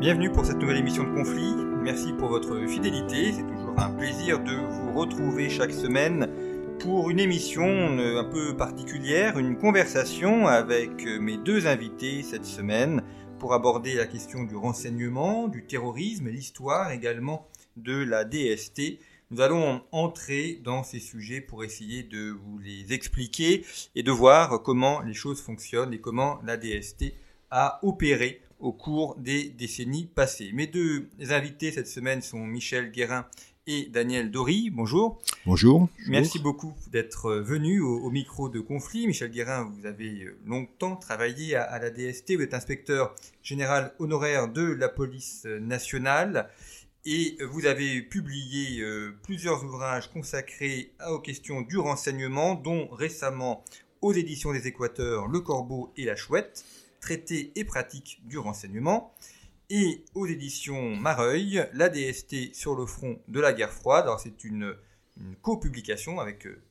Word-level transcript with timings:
Bienvenue 0.00 0.30
pour 0.30 0.46
cette 0.46 0.58
nouvelle 0.58 0.76
émission 0.76 1.02
de 1.02 1.12
Conflit. 1.12 1.56
Merci 1.82 2.12
pour 2.12 2.28
votre 2.28 2.56
fidélité. 2.68 3.32
C'est 3.32 3.42
toujours 3.42 3.76
un 3.80 3.90
plaisir 3.90 4.38
de 4.38 4.52
vous 4.54 4.96
retrouver 4.96 5.50
chaque 5.50 5.72
semaine 5.72 6.28
pour 6.78 7.10
une 7.10 7.18
émission 7.18 7.66
euh, 7.66 8.20
un 8.20 8.24
peu 8.24 8.56
particulière, 8.56 9.40
une 9.40 9.58
conversation 9.58 10.46
avec 10.46 11.04
euh, 11.04 11.18
mes 11.18 11.36
deux 11.36 11.66
invités 11.66 12.22
cette 12.22 12.44
semaine 12.44 13.02
pour 13.40 13.54
aborder 13.54 13.94
la 13.94 14.06
question 14.06 14.44
du 14.44 14.54
renseignement, 14.54 15.48
du 15.48 15.66
terrorisme 15.66 16.28
et 16.28 16.32
l'histoire 16.32 16.92
également 16.92 17.48
de 17.76 17.96
la 17.96 18.24
DST. 18.24 19.00
Nous 19.32 19.40
allons 19.40 19.82
entrer 19.90 20.60
dans 20.62 20.84
ces 20.84 21.00
sujets 21.00 21.40
pour 21.40 21.64
essayer 21.64 22.04
de 22.04 22.30
vous 22.30 22.58
les 22.58 22.92
expliquer 22.92 23.66
et 23.96 24.04
de 24.04 24.12
voir 24.12 24.62
comment 24.62 25.00
les 25.00 25.14
choses 25.14 25.40
fonctionnent 25.40 25.92
et 25.92 26.00
comment 26.00 26.38
la 26.44 26.56
DST 26.56 27.14
a 27.50 27.80
opéré 27.82 28.42
au 28.60 28.72
cours 28.72 29.16
des 29.16 29.48
décennies 29.50 30.06
passées. 30.06 30.50
Mes 30.52 30.66
deux 30.66 31.08
invités 31.30 31.72
cette 31.72 31.88
semaine 31.88 32.22
sont 32.22 32.44
Michel 32.44 32.90
Guérin 32.90 33.26
et 33.66 33.84
Daniel 33.84 34.30
Dory. 34.30 34.70
Bonjour. 34.70 35.20
Bonjour. 35.44 35.88
Merci 36.08 36.38
beaucoup 36.38 36.74
d'être 36.90 37.34
venu 37.34 37.80
au, 37.80 38.10
micro 38.10 38.48
de 38.48 38.60
conflit. 38.60 39.06
Michel 39.06 39.30
Guérin, 39.30 39.64
vous 39.64 39.86
avez 39.86 40.26
longtemps 40.46 40.96
travaillé 40.96 41.54
à, 41.54 41.78
la 41.78 41.90
DST. 41.90 42.36
Vous 42.36 42.42
êtes 42.42 42.54
inspecteur 42.54 43.14
général 43.42 43.92
honoraire 43.98 44.48
de 44.48 44.62
la 44.62 44.88
police 44.88 45.44
nationale 45.44 46.48
et 47.04 47.36
vous 47.50 47.66
avez 47.66 48.02
publié 48.02 48.80
euh, 48.80 49.14
plusieurs 49.22 49.64
ouvrages 49.64 50.10
consacrés 50.10 50.92
aux 51.08 51.20
questions 51.20 51.60
du 51.60 51.78
renseignement, 51.78 52.54
dont 52.54 52.88
récemment 52.88 53.64
aux 54.00 54.12
éditions 54.12 54.52
des 54.52 54.66
Équateurs 54.66 55.26
Le 55.28 55.40
Corbeau 55.40 55.92
et 55.96 56.04
la 56.04 56.16
Chouette, 56.16 56.64
traité 57.00 57.52
et 57.56 57.64
pratique 57.64 58.20
du 58.24 58.38
renseignement, 58.38 59.14
et 59.70 60.04
aux 60.14 60.26
éditions 60.26 60.96
Mareuil, 60.96 61.66
la 61.74 61.88
DST 61.88 62.54
sur 62.54 62.74
le 62.74 62.86
front 62.86 63.20
de 63.28 63.40
la 63.40 63.52
guerre 63.52 63.72
froide. 63.72 64.04
Alors 64.04 64.20
c'est 64.20 64.44
une, 64.44 64.74
une 65.20 65.36
co-publication 65.36 66.20
avec 66.20 66.46
euh, 66.46 66.62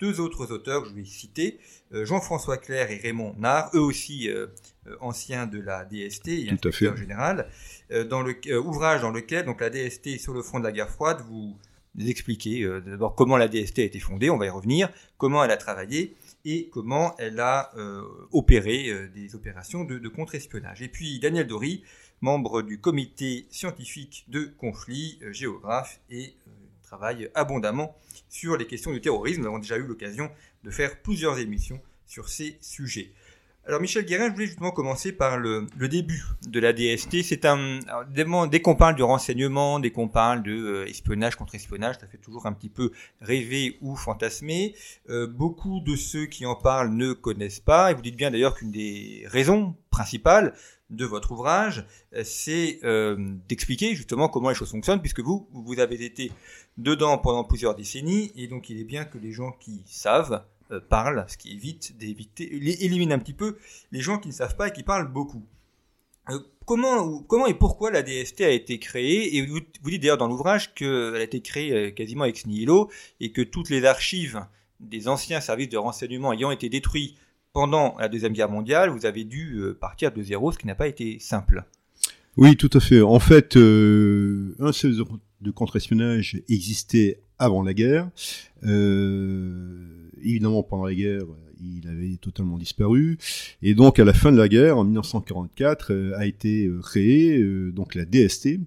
deux 0.00 0.20
autres 0.20 0.52
auteurs 0.52 0.82
que 0.82 0.90
je 0.90 0.94
vais 0.94 1.04
citer, 1.04 1.58
euh, 1.92 2.04
Jean-François 2.04 2.58
Claire 2.58 2.90
et 2.90 2.98
Raymond 2.98 3.34
Nard, 3.38 3.70
eux 3.74 3.80
aussi 3.80 4.28
euh, 4.28 4.46
anciens 5.00 5.46
de 5.46 5.58
la 5.58 5.84
DST 5.84 6.28
et 6.28 6.50
inspecteurs 6.50 6.96
général, 6.96 7.48
dans 8.10 8.22
le 8.22 8.36
ouvrage 8.58 9.00
dans 9.00 9.10
lequel 9.10 9.46
donc 9.46 9.60
la 9.60 9.70
DST 9.70 10.18
sur 10.18 10.34
le 10.34 10.42
front 10.42 10.58
de 10.58 10.64
la 10.64 10.72
guerre 10.72 10.90
froide 10.90 11.24
vous 11.28 11.56
expliquez 11.98 12.68
d'abord 12.84 13.14
comment 13.14 13.36
la 13.36 13.48
DST 13.48 13.78
a 13.78 13.82
été 13.82 14.00
fondée, 14.00 14.28
on 14.28 14.36
va 14.36 14.46
y 14.46 14.50
revenir, 14.50 14.90
comment 15.16 15.42
elle 15.42 15.50
a 15.50 15.56
travaillé 15.56 16.16
et 16.46 16.70
comment 16.70 17.14
elle 17.18 17.40
a 17.40 17.72
opéré 18.32 19.08
des 19.14 19.34
opérations 19.34 19.84
de, 19.84 20.08
contre-espionnage. 20.08 20.80
Et 20.80 20.88
puis 20.88 21.18
Daniel 21.18 21.46
Dory, 21.46 21.82
membre 22.20 22.62
du 22.62 22.80
comité 22.80 23.46
scientifique 23.50 24.24
de 24.28 24.44
conflit, 24.44 25.18
euh, 25.22 25.32
géographe 25.32 26.00
et 26.10 26.34
euh, 26.46 26.50
travaille 26.82 27.30
abondamment 27.34 27.96
sur 28.28 28.56
les 28.56 28.66
questions 28.66 28.92
du 28.92 29.00
terrorisme. 29.00 29.42
Nous 29.42 29.48
avons 29.48 29.58
déjà 29.58 29.76
eu 29.76 29.86
l'occasion 29.86 30.30
de 30.64 30.70
faire 30.70 31.00
plusieurs 31.02 31.38
émissions 31.38 31.80
sur 32.06 32.28
ces 32.28 32.56
sujets. 32.60 33.12
Alors 33.66 33.80
Michel 33.80 34.04
Guérin, 34.04 34.28
je 34.28 34.32
voulais 34.32 34.46
justement 34.46 34.70
commencer 34.70 35.10
par 35.10 35.38
le, 35.38 35.66
début 35.88 36.24
de 36.46 36.60
la 36.60 36.72
DST. 36.72 37.22
C'est 37.24 37.44
un 37.44 37.80
dès 38.48 38.60
qu'on 38.60 38.76
parle 38.76 38.94
du 38.94 39.02
renseignement, 39.02 39.80
dès 39.80 39.90
qu'on 39.90 40.06
parle 40.06 40.44
de 40.44 40.52
euh, 40.52 40.86
espionnage 40.86 41.34
contre 41.34 41.56
espionnage, 41.56 41.96
ça 42.00 42.06
fait 42.06 42.18
toujours 42.18 42.46
un 42.46 42.52
petit 42.52 42.68
peu 42.68 42.92
rêver 43.20 43.76
ou 43.80 43.96
fantasmer. 43.96 44.74
beaucoup 45.30 45.80
de 45.80 45.96
ceux 45.96 46.26
qui 46.26 46.46
en 46.46 46.54
parlent 46.54 46.92
ne 46.92 47.12
connaissent 47.12 47.58
pas. 47.58 47.90
Et 47.90 47.94
vous 47.94 48.02
dites 48.02 48.16
bien 48.16 48.30
d'ailleurs 48.30 48.54
qu'une 48.54 48.70
des 48.70 49.24
raisons 49.26 49.74
principales 49.90 50.54
de 50.90 51.04
votre 51.04 51.32
ouvrage, 51.32 51.84
euh, 52.14 52.22
c'est 52.24 52.78
euh, 52.84 53.16
d'expliquer 53.48 53.94
justement 53.94 54.28
comment 54.28 54.50
les 54.50 54.54
choses 54.54 54.70
fonctionnent, 54.70 55.00
puisque 55.00 55.20
vous, 55.20 55.48
vous 55.52 55.80
avez 55.80 56.04
été 56.04 56.30
dedans 56.76 57.18
pendant 57.18 57.44
plusieurs 57.44 57.74
décennies, 57.74 58.32
et 58.36 58.46
donc 58.46 58.70
il 58.70 58.80
est 58.80 58.84
bien 58.84 59.04
que 59.04 59.18
les 59.18 59.32
gens 59.32 59.52
qui 59.52 59.82
savent 59.86 60.44
euh, 60.70 60.80
parlent, 60.80 61.24
ce 61.28 61.36
qui 61.36 61.52
évite 61.52 61.96
d'éviter, 61.96 62.54
élimine 62.84 63.12
un 63.12 63.18
petit 63.18 63.32
peu 63.32 63.56
les 63.92 64.00
gens 64.00 64.18
qui 64.18 64.28
ne 64.28 64.32
savent 64.32 64.56
pas 64.56 64.68
et 64.68 64.72
qui 64.72 64.82
parlent 64.82 65.10
beaucoup. 65.12 65.44
comment, 66.64 67.20
comment 67.22 67.46
et 67.46 67.54
pourquoi 67.54 67.90
la 67.90 68.02
DST 68.02 68.40
a 68.42 68.50
été 68.50 68.78
créée 68.78 69.36
Et 69.36 69.46
vous, 69.46 69.60
dites 69.60 70.02
d'ailleurs 70.02 70.18
dans 70.18 70.28
l'ouvrage 70.28 70.74
qu'elle 70.74 71.16
a 71.16 71.22
été 71.22 71.40
créée 71.40 71.94
quasiment 71.94 72.24
ex 72.24 72.46
nihilo 72.46 72.90
et 73.20 73.32
que 73.32 73.42
toutes 73.42 73.70
les 73.70 73.84
archives 73.84 74.44
des 74.80 75.08
anciens 75.08 75.40
services 75.40 75.68
de 75.68 75.78
renseignement 75.78 76.32
ayant 76.32 76.50
été 76.50 76.68
détruits 76.68 77.16
pendant 77.56 77.96
la 77.98 78.08
Deuxième 78.08 78.34
Guerre 78.34 78.50
mondiale, 78.50 78.90
vous 78.90 79.06
avez 79.06 79.24
dû 79.24 79.54
euh, 79.54 79.72
partir 79.72 80.12
de 80.12 80.22
zéro, 80.22 80.52
ce 80.52 80.58
qui 80.58 80.66
n'a 80.66 80.74
pas 80.74 80.88
été 80.88 81.18
simple. 81.20 81.64
Oui, 82.36 82.54
tout 82.54 82.68
à 82.74 82.80
fait. 82.80 83.00
En 83.00 83.18
fait, 83.18 83.56
euh, 83.56 84.54
un 84.58 84.72
service 84.72 84.98
de 85.40 85.50
contre-espionnage 85.50 86.42
existait 86.50 87.18
avant 87.38 87.62
la 87.62 87.72
guerre. 87.72 88.10
Euh, 88.64 90.05
évidemment, 90.26 90.62
pendant 90.62 90.84
la 90.84 90.94
guerre, 90.94 91.24
il 91.60 91.88
avait 91.88 92.16
totalement 92.16 92.58
disparu. 92.58 93.18
Et 93.62 93.74
donc, 93.74 93.98
à 93.98 94.04
la 94.04 94.12
fin 94.12 94.32
de 94.32 94.36
la 94.36 94.48
guerre, 94.48 94.76
en 94.76 94.84
1944, 94.84 96.14
a 96.16 96.26
été 96.26 96.70
créé 96.82 97.42
donc 97.72 97.94
la 97.94 98.04
DST, 98.04 98.60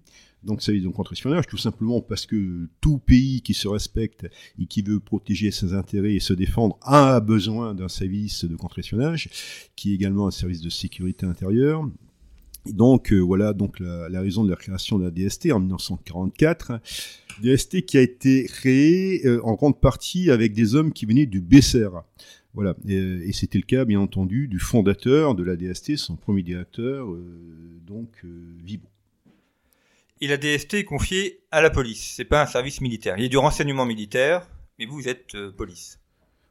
donc 0.44 0.62
ça 0.62 0.72
dire 0.72 0.90
contre-espionnage, 0.92 1.48
tout 1.48 1.58
simplement 1.58 2.02
parce 2.02 2.26
que 2.26 2.70
tout 2.80 2.98
pays 2.98 3.42
qui 3.42 3.54
se 3.54 3.68
respecte 3.68 4.26
et 4.58 4.66
qui 4.66 4.82
veut 4.82 5.02
protéger 5.02 5.52
ses 5.52 5.74
intérêts 5.74 6.14
et 6.14 6.22
se 6.22 6.34
défendre 6.34 6.78
a 6.82 7.20
besoin 7.20 7.76
d'un 7.76 7.90
service 7.90 8.46
de 8.46 8.56
contre-espionnage, 8.56 9.30
qui 9.76 9.92
est 9.92 9.96
également 9.96 10.28
un 10.28 10.32
service 10.32 10.62
de 10.62 10.70
sécurité 10.70 11.26
intérieure. 11.26 11.88
Donc 12.66 13.12
euh, 13.12 13.20
voilà 13.20 13.54
donc 13.54 13.80
la, 13.80 14.22
raison 14.22 14.44
de 14.44 14.50
la 14.50 14.56
création 14.56 15.00
de 15.00 15.06
la 15.06 15.12
DST 15.12 15.52
en 15.52 15.60
1944. 15.60 16.80
DST 17.42 17.86
qui 17.86 17.98
a 17.98 18.02
été 18.02 18.46
créée 18.46 19.26
euh, 19.26 19.44
en 19.46 19.54
grande 19.54 19.80
partie 19.80 20.30
avec 20.30 20.54
des 20.54 20.76
hommes 20.76 20.92
qui 20.92 21.06
venaient 21.06 21.26
du 21.26 21.42
BCR. 21.42 22.04
Voilà, 22.54 22.76
et, 22.88 23.32
c'était 23.32 23.60
le 23.60 23.64
cas 23.64 23.86
bien 23.86 24.00
entendu 24.00 24.48
du 24.48 24.60
fondateur 24.60 25.36
de 25.36 25.44
la 25.44 25.56
DST, 25.56 25.98
son 25.98 26.16
premier 26.16 26.42
directeur, 26.42 27.14
euh, 27.14 27.24
donc 27.86 28.10
Vibon 28.24 28.90
et 30.22 30.28
la 30.28 30.38
DST 30.38 30.76
est 30.76 30.84
confiée 30.84 31.42
à 31.52 31.62
la 31.62 31.70
police. 31.70 32.14
C'est 32.16 32.26
pas 32.26 32.42
un 32.42 32.46
service 32.46 32.82
militaire. 32.82 33.16
Il 33.18 33.24
y 33.24 33.26
a 33.26 33.30
du 33.30 33.38
renseignement 33.38 33.86
militaire, 33.86 34.48
mais 34.78 34.86
vous, 34.86 35.08
êtes 35.08 35.36
euh, 35.36 35.52
police. 35.52 35.99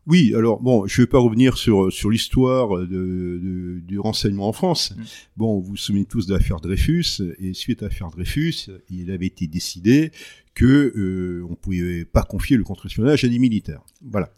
Oui, 0.06 0.32
alors 0.34 0.60
bon, 0.60 0.86
je 0.86 1.03
vais 1.03 1.06
pas 1.06 1.19
revenir 1.19 1.59
sur 1.59 1.92
sur 1.92 2.10
l'histoire 2.10 2.86
de, 2.86 3.81
du 3.86 3.98
renseignement 3.98 4.48
en 4.48 4.53
France. 4.53 4.94
Mm. 4.97 5.03
Bon, 5.36 5.59
vous 5.60 5.70
vous 5.70 5.76
souvenez 5.76 6.06
tous 6.06 6.26
de 6.26 6.34
l'affaire 6.34 6.60
Dreyfus, 6.60 7.22
et 7.38 7.53
suite 7.53 7.82
à 7.82 7.86
l'affaire 7.86 8.10
Dreyfus, 8.10 8.70
il 8.88 9.10
avait 9.10 9.26
été 9.26 9.47
décidé 9.47 10.12
que 10.58 10.92
euh, 10.97 11.47
on 11.48 11.54
pouvait 11.54 12.04
pas 12.04 12.25
confier 12.25 12.56
le 12.56 12.64
contre-espionnage 12.64 13.22
à 13.22 13.28
des 13.28 13.38
militaires. 13.38 13.82
Voilà. 14.03 14.32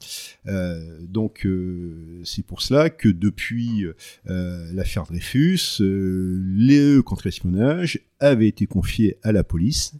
Euh, 0.48 0.98
donc 1.00 1.46
euh, 1.46 2.20
c'est 2.24 2.44
pour 2.44 2.60
cela 2.60 2.90
que 2.90 3.08
depuis 3.08 3.86
euh, 4.28 4.70
l'affaire 4.74 5.04
Dreyfus, 5.04 5.80
les 5.80 7.00
contre-espionnage 7.02 8.00
avaient 8.18 8.48
été 8.48 8.66
confiés 8.66 9.16
à 9.22 9.32
la 9.32 9.44
police. 9.44 9.94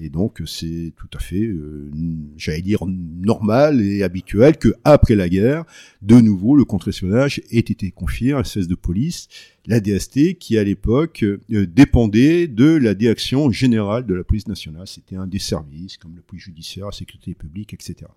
Et 0.00 0.08
donc 0.08 0.42
c'est 0.46 0.92
tout 0.96 1.08
à 1.14 1.20
fait, 1.20 1.44
euh, 1.44 1.90
j'allais 2.36 2.62
dire, 2.62 2.84
normal 2.86 3.80
et 3.80 4.02
habituel 4.02 4.56
que 4.56 4.74
après 4.82 5.14
la 5.14 5.28
guerre, 5.28 5.64
de 6.02 6.16
nouveau, 6.16 6.56
le 6.56 6.64
contre-espionnage 6.64 7.40
ait 7.50 7.58
été 7.58 7.90
confié 7.92 8.32
à 8.32 8.38
un 8.38 8.44
cesse 8.44 8.66
de 8.66 8.74
police, 8.74 9.28
la 9.66 9.80
DST, 9.80 10.34
qui 10.38 10.58
à 10.58 10.64
l'époque 10.64 11.22
euh, 11.22 11.66
dépendait 11.66 12.48
de 12.48 12.74
la 12.76 12.94
direction 12.94 13.50
générale 13.50 14.04
de 14.04 14.14
la 14.14 14.24
police 14.24 14.48
nationale. 14.48 14.86
C'était 14.88 15.16
un 15.16 15.26
des 15.26 15.38
services, 15.38 15.96
comme 15.96 16.16
la 16.16 16.22
police 16.22 16.44
judiciaire, 16.44 16.86
la 16.86 16.92
sécurité 16.92 17.34
publique, 17.34 17.72
etc. 17.72 18.10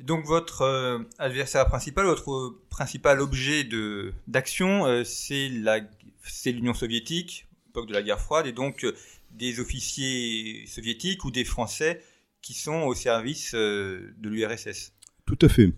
Donc 0.00 0.26
votre 0.26 0.62
euh, 0.62 0.98
adversaire 1.18 1.66
principal, 1.66 2.06
votre 2.06 2.56
principal 2.68 3.20
objet 3.20 3.64
de 3.64 4.12
d'action, 4.26 5.02
c'est 5.04 5.48
la 5.48 5.80
c'est 6.22 6.52
l'Union 6.52 6.74
soviétique, 6.74 7.47
époque 7.68 7.88
de 7.88 7.92
la 7.92 8.02
guerre 8.02 8.20
froide, 8.20 8.46
et 8.46 8.52
donc 8.52 8.86
des 9.30 9.60
officiers 9.60 10.66
soviétiques 10.66 11.24
ou 11.24 11.30
des 11.30 11.44
Français 11.44 12.02
qui 12.42 12.54
sont 12.54 12.82
au 12.82 12.94
service 12.94 13.52
euh, 13.54 14.14
de 14.18 14.28
l'URSS. 14.28 14.92
Tout 15.26 15.38
à 15.42 15.48
fait. 15.48 15.72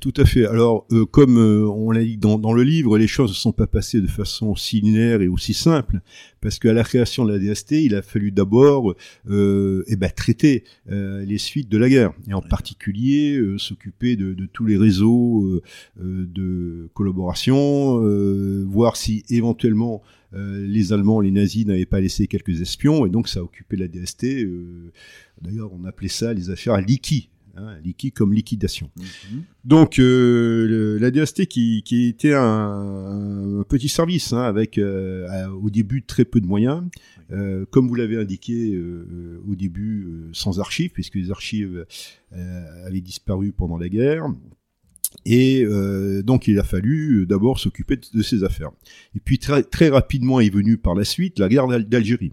Tout 0.00 0.14
à 0.18 0.24
fait. 0.24 0.46
Alors, 0.46 0.86
euh, 0.92 1.04
comme 1.04 1.36
euh, 1.36 1.68
on 1.68 1.90
l'a 1.90 2.04
dit 2.04 2.16
dans, 2.16 2.38
dans, 2.38 2.52
le 2.52 2.62
livre, 2.62 2.96
les 2.96 3.08
choses 3.08 3.30
ne 3.30 3.34
sont 3.34 3.50
pas 3.50 3.66
passées 3.66 4.00
de 4.00 4.06
façon 4.06 4.46
aussi 4.46 4.80
linéaire 4.80 5.20
et 5.20 5.26
aussi 5.26 5.52
simple, 5.52 6.00
parce 6.40 6.60
qu'à 6.60 6.72
la 6.72 6.84
création 6.84 7.24
de 7.24 7.32
la 7.32 7.38
DST, 7.40 7.72
il 7.72 7.96
a 7.96 8.02
fallu 8.02 8.30
d'abord 8.30 8.94
euh, 9.28 9.82
eh 9.88 9.96
ben, 9.96 10.10
traiter 10.10 10.62
les 10.86 11.38
suites 11.38 11.68
de 11.68 11.78
la 11.78 11.88
guerre, 11.88 12.12
et 12.28 12.34
en 12.34 12.40
particulier 12.40 13.40
s'occuper 13.58 14.16
de, 14.16 14.34
tous 14.52 14.64
les 14.64 14.76
réseaux 14.76 15.60
de 15.96 16.88
collaboration, 16.94 17.98
voir 18.66 18.96
si 18.96 19.24
éventuellement 19.28 20.02
euh, 20.34 20.66
les 20.66 20.92
Allemands, 20.92 21.20
les 21.20 21.30
nazis 21.30 21.66
n'avaient 21.66 21.86
pas 21.86 22.00
laissé 22.00 22.26
quelques 22.26 22.60
espions, 22.60 23.06
et 23.06 23.10
donc 23.10 23.28
ça 23.28 23.40
a 23.40 23.42
occupé 23.42 23.76
la 23.76 23.88
DST. 23.88 24.24
Euh, 24.24 24.92
d'ailleurs, 25.42 25.72
on 25.72 25.84
appelait 25.84 26.08
ça 26.08 26.32
les 26.32 26.50
affaires 26.50 26.80
Liki. 26.80 27.30
hein, 27.56 27.76
liquide 27.84 28.14
comme 28.14 28.32
liquidation. 28.32 28.90
Mhm. 28.96 29.42
Donc 29.64 29.98
euh, 29.98 30.98
la 31.00 31.10
DST 31.10 31.46
qui, 31.46 31.82
qui 31.84 32.06
était 32.06 32.34
un, 32.34 33.64
petit 33.68 33.88
service 33.88 34.32
hein, 34.32 34.42
avec 34.42 34.78
au 34.78 35.70
début 35.70 36.02
très 36.02 36.24
peu 36.24 36.40
de 36.40 36.46
moyens, 36.46 36.82
comme 37.70 37.88
vous 37.88 37.94
l'avez 37.94 38.16
indiqué 38.16 38.80
au 39.46 39.54
début 39.54 40.30
sans 40.32 40.60
archives 40.60 40.90
puisque 40.90 41.16
les 41.16 41.30
archives 41.30 41.84
avaient 42.32 43.00
disparu 43.00 43.52
pendant 43.52 43.76
la 43.76 43.88
guerre. 43.88 44.24
Et 45.26 45.66
donc 46.24 46.48
il 46.48 46.58
a 46.58 46.64
fallu 46.64 47.26
d'abord 47.26 47.58
s'occuper 47.58 47.98
de, 48.14 48.22
ces 48.22 48.42
affaires. 48.42 48.70
Et 49.14 49.20
puis 49.20 49.38
très, 49.38 49.62
très 49.62 49.88
rapidement 49.88 50.40
est 50.40 50.50
venue 50.50 50.78
par 50.78 50.94
la 50.94 51.04
suite 51.04 51.38
la 51.38 51.48
guerre 51.48 51.66
d'Algérie. 51.66 52.32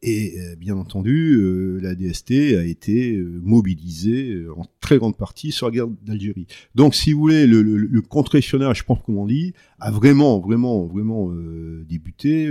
Et 0.00 0.38
euh, 0.38 0.54
bien 0.54 0.76
entendu, 0.76 1.36
euh, 1.40 1.80
la 1.82 1.96
DST 1.96 2.30
a 2.56 2.64
été 2.64 3.16
euh, 3.16 3.40
mobilisée 3.42 4.44
en 4.56 4.64
très 4.80 4.96
grande 4.96 5.16
partie 5.16 5.50
sur 5.50 5.66
la 5.66 5.72
guerre 5.72 5.88
d'Algérie. 5.88 6.46
Donc, 6.76 6.94
si 6.94 7.12
vous 7.12 7.18
voulez, 7.18 7.48
le, 7.48 7.62
le, 7.62 7.76
le 7.76 8.02
contre-espionnage, 8.02 8.78
je 8.78 8.84
pense 8.84 9.00
comme 9.04 9.18
on 9.18 9.26
dit, 9.26 9.54
a 9.80 9.90
vraiment, 9.90 10.38
vraiment, 10.38 10.86
vraiment 10.86 11.32
débuté 11.88 12.48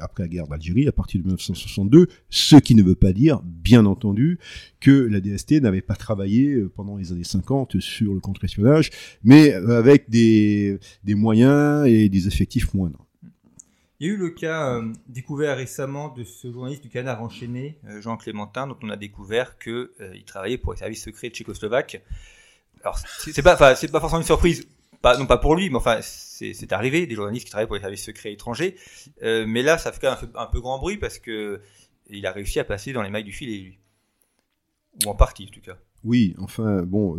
après 0.00 0.24
la 0.24 0.28
guerre 0.28 0.46
d'Algérie, 0.46 0.88
à 0.88 0.92
partir 0.92 1.20
de 1.20 1.26
1962, 1.26 2.06
ce 2.30 2.56
qui 2.56 2.74
ne 2.74 2.82
veut 2.82 2.94
pas 2.94 3.12
dire, 3.12 3.40
bien 3.44 3.86
entendu, 3.86 4.38
que 4.80 4.90
la 4.90 5.20
DST 5.20 5.60
n'avait 5.62 5.82
pas 5.82 5.96
travaillé 5.96 6.60
pendant 6.74 6.96
les 6.96 7.12
années 7.12 7.24
50 7.24 7.80
sur 7.80 8.14
le 8.14 8.20
contre-espionnage, 8.20 8.90
mais 9.24 9.52
avec 9.52 10.10
des, 10.10 10.78
moyens 11.06 11.86
et 11.86 12.08
des 12.08 12.28
effectifs 12.28 12.74
moindres. 12.74 13.06
Il 13.98 14.06
y 14.06 14.10
a 14.10 14.12
eu 14.12 14.16
le 14.18 14.28
cas 14.28 14.74
euh, 14.74 14.92
découvert 15.08 15.56
récemment 15.56 16.10
de 16.10 16.22
ce 16.22 16.52
journaliste 16.52 16.82
du 16.82 16.90
Canard 16.90 17.22
enchaîné, 17.22 17.78
euh, 17.86 18.02
Jean 18.02 18.18
Clémentin, 18.18 18.66
dont 18.66 18.76
on 18.82 18.90
a 18.90 18.96
découvert 18.96 19.58
qu'il 19.58 19.72
euh, 19.72 20.14
travaillait 20.26 20.58
pour 20.58 20.74
les 20.74 20.78
services 20.78 21.02
secrets 21.02 21.30
tchécoslovaques. 21.30 22.02
Alors 22.82 22.98
c'est 22.98 23.42
pas, 23.42 23.56
pas 23.56 23.74
forcément 23.74 24.20
une 24.20 24.26
surprise, 24.26 24.68
non 25.18 25.26
pas 25.26 25.38
pour 25.38 25.54
lui, 25.54 25.70
mais 25.70 25.76
enfin 25.76 26.00
c'est 26.02 26.72
arrivé 26.72 27.06
des 27.06 27.14
journalistes 27.14 27.44
qui 27.44 27.50
travaillent 27.50 27.66
pour 27.66 27.76
les 27.76 27.82
services 27.82 28.04
secrets 28.04 28.32
étrangers. 28.32 28.76
mais 29.22 29.62
là, 29.62 29.78
ça 29.78 29.92
fait 29.92 30.00
quand 30.00 30.20
même 30.20 30.30
un 30.34 30.46
peu, 30.46 30.60
grand 30.60 30.78
bruit 30.78 30.98
parce 30.98 31.18
que 31.18 31.60
il 32.08 32.26
a 32.26 32.32
réussi 32.32 32.60
à 32.60 32.64
passer 32.64 32.92
dans 32.92 33.02
les 33.02 33.10
mailles 33.10 33.24
du 33.24 33.32
filet, 33.32 33.58
lui, 33.58 33.78
ou 35.04 35.08
en 35.08 35.14
partie 35.14 35.46
en 35.48 35.52
tout 35.52 35.60
cas. 35.60 35.76
Oui, 36.04 36.34
enfin 36.38 36.82
bon, 36.82 37.16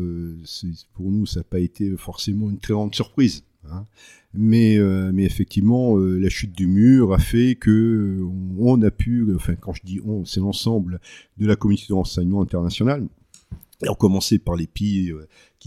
pour 0.93 1.11
nous 1.11 1.25
ça 1.25 1.41
n'a 1.41 1.43
pas 1.43 1.59
été 1.59 1.95
forcément 1.97 2.49
une 2.49 2.59
très 2.59 2.73
grande 2.73 2.95
surprise. 2.95 3.43
Hein. 3.71 3.85
Mais, 4.33 4.77
euh, 4.77 5.11
mais 5.13 5.23
effectivement, 5.23 5.97
euh, 5.97 6.19
la 6.19 6.29
chute 6.29 6.55
du 6.55 6.67
mur 6.67 7.13
a 7.13 7.19
fait 7.19 7.55
que 7.55 7.71
euh, 8.21 8.29
on 8.59 8.81
a 8.81 8.91
pu, 8.91 9.33
enfin 9.35 9.55
quand 9.55 9.73
je 9.73 9.81
dis 9.83 9.99
on, 10.05 10.25
c'est 10.25 10.39
l'ensemble 10.39 10.99
de 11.37 11.47
la 11.47 11.55
communauté 11.55 11.85
de 11.89 11.93
renseignement 11.93 12.41
international, 12.41 13.07
et 13.83 13.89
on 13.89 13.95
commençait 13.95 14.39
par 14.39 14.55
les 14.55 14.67
pays 14.67 15.11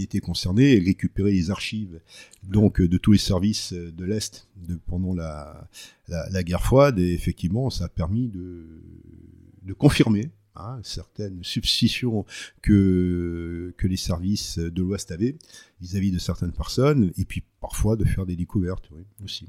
qui 0.00 0.05
étaient 0.05 0.20
concernés 0.20 0.73
et 0.73 0.79
récupérer 0.79 1.32
les 1.32 1.50
archives 1.50 2.00
donc 2.43 2.81
de 2.81 2.97
tous 2.97 3.12
les 3.12 3.19
services 3.19 3.75
de 3.75 4.05
l'Est 4.05 4.49
de, 4.56 4.79
pendant 4.87 5.12
la, 5.12 5.69
la, 6.08 6.29
la, 6.31 6.43
guerre 6.43 6.62
froide. 6.62 6.99
Et 6.99 7.12
effectivement, 7.12 7.69
ça 7.69 7.85
a 7.85 7.88
permis 7.88 8.29
de, 8.29 8.64
de 9.62 9.73
confirmer 9.75 10.31
Hein, 10.56 10.81
certaines 10.82 11.44
substitutions 11.44 12.26
que, 12.61 13.73
que 13.76 13.87
les 13.87 13.97
services 13.97 14.58
de 14.58 14.82
l'Ouest 14.82 15.12
avaient 15.12 15.37
vis-à-vis 15.81 16.11
de 16.11 16.19
certaines 16.19 16.52
personnes, 16.52 17.12
et 17.17 17.25
puis 17.25 17.44
parfois 17.61 17.97
de 17.97 18.05
faire 18.05 18.26
des 18.26 18.35
découvertes 18.35 18.91
aussi. 19.25 19.47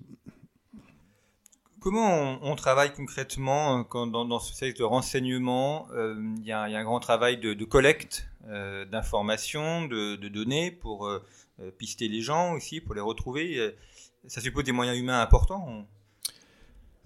Comment 1.81 2.37
on, 2.43 2.55
travaille 2.55 2.93
concrètement 2.93 3.87
euh, 3.95 4.05
dans, 4.05 4.39
ce 4.39 4.53
service 4.53 4.77
de 4.77 4.83
renseignement 4.83 5.87
euh, 5.95 6.15
Il 6.37 6.45
y, 6.45 6.51
a 6.51 6.61
un 6.61 6.83
grand 6.83 6.99
travail 6.99 7.39
de, 7.39 7.65
collecte 7.65 8.29
euh, 8.47 8.85
d'informations, 8.85 9.87
de, 9.87 10.15
données 10.27 10.69
pour 10.69 11.09
pister 11.79 12.07
les 12.07 12.21
gens 12.21 12.53
aussi, 12.53 12.81
pour 12.81 12.93
les 12.93 13.01
retrouver. 13.01 13.73
Ça 14.27 14.41
suppose 14.41 14.63
des 14.63 14.71
moyens 14.71 14.97
humains 14.97 15.21
importants 15.21 15.87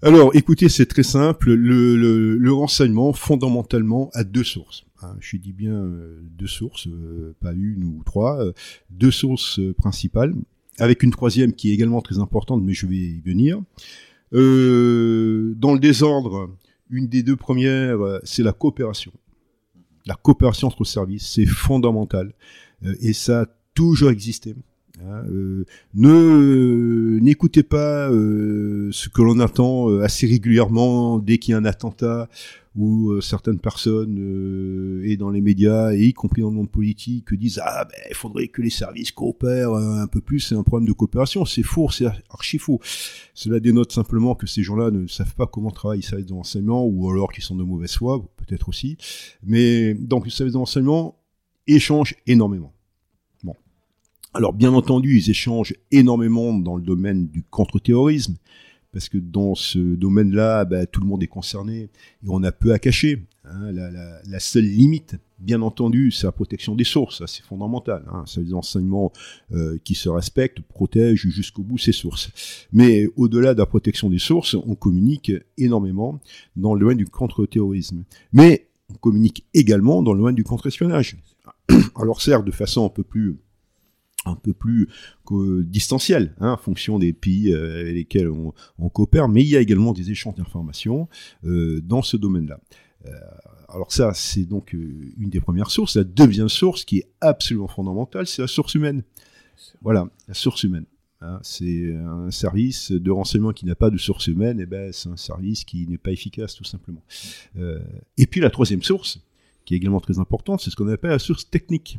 alors, 0.02 0.36
écoutez, 0.36 0.68
c'est 0.68 0.84
très 0.84 1.02
simple. 1.02 1.54
Le, 1.54 2.52
renseignement, 2.52 3.14
fondamentalement, 3.14 4.10
a 4.12 4.24
deux 4.24 4.44
sources. 4.44 4.84
Hein, 5.00 5.16
je 5.20 5.38
dis 5.38 5.54
bien 5.54 5.90
deux 6.20 6.46
sources, 6.46 6.86
pas 7.40 7.54
une 7.54 7.82
ou 7.82 8.02
trois, 8.04 8.44
deux 8.90 9.10
sources 9.10 9.58
principales, 9.78 10.34
avec 10.78 11.02
une 11.02 11.12
troisième 11.12 11.54
qui 11.54 11.70
est 11.70 11.74
également 11.74 12.02
très 12.02 12.18
importante, 12.18 12.62
mais 12.62 12.74
je 12.74 12.86
vais 12.86 12.94
y 12.94 13.20
venir. 13.22 13.62
Dans 14.32 15.74
le 15.74 15.78
désordre, 15.78 16.50
une 16.90 17.06
des 17.06 17.22
deux 17.22 17.36
premières, 17.36 17.98
c'est 18.24 18.42
la 18.42 18.52
coopération. 18.52 19.12
La 20.04 20.14
coopération 20.14 20.68
entre 20.68 20.84
services, 20.84 21.28
c'est 21.34 21.46
fondamental. 21.46 22.32
et 23.00 23.12
ça 23.12 23.42
a 23.42 23.46
toujours 23.74 24.10
existé. 24.10 24.54
Hein, 24.98 25.24
euh, 25.28 25.66
ne 25.94 27.18
n'écoutez 27.20 27.62
pas 27.62 28.10
euh, 28.10 28.88
ce 28.92 29.10
que 29.10 29.20
l'on 29.20 29.40
attend 29.40 29.90
euh, 29.90 30.02
assez 30.02 30.26
régulièrement 30.26 31.18
dès 31.18 31.36
qu'il 31.36 31.52
y 31.52 31.54
a 31.54 31.58
un 31.58 31.66
attentat 31.66 32.30
ou 32.76 33.22
certaines 33.22 33.58
personnes 33.58 35.00
et 35.02 35.16
dans 35.16 35.30
les 35.30 35.40
médias 35.40 35.94
et 35.94 36.08
y 36.08 36.12
compris 36.12 36.42
dans 36.42 36.50
le 36.50 36.56
monde 36.56 36.70
politique 36.70 37.32
disent 37.32 37.58
ah 37.64 37.86
ben 37.86 37.98
il 38.10 38.14
faudrait 38.14 38.48
que 38.48 38.60
les 38.60 38.68
services 38.68 39.12
coopèrent 39.12 39.72
un 39.72 40.06
peu 40.06 40.20
plus 40.20 40.40
c'est 40.40 40.54
un 40.54 40.62
problème 40.62 40.86
de 40.86 40.92
coopération 40.92 41.46
c'est 41.46 41.62
faux 41.62 41.90
c'est 41.90 42.04
archi 42.28 42.58
faux. 42.58 42.78
Cela 43.32 43.60
dénote 43.60 43.92
simplement 43.92 44.34
que 44.34 44.46
ces 44.46 44.62
gens-là 44.62 44.90
ne 44.90 45.06
savent 45.06 45.34
pas 45.34 45.46
comment 45.46 45.70
travaillent 45.70 46.00
les 46.00 46.06
services 46.06 46.26
de 46.26 46.34
renseignement 46.34 46.84
ou 46.84 47.10
alors 47.10 47.32
qu'ils 47.32 47.44
sont 47.44 47.56
de 47.56 47.64
mauvaise 47.64 47.94
foi 47.94 48.22
peut-être 48.36 48.68
aussi. 48.68 48.98
Mais 49.42 49.94
donc 49.94 50.26
les 50.26 50.30
services 50.30 50.52
de 50.52 50.58
renseignement 50.58 51.18
échangent 51.66 52.16
énormément 52.26 52.75
alors 54.36 54.52
bien 54.52 54.72
entendu, 54.72 55.18
ils 55.18 55.30
échangent 55.30 55.74
énormément 55.90 56.52
dans 56.52 56.76
le 56.76 56.82
domaine 56.82 57.28
du 57.28 57.42
contre-terrorisme, 57.42 58.36
parce 58.92 59.08
que 59.08 59.18
dans 59.18 59.54
ce 59.54 59.78
domaine-là, 59.78 60.64
bah, 60.64 60.86
tout 60.86 61.00
le 61.00 61.06
monde 61.06 61.22
est 61.22 61.28
concerné 61.28 61.82
et 61.82 62.28
on 62.28 62.42
a 62.42 62.52
peu 62.52 62.72
à 62.72 62.78
cacher. 62.78 63.24
Hein. 63.44 63.72
La, 63.72 64.40
seule 64.40 64.64
limite, 64.64 65.16
bien 65.38 65.62
entendu, 65.62 66.10
c'est 66.10 66.26
la 66.26 66.32
protection 66.32 66.74
des 66.74 66.84
sources, 66.84 67.24
c'est 67.26 67.44
fondamental. 67.44 68.04
Hein. 68.12 68.24
C'est 68.26 68.44
des 68.44 68.54
enseignements 68.54 69.12
euh, 69.52 69.78
qui 69.84 69.94
se 69.94 70.08
respectent, 70.08 70.60
protègent 70.60 71.28
jusqu'au 71.28 71.62
bout 71.62 71.78
ces 71.78 71.92
sources. 71.92 72.30
Mais 72.72 73.06
au-delà 73.16 73.54
de 73.54 73.58
la 73.58 73.66
protection 73.66 74.10
des 74.10 74.18
sources, 74.18 74.54
on 74.54 74.74
communique 74.74 75.32
énormément 75.58 76.20
dans 76.56 76.74
le 76.74 76.80
domaine 76.80 76.98
du 76.98 77.06
contre-terrorisme. 77.06 78.04
Mais 78.32 78.68
on 78.90 78.94
communique 78.94 79.46
également 79.52 80.02
dans 80.02 80.12
le 80.12 80.20
domaine 80.20 80.34
du 80.34 80.44
contre-espionnage. 80.44 81.16
Alors 81.96 82.22
certes, 82.22 82.44
de 82.44 82.50
façon 82.50 82.84
un 82.84 82.90
peu 82.90 83.02
plus 83.02 83.36
un 84.26 84.36
peu 84.36 84.52
plus 84.52 84.88
distanciel, 85.64 86.34
hein, 86.40 86.52
en 86.52 86.56
fonction 86.56 86.98
des 86.98 87.12
pays 87.12 87.52
euh, 87.52 87.80
avec 87.80 87.94
lesquels 87.94 88.28
on, 88.28 88.88
coopère, 88.88 89.28
mais 89.28 89.42
il 89.42 89.48
y 89.48 89.56
a 89.56 89.60
également 89.60 89.92
des 89.92 90.10
échanges 90.10 90.34
d'informations 90.34 91.08
euh, 91.44 91.80
dans 91.82 92.02
ce 92.02 92.16
domaine-là. 92.16 92.60
Euh, 93.06 93.10
alors 93.68 93.92
ça, 93.92 94.12
c'est 94.14 94.44
donc 94.44 94.72
une 94.72 95.28
des 95.28 95.40
premières 95.40 95.70
sources. 95.70 95.96
La 95.96 96.04
deuxième 96.04 96.48
source, 96.48 96.84
qui 96.84 96.98
est 96.98 97.08
absolument 97.20 97.68
fondamentale, 97.68 98.26
c'est 98.26 98.42
la 98.42 98.48
source 98.48 98.74
humaine. 98.74 99.02
Voilà, 99.82 100.08
la 100.28 100.34
source 100.34 100.62
humaine. 100.62 100.84
Hein. 101.22 101.40
c'est 101.42 101.94
un 101.94 102.30
service 102.30 102.92
de 102.92 103.10
renseignement 103.10 103.52
qui 103.52 103.64
n'a 103.64 103.74
pas 103.74 103.88
de 103.88 103.96
source 103.96 104.26
humaine, 104.26 104.60
et 104.60 104.66
ben 104.66 104.92
c'est 104.92 105.08
un 105.08 105.16
service 105.16 105.64
qui 105.64 105.86
n'est 105.86 105.96
pas 105.96 106.10
efficace 106.10 106.54
tout 106.54 106.64
simplement. 106.64 107.02
et 108.18 108.26
puis 108.26 108.40
la 108.40 108.50
troisième 108.50 108.82
source, 108.82 109.20
qui 109.64 109.72
est 109.72 109.78
également 109.78 110.00
très 110.00 110.18
importante, 110.18 110.60
c'est 110.60 110.70
ce 110.70 110.76
qu'on 110.76 110.88
appelle 110.88 111.10
la 111.10 111.18
source 111.18 111.48
technique. 111.48 111.98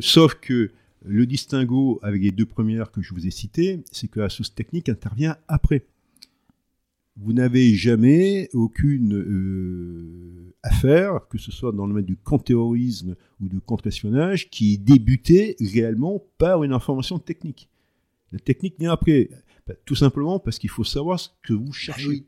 sauf 0.00 0.34
que 0.34 0.70
le 1.04 1.26
distinguo 1.26 2.00
avec 2.02 2.22
les 2.22 2.30
deux 2.30 2.46
premières 2.46 2.90
que 2.90 3.02
je 3.02 3.12
vous 3.14 3.26
ai 3.26 3.30
citées, 3.30 3.82
c'est 3.92 4.08
que 4.08 4.20
la 4.20 4.28
source 4.28 4.54
technique 4.54 4.88
intervient 4.88 5.36
après. 5.48 5.84
Vous 7.16 7.32
n'avez 7.32 7.74
jamais 7.74 8.48
aucune 8.54 9.14
euh, 9.14 10.54
affaire, 10.64 11.28
que 11.28 11.38
ce 11.38 11.52
soit 11.52 11.70
dans 11.70 11.86
le 11.86 11.92
domaine 11.92 12.04
du 12.04 12.16
contre-terrorisme 12.16 13.14
ou 13.40 13.48
du 13.48 13.60
contre-espionnage, 13.60 14.50
qui 14.50 14.74
est 14.74 14.78
débutée 14.78 15.54
réellement 15.60 16.24
par 16.38 16.64
une 16.64 16.72
information 16.72 17.18
technique. 17.20 17.68
La 18.32 18.40
technique 18.40 18.78
vient 18.78 18.92
après. 18.92 19.30
Bah, 19.66 19.74
tout 19.86 19.94
simplement 19.94 20.38
parce 20.38 20.58
qu'il 20.58 20.68
faut 20.68 20.84
savoir 20.84 21.18
ce 21.18 21.30
que 21.42 21.54
vous 21.54 21.72
cherchez. 21.72 22.26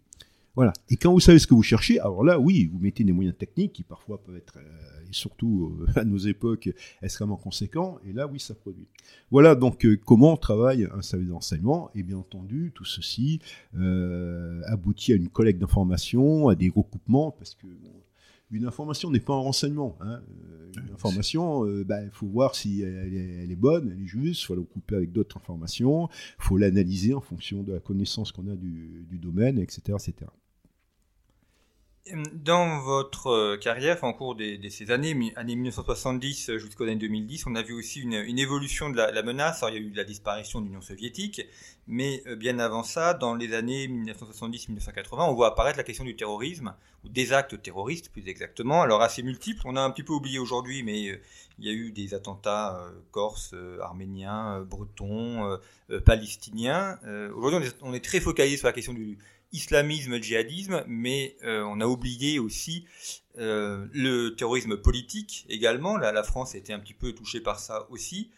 Voilà. 0.56 0.72
Et 0.88 0.96
quand 0.96 1.12
vous 1.12 1.20
savez 1.20 1.38
ce 1.38 1.46
que 1.46 1.54
vous 1.54 1.62
cherchez, 1.62 2.00
alors 2.00 2.24
là, 2.24 2.40
oui, 2.40 2.70
vous 2.72 2.78
mettez 2.78 3.04
des 3.04 3.12
moyens 3.12 3.36
techniques 3.36 3.74
qui 3.74 3.82
parfois 3.82 4.22
peuvent 4.24 4.36
être, 4.36 4.56
euh, 4.56 5.08
et 5.08 5.12
surtout 5.12 5.76
euh, 5.82 5.86
à 6.00 6.04
nos 6.04 6.16
époques, 6.16 6.70
extrêmement 7.02 7.36
conséquents. 7.36 7.98
Et 8.08 8.14
là, 8.14 8.26
oui, 8.26 8.40
ça 8.40 8.54
produit. 8.54 8.88
Voilà 9.30 9.54
donc 9.54 9.84
euh, 9.84 10.00
comment 10.02 10.34
travaille 10.38 10.88
un 10.94 11.02
service 11.02 11.28
d'enseignement. 11.28 11.90
Et 11.94 12.02
bien 12.02 12.16
entendu, 12.16 12.72
tout 12.74 12.86
ceci 12.86 13.40
aboutit 14.64 15.12
à 15.12 15.16
une 15.16 15.28
collecte 15.28 15.60
d'informations, 15.60 16.48
à 16.48 16.54
des 16.54 16.70
recoupements, 16.70 17.30
parce 17.32 17.54
que 17.54 17.66
une 18.52 18.64
information 18.64 19.10
n'est 19.10 19.20
pas 19.20 19.34
un 19.34 19.40
renseignement. 19.40 19.98
Hein. 20.00 20.22
Une 20.76 20.94
information, 20.94 21.66
il 21.66 21.84
ben, 21.84 22.08
faut 22.12 22.28
voir 22.28 22.54
si 22.54 22.80
elle 22.80 23.50
est, 23.50 23.56
bonne, 23.56 23.90
elle 23.90 24.02
est 24.02 24.06
juste, 24.06 24.42
il 24.42 24.44
faut 24.44 24.54
la 24.54 24.60
recouper 24.60 24.94
avec 24.94 25.12
d'autres 25.12 25.36
informations, 25.36 26.08
il 26.08 26.44
faut 26.44 26.56
l'analyser 26.56 27.12
en 27.12 27.20
fonction 27.20 27.62
de 27.62 27.72
la 27.72 27.80
connaissance 27.80 28.30
qu'on 28.30 28.46
a 28.46 28.54
du, 28.54 29.04
du 29.10 29.18
domaine, 29.18 29.58
etc., 29.58 29.98
etc. 29.98 30.30
Dans 32.14 32.78
votre 32.78 33.26
euh, 33.30 33.56
carrière, 33.56 34.04
en 34.04 34.12
cours 34.12 34.36
de 34.36 34.68
ces 34.68 34.92
années, 34.92 35.32
années 35.34 35.56
1970 35.56 36.50
euh, 36.50 36.58
jusqu'aux 36.58 36.84
années 36.84 36.94
2010, 36.94 37.48
on 37.48 37.56
a 37.56 37.62
vu 37.62 37.72
aussi 37.72 38.00
une, 38.00 38.38
évolution 38.38 38.90
de 38.90 38.96
la, 38.96 39.22
menace. 39.24 39.64
Il 39.66 39.74
y 39.74 39.76
a 39.76 39.80
eu 39.80 39.92
la 39.92 40.04
disparition 40.04 40.60
de 40.60 40.66
l'Union 40.66 40.80
soviétique, 40.80 41.42
mais 41.88 42.22
euh, 42.28 42.36
bien 42.36 42.60
avant 42.60 42.84
ça, 42.84 43.12
dans 43.12 43.34
les 43.34 43.54
années 43.54 43.88
1970-1980, 43.88 45.30
on 45.30 45.34
voit 45.34 45.48
apparaître 45.48 45.78
la 45.78 45.82
question 45.82 46.04
du 46.04 46.14
terrorisme, 46.14 46.74
ou 47.04 47.08
des 47.08 47.32
actes 47.32 47.60
terroristes 47.60 48.10
plus 48.10 48.28
exactement. 48.28 48.82
Alors, 48.82 49.02
assez 49.02 49.24
multiples. 49.24 49.62
On 49.64 49.74
a 49.74 49.80
un 49.80 49.90
petit 49.90 50.04
peu 50.04 50.12
oublié 50.12 50.38
aujourd'hui, 50.38 50.84
mais 50.84 51.18
il 51.58 51.64
y 51.64 51.68
a 51.68 51.72
eu 51.72 51.90
des 51.90 52.14
attentats 52.14 52.80
corses, 53.10 53.52
arméniens, 53.80 54.60
bretons, 54.60 55.58
palestiniens. 56.04 56.98
aujourd'hui, 57.34 57.68
on 57.82 57.94
est 57.94 58.04
très 58.04 58.20
focalisé 58.20 58.58
sur 58.58 58.68
la 58.68 58.72
question 58.72 58.92
du 58.92 59.18
islamisme, 59.52 60.20
djihadisme, 60.20 60.84
mais 60.86 61.36
euh, 61.44 61.62
on 61.64 61.80
a 61.80 61.86
oublié 61.86 62.38
aussi 62.38 62.86
euh, 63.38 63.86
le 63.92 64.30
terrorisme 64.30 64.76
politique 64.76 65.46
également. 65.48 65.96
La 65.96 66.22
France 66.22 66.54
a 66.54 66.58
été 66.58 66.72
un 66.72 66.78
petit 66.78 66.94
peu 66.94 67.12
touchée 67.12 67.40
par 67.40 67.58
ça 67.58 67.86
aussi. 67.90 68.30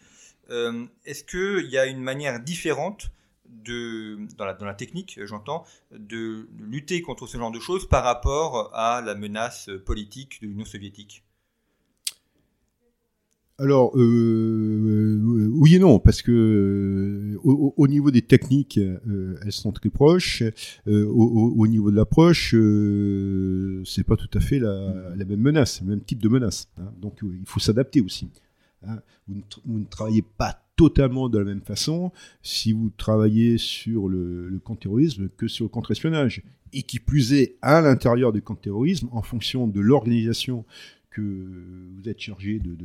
Euh, 0.50 0.86
est-ce 1.04 1.24
qu'il 1.24 1.70
y 1.70 1.78
a 1.78 1.86
une 1.86 2.00
manière 2.00 2.40
différente 2.40 3.10
dans 3.46 4.64
la 4.66 4.74
technique, 4.74 5.18
j'entends, 5.24 5.64
de 5.90 6.48
lutter 6.58 7.00
contre 7.00 7.26
ce 7.26 7.38
genre 7.38 7.50
de 7.50 7.60
choses 7.60 7.88
par 7.88 8.04
rapport 8.04 8.74
à 8.74 9.00
la 9.00 9.14
menace 9.14 9.70
politique 9.86 10.40
de 10.42 10.48
l'Union 10.48 10.66
soviétique? 10.66 11.24
Alors, 13.60 13.90
euh, 13.96 15.50
oui 15.52 15.74
et 15.74 15.78
non, 15.80 15.98
parce 15.98 16.22
que 16.22 16.30
euh, 16.30 17.38
au, 17.42 17.88
niveau 17.88 18.12
des 18.12 18.22
techniques, 18.22 18.78
euh, 18.78 19.36
elles 19.44 19.50
sont 19.50 19.72
très 19.72 19.90
proches. 19.90 20.44
Au, 20.86 21.66
niveau 21.66 21.90
de 21.90 21.96
l'approche, 21.96 22.54
c'est 23.84 24.04
pas 24.04 24.16
tout 24.16 24.30
à 24.32 24.40
fait 24.40 24.60
la, 24.60 25.16
même 25.16 25.40
menace, 25.40 25.80
le 25.80 25.88
même 25.88 26.02
type 26.02 26.22
de 26.22 26.28
menace. 26.28 26.68
Hein. 26.78 26.92
Donc, 27.00 27.18
il 27.22 27.46
faut 27.46 27.58
s'adapter 27.58 28.00
aussi. 28.00 28.28
Hein. 28.86 29.00
Vous, 29.26 29.42
ne, 29.66 29.84
travaillez 29.86 30.22
pas 30.22 30.62
totalement 30.76 31.28
de 31.28 31.38
la 31.38 31.44
même 31.44 31.62
façon 31.62 32.12
si 32.44 32.70
vous 32.70 32.92
travaillez 32.96 33.58
sur 33.58 34.08
le, 34.08 34.48
le 34.48 34.58
contre-terrorisme 34.60 35.30
que 35.36 35.48
sur 35.48 35.64
le 35.64 35.68
contre-espionnage. 35.68 36.44
Et 36.72 36.82
qui 36.82 37.00
plus 37.00 37.32
est, 37.32 37.56
à 37.62 37.80
l'intérieur 37.80 38.32
du 38.32 38.40
contre-terrorisme, 38.40 39.08
en 39.10 39.22
fonction 39.22 39.66
de 39.66 39.80
l'organisation 39.80 40.64
vous 41.20 42.08
êtes 42.08 42.20
chargé 42.20 42.58
de, 42.58 42.76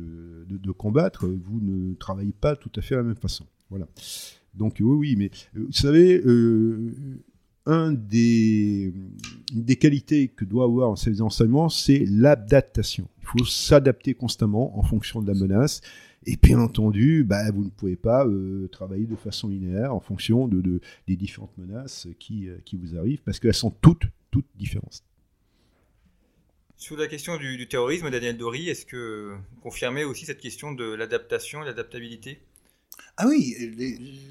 de, 0.48 0.70
combattre, 0.72 1.26
vous 1.26 1.60
ne 1.60 1.94
travaillez 1.94 2.32
pas 2.32 2.56
tout 2.56 2.70
à 2.76 2.80
fait 2.80 2.94
de 2.94 3.00
la 3.00 3.06
même 3.06 3.16
façon. 3.16 3.46
Voilà. 3.70 3.86
Donc 4.54 4.76
oui, 4.80 4.96
oui, 4.96 5.16
mais 5.16 5.30
euh, 5.56 5.64
vous 5.66 5.72
savez, 5.72 6.22
euh, 6.24 6.92
des, 7.92 8.92
des 9.52 9.76
qualités 9.76 10.28
que 10.28 10.44
doit 10.44 10.64
avoir 10.64 10.90
un 10.90 10.96
service 10.96 11.18
d'enseignement, 11.18 11.68
c'est 11.68 12.04
l'adaptation. 12.08 13.08
Il 13.22 13.26
faut 13.26 13.44
s'adapter 13.44 14.14
constamment 14.14 14.78
en 14.78 14.82
fonction 14.82 15.22
de 15.22 15.26
la 15.26 15.38
menace. 15.38 15.80
Et 16.26 16.36
bien 16.36 16.58
entendu, 16.58 17.22
bah, 17.22 17.50
vous 17.50 17.64
ne 17.64 17.68
pouvez 17.68 17.96
pas 17.96 18.26
euh, 18.26 18.66
travailler 18.68 19.06
de 19.06 19.16
façon 19.16 19.48
linéaire 19.48 19.94
en 19.94 20.00
fonction 20.00 20.48
de, 20.48 20.62
de 20.62 20.80
des 21.06 21.16
différentes 21.16 21.56
menaces 21.58 22.08
qui, 22.18 22.48
qui 22.64 22.76
vous 22.76 22.96
arrivent, 22.96 23.22
parce 23.22 23.38
qu'elles 23.38 23.52
sont 23.52 23.70
toutes, 23.70 24.04
toutes 24.30 24.46
différentes. 24.56 25.02
Sur 26.76 26.96
la 26.96 27.06
question 27.06 27.36
du, 27.36 27.66
terrorisme, 27.68 28.10
Daniel 28.10 28.36
Dory, 28.36 28.68
est-ce 28.68 28.84
que 28.84 29.36
vous 29.52 29.60
confirmez 29.60 30.04
aussi 30.04 30.26
cette 30.26 30.40
question 30.40 30.72
de 30.72 30.92
l'adaptation 30.92 31.62
et 31.62 31.66
l'adaptabilité? 31.66 32.40
Ah 33.16 33.28
oui, 33.28 33.54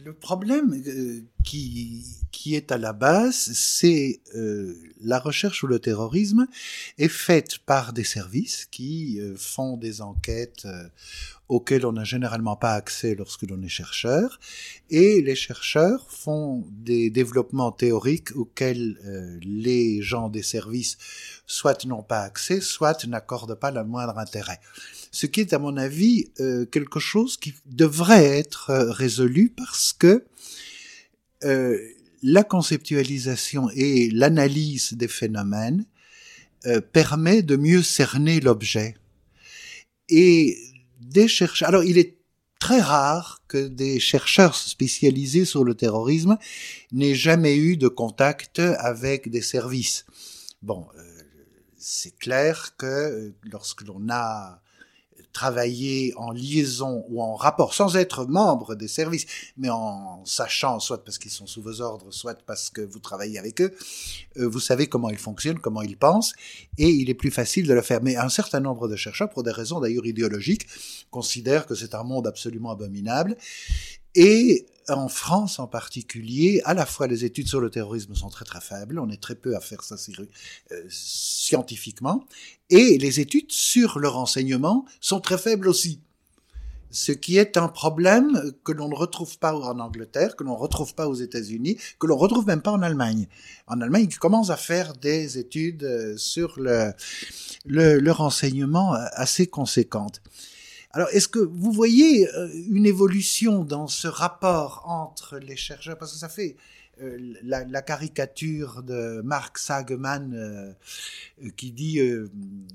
le, 0.04 0.12
problème 0.12 0.74
euh, 0.86 1.22
qui, 1.46 2.04
qui 2.32 2.56
est 2.56 2.70
à 2.74 2.78
la 2.78 2.92
base, 2.92 3.54
c'est 3.54 4.20
euh, 4.36 4.76
la 5.02 5.20
recherche 5.20 5.60
sur 5.60 5.68
le 5.68 5.80
terrorisme 5.80 6.48
est 6.98 7.08
faite 7.08 7.60
par 7.60 7.94
des 7.94 8.04
services 8.04 8.68
qui 8.70 9.22
euh, 9.22 9.36
font 9.38 9.78
des 9.78 10.02
enquêtes 10.02 10.68
auxquelles 11.48 11.86
on 11.86 11.94
n'a 11.94 12.04
généralement 12.04 12.58
pas 12.58 12.74
accès 12.74 13.16
lorsque 13.16 13.44
l'on 13.44 13.62
est 13.62 13.70
chercheur, 13.70 14.40
et 14.90 15.22
les 15.22 15.36
chercheurs 15.36 16.10
font 16.10 16.66
des 16.72 17.10
développements 17.10 17.72
théoriques 17.72 18.36
auxquels 18.36 18.98
les 19.42 20.02
gens 20.02 20.30
des 20.30 20.42
services 20.42 20.98
soit 21.46 21.86
n'ont 21.86 22.02
pas 22.04 22.22
accès, 22.22 22.60
soit 22.60 23.06
n'accordent 23.06 23.56
pas 23.56 23.72
le 23.72 23.84
moindre 23.84 24.18
intérêt 24.18 24.60
ce 25.14 25.28
qui 25.28 25.42
est 25.42 25.54
à 25.54 25.60
mon 25.60 25.78
avis 25.78 26.32
euh, 26.40 26.66
quelque 26.66 27.00
chose 27.00 27.38
qui 27.38 27.54
devrait 27.68 28.26
être 28.26 28.72
euh, 28.72 28.92
résolu 28.92 29.54
parce 29.56 29.94
que 29.94 30.26
euh, 31.44 31.78
la 32.24 32.44
conceptualisation 32.44 33.70
et 33.76 34.10
l'analyse 34.10 34.94
des 34.94 35.08
phénomènes 35.08 35.86
permet 36.94 37.42
de 37.42 37.58
mieux 37.58 37.84
cerner 37.84 38.40
l'objet. 38.40 38.96
Et 40.08 40.58
des 41.02 41.28
chercheurs, 41.28 41.68
alors 41.68 41.84
il 41.84 41.98
est 41.98 42.16
très 42.58 42.80
rare 42.80 43.44
que 43.50 43.68
des 43.68 44.00
chercheurs 44.00 44.56
spécialisés 44.56 45.44
sur 45.44 45.66
le 45.66 45.76
terrorisme 45.76 46.38
n'aient 46.94 47.16
jamais 47.16 47.58
eu 47.58 47.76
de 47.76 47.90
contact 47.90 48.60
avec 48.60 49.30
des 49.30 49.42
services. 49.42 50.06
Bon, 50.62 50.88
c'est 51.78 52.18
clair 52.18 52.78
que 52.78 53.34
lorsque 53.44 53.82
l'on 53.82 54.08
a 54.10 54.64
travailler 55.34 56.14
en 56.16 56.32
liaison 56.32 57.04
ou 57.10 57.22
en 57.22 57.36
rapport, 57.36 57.74
sans 57.74 57.98
être 57.98 58.26
membre 58.26 58.76
des 58.76 58.88
services, 58.88 59.26
mais 59.58 59.70
en 59.70 60.24
sachant, 60.26 60.80
soit 60.80 61.04
parce 61.04 61.18
qu'ils 61.18 61.32
sont 61.32 61.48
sous 61.48 61.62
vos 61.62 61.82
ordres, 61.82 62.12
soit 62.12 62.38
parce 62.46 62.70
que 62.70 62.82
vous 62.82 63.00
travaillez 63.00 63.40
avec 63.40 63.60
eux, 63.60 63.74
euh, 64.38 64.48
vous 64.48 64.60
savez 64.60 64.88
comment 64.88 65.10
ils 65.10 65.18
fonctionnent, 65.18 65.60
comment 65.60 65.82
ils 65.82 65.98
pensent, 65.98 66.34
et 66.78 66.88
il 66.88 67.10
est 67.10 67.16
plus 67.16 67.32
facile 67.32 67.68
de 67.68 67.74
le 67.74 67.82
faire. 67.82 68.02
Mais 68.04 68.16
un 68.16 68.30
certain 68.30 68.60
nombre 68.60 68.88
de 68.88 68.96
chercheurs, 68.96 69.30
pour 69.30 69.44
des 69.44 69.52
raisons 69.52 69.80
d'ailleurs 69.80 70.06
idéologiques, 70.06 70.68
considèrent 71.10 71.66
que 71.66 71.76
c'est 71.76 71.96
un 71.96 72.04
monde 72.04 72.28
absolument 72.28 72.72
abominable, 72.72 73.36
et 74.16 74.66
en 74.90 75.08
France 75.08 75.60
en 75.60 75.68
particulier, 75.68 76.62
à 76.66 76.74
la 76.74 76.86
fois 76.86 77.08
les 77.08 77.26
études 77.26 77.48
sur 77.48 77.62
le 77.62 77.70
terrorisme 77.70 78.16
sont 78.16 78.30
très 78.30 78.46
très 78.46 78.62
faibles, 78.62 79.00
on 79.00 79.10
est 79.10 79.22
très 79.22 79.36
peu 79.36 79.56
à 79.56 79.60
faire 79.60 79.84
ça 79.84 79.96
euh, 80.20 80.86
scientifiquement, 80.90 82.26
et 82.70 82.98
les 82.98 83.20
études 83.20 83.52
sur 83.52 84.00
le 84.00 84.08
renseignement 84.08 84.86
sont 85.00 85.20
très 85.20 85.38
faibles 85.38 85.68
aussi. 85.68 86.00
Ce 86.92 87.12
qui 87.12 87.38
est 87.38 87.58
un 87.58 87.70
problème 87.70 88.54
que 88.64 88.72
l'on 88.72 88.88
ne 88.88 88.94
retrouve 88.94 89.40
pas 89.40 89.56
en 89.56 89.80
Angleterre, 89.80 90.36
que 90.36 90.44
l'on 90.44 90.54
ne 90.54 90.60
retrouve 90.60 90.94
pas 90.94 91.08
aux 91.08 91.16
États-Unis, 91.16 91.78
que 91.98 92.06
l'on 92.06 92.16
ne 92.16 92.22
retrouve 92.22 92.46
même 92.46 92.62
pas 92.62 92.72
en 92.72 92.84
Allemagne. 92.84 93.28
En 93.66 93.82
Allemagne, 93.82 94.06
ils 94.08 94.20
commencent 94.20 94.52
à 94.52 94.58
faire 94.58 94.94
des 94.94 95.40
études 95.40 95.86
euh, 95.86 96.16
sur 96.18 96.60
le, 96.60 96.94
le, 97.66 98.12
renseignement 98.12 98.94
euh, 98.94 99.06
assez 99.14 99.48
conséquentes. 99.48 100.22
Alors, 100.96 101.10
est-ce 101.12 101.28
que 101.28 101.40
vous 101.40 101.72
voyez 101.72 102.30
euh, 102.30 102.50
une 102.70 102.86
évolution 102.86 103.64
dans 103.64 103.88
ce 103.88 104.08
rapport 104.08 104.84
entre 104.86 105.40
les 105.40 105.56
chercheurs? 105.56 105.98
Parce 105.98 106.14
que 106.14 106.20
ça 106.20 106.30
fait 106.30 106.56
euh, 107.02 107.34
la, 107.42 107.82
caricature 107.82 108.84
de 108.84 109.22
Mark 109.22 109.58
Sageman 109.58 110.36
euh, 110.36 110.72
qui 111.58 111.72
dit, 111.72 112.00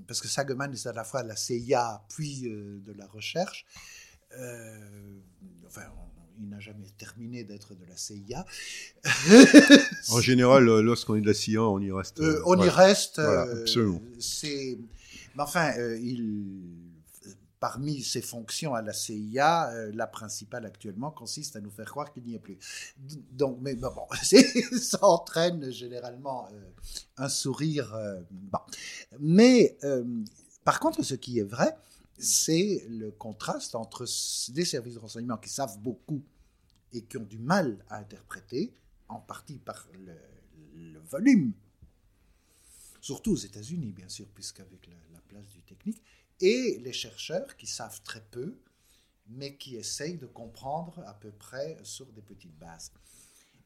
parce 0.09 0.21
que 0.21 0.27
Sageman 0.27 0.73
est 0.73 0.87
à 0.89 0.93
la 0.93 1.05
fois 1.05 1.23
de 1.23 1.29
la 1.29 1.37
CIA 1.37 2.03
puis 2.09 2.41
de 2.51 2.93
la 2.93 3.07
recherche, 3.07 3.65
enfin, 4.33 5.83
il 6.41 6.49
n'a 6.49 6.59
jamais 6.59 6.91
terminé 6.99 7.45
d'être 7.45 7.75
de 7.77 7.85
la 7.87 7.97
CIA. 7.97 8.45
en 10.11 10.21
général, 10.21 10.65
lorsqu'on 10.65 11.15
est 11.15 11.21
de 11.21 11.27
la 11.29 11.35
CIA, 11.35 11.63
on 11.63 11.79
y 11.79 11.93
reste. 11.93 12.21
on 12.47 12.61
y 12.61 12.69
reste. 12.69 13.21
absolument. 13.21 14.03
C'est, 14.19 14.77
mais 15.37 15.43
enfin, 15.45 15.73
il 16.01 16.51
Parmi 17.61 18.03
ses 18.03 18.23
fonctions 18.23 18.75
à 18.75 18.83
la 18.83 18.93
CIA, 18.93 19.73
euh, 19.73 19.91
la 19.93 20.07
principale 20.07 20.65
actuellement 20.65 21.11
consiste 21.11 21.57
à 21.57 21.61
nous 21.61 21.71
faire 21.71 21.87
croire 21.87 22.12
qu'il 22.12 22.25
n'y 22.25 22.37
a 22.37 22.38
plus. 22.38 22.59
Donc, 23.33 23.59
mais 23.61 23.75
bon, 23.75 24.07
ça 24.81 25.05
entraîne 25.05 25.71
généralement 25.73 26.49
euh, 26.53 26.71
un 27.17 27.29
sourire. 27.29 27.93
Euh, 27.95 28.21
bon. 28.31 28.61
Mais 29.19 29.77
par 30.65 30.79
contre, 30.79 31.03
ce 31.03 31.15
qui 31.15 31.38
est 31.38 31.45
vrai, 31.45 31.77
c'est 32.19 32.85
le 32.88 33.11
contraste 33.11 33.75
entre 33.75 34.05
des 34.50 34.65
services 34.65 34.95
de 34.95 35.00
renseignement 35.00 35.37
qui 35.37 35.49
savent 35.50 35.79
beaucoup 35.79 36.23
et 36.93 37.05
qui 37.05 37.17
ont 37.17 37.25
du 37.25 37.38
mal 37.38 37.85
à 37.88 37.99
interpréter, 37.99 38.73
en 39.09 39.21
partie 39.21 39.59
par 39.59 39.88
le, 39.95 40.12
volume, 41.11 41.55
surtout 43.00 43.33
aux 43.33 43.37
États-Unis, 43.37 43.93
bien 43.93 44.09
sûr, 44.09 44.27
puisqu'avec 44.35 44.87
la, 44.87 44.97
la 45.15 45.21
place 45.23 45.49
du 45.49 45.62
technique, 45.62 46.03
et 46.40 46.78
les 46.78 46.92
chercheurs 46.92 47.57
qui 47.57 47.66
savent 47.66 48.02
très 48.02 48.23
peu, 48.30 48.57
mais 49.28 49.57
qui 49.57 49.76
essayent 49.76 50.16
de 50.16 50.26
comprendre 50.26 51.02
à 51.07 51.14
peu 51.14 51.30
près 51.30 51.78
sur 51.83 52.07
des 52.07 52.23
petites 52.23 52.57
bases. 52.59 52.92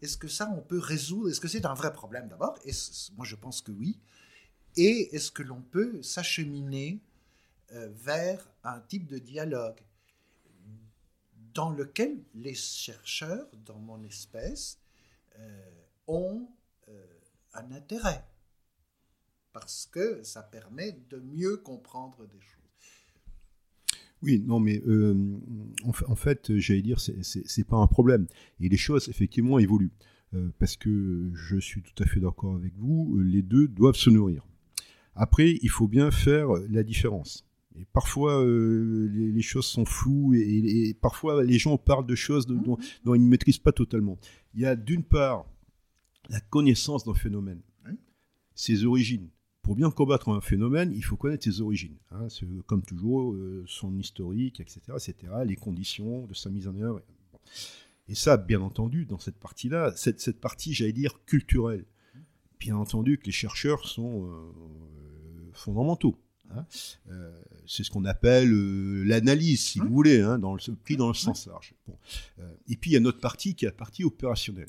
Est-ce 0.01 0.17
que 0.17 0.29
ça, 0.29 0.51
on 0.51 0.61
peut 0.61 0.81
résoudre? 0.81 1.31
Est-ce 1.31 1.41
que 1.41 1.49
c'est 1.49 1.65
un 1.65 1.75
vrai 1.75 1.93
problème 1.93 2.29
d'abord? 2.29 2.59
Moi, 3.17 3.25
je 3.25 3.37
pense 3.37 3.63
que 3.63 3.71
oui. 3.71 4.01
Et 4.77 5.15
est-ce 5.15 5.31
que 5.31 5.43
l'on 5.43 5.61
peut 5.61 6.03
s'acheminer 6.03 6.99
euh, 7.73 7.89
vers 7.93 8.51
un 8.65 8.81
type 8.81 9.07
de 9.07 9.19
dialogue 9.19 9.81
dans 11.55 11.71
lequel 11.71 12.19
les 12.35 12.55
chercheurs, 12.55 13.49
dans 13.65 13.79
mon 13.79 14.03
espèce, 14.03 14.79
euh, 15.39 15.71
ont 16.09 16.49
euh, 16.89 17.07
un 17.53 17.71
intérêt? 17.71 18.25
Parce 19.53 19.87
que 19.87 20.23
ça 20.23 20.43
permet 20.43 20.93
de 21.11 21.19
mieux 21.19 21.59
comprendre 21.59 22.27
des 22.27 22.41
choses. 22.41 22.62
Oui, 24.23 24.43
non, 24.47 24.61
mais 24.61 24.81
euh, 24.87 25.15
en, 25.85 26.15
fait, 26.15 26.57
j'allais 26.57 26.83
dire, 26.83 27.01
c'est 27.01 27.67
pas 27.67 27.77
un 27.77 27.87
problème. 27.87 28.27
Et 28.61 28.69
les 28.69 28.77
choses, 28.77 29.09
effectivement, 29.09 29.59
évoluent. 29.59 29.93
Euh, 30.35 30.49
parce 30.59 30.77
que 30.77 31.31
je 31.35 31.59
suis 31.59 31.83
tout 31.83 32.03
à 32.03 32.07
fait 32.07 32.21
d'accord 32.21 32.55
avec 32.55 32.73
vous, 32.79 33.19
les 33.19 33.43
deux 33.43 33.69
doivent 33.69 33.97
se 33.97 34.09
nourrir. 34.09 34.47
Après, 35.15 35.59
il 35.61 35.69
faut 35.69 35.89
bien 35.89 36.11
faire 36.11 36.49
la 36.71 36.83
différence. 36.83 37.47
Et 37.79 37.85
parfois, 37.93 38.43
euh, 38.43 39.11
les, 39.13 39.43
choses 39.43 39.67
sont 39.67 39.85
floues 39.85 40.35
et, 40.35 40.97
parfois, 41.01 41.43
les 41.43 41.59
gens 41.59 41.77
parlent 41.77 42.07
de 42.07 42.15
choses 42.15 42.47
dont, 42.47 42.79
dont, 43.05 43.15
ils 43.15 43.23
ne 43.23 43.29
maîtrisent 43.29 43.59
pas 43.59 43.73
totalement. 43.73 44.19
Il 44.55 44.61
y 44.61 44.67
a 44.67 44.77
d'une 44.77 45.05
part 45.05 45.47
la 46.31 46.41
connaissance 46.41 47.05
d'un 47.05 47.15
phénomène, 47.15 47.61
ses 48.55 48.85
origines 48.85 49.29
pour 49.63 49.77
bien 49.77 49.91
combattre 49.91 50.29
un 50.29 50.41
phénomène, 50.41 50.93
il 50.93 51.05
faut 51.05 51.17
connaître 51.17 51.45
ses 51.45 51.61
origines. 51.61 51.97
Hein, 52.11 52.27
comme 52.67 52.83
toujours, 52.83 53.33
euh, 53.33 53.65
son 53.67 53.97
historique, 53.97 54.61
etc., 54.61 54.81
etc., 54.91 55.33
les 55.47 55.57
conditions 55.57 56.27
de 56.27 56.35
sa 56.35 56.51
mise 56.51 56.67
en 56.67 56.77
œuvre. 56.77 57.01
Et 58.09 58.15
ça, 58.15 58.37
bien 58.37 58.61
entendu, 58.61 59.07
dans 59.07 59.21
cette 59.21 59.39
partie-là, 59.39 59.93
cette, 59.97 60.21
cette 60.21 60.41
partie, 60.41 60.75
j'allais 60.75 60.93
dire, 60.93 61.25
culturelle, 61.25 61.85
bien 62.59 62.77
entendu 62.77 63.19
que 63.19 63.27
les 63.27 63.33
chercheurs 63.33 63.87
sont 63.87 64.27
euh, 64.27 65.51
fondamentaux. 65.53 66.19
Hein. 66.51 66.67
Euh, 67.11 67.41
c'est 67.67 67.85
ce 67.85 67.91
qu'on 67.91 68.05
appelle 68.05 68.51
l'analyse, 69.05 69.61
si 69.61 69.79
vous 69.79 69.89
voulez, 69.89 70.21
hein, 70.21 70.39
dans 70.41 70.55
le, 70.55 70.75
pris 70.75 70.97
dans 70.97 71.09
le 71.09 71.15
sens 71.15 71.47
large. 71.47 71.75
et 72.69 72.77
puis 72.77 72.91
il 72.91 72.95
y 72.95 72.97
a 72.97 73.01
notre 73.01 73.21
partie 73.21 73.55
qui 73.55 73.65
est 73.65 73.69
la 73.69 73.73
partie 73.73 74.05
opérationnelle 74.05 74.69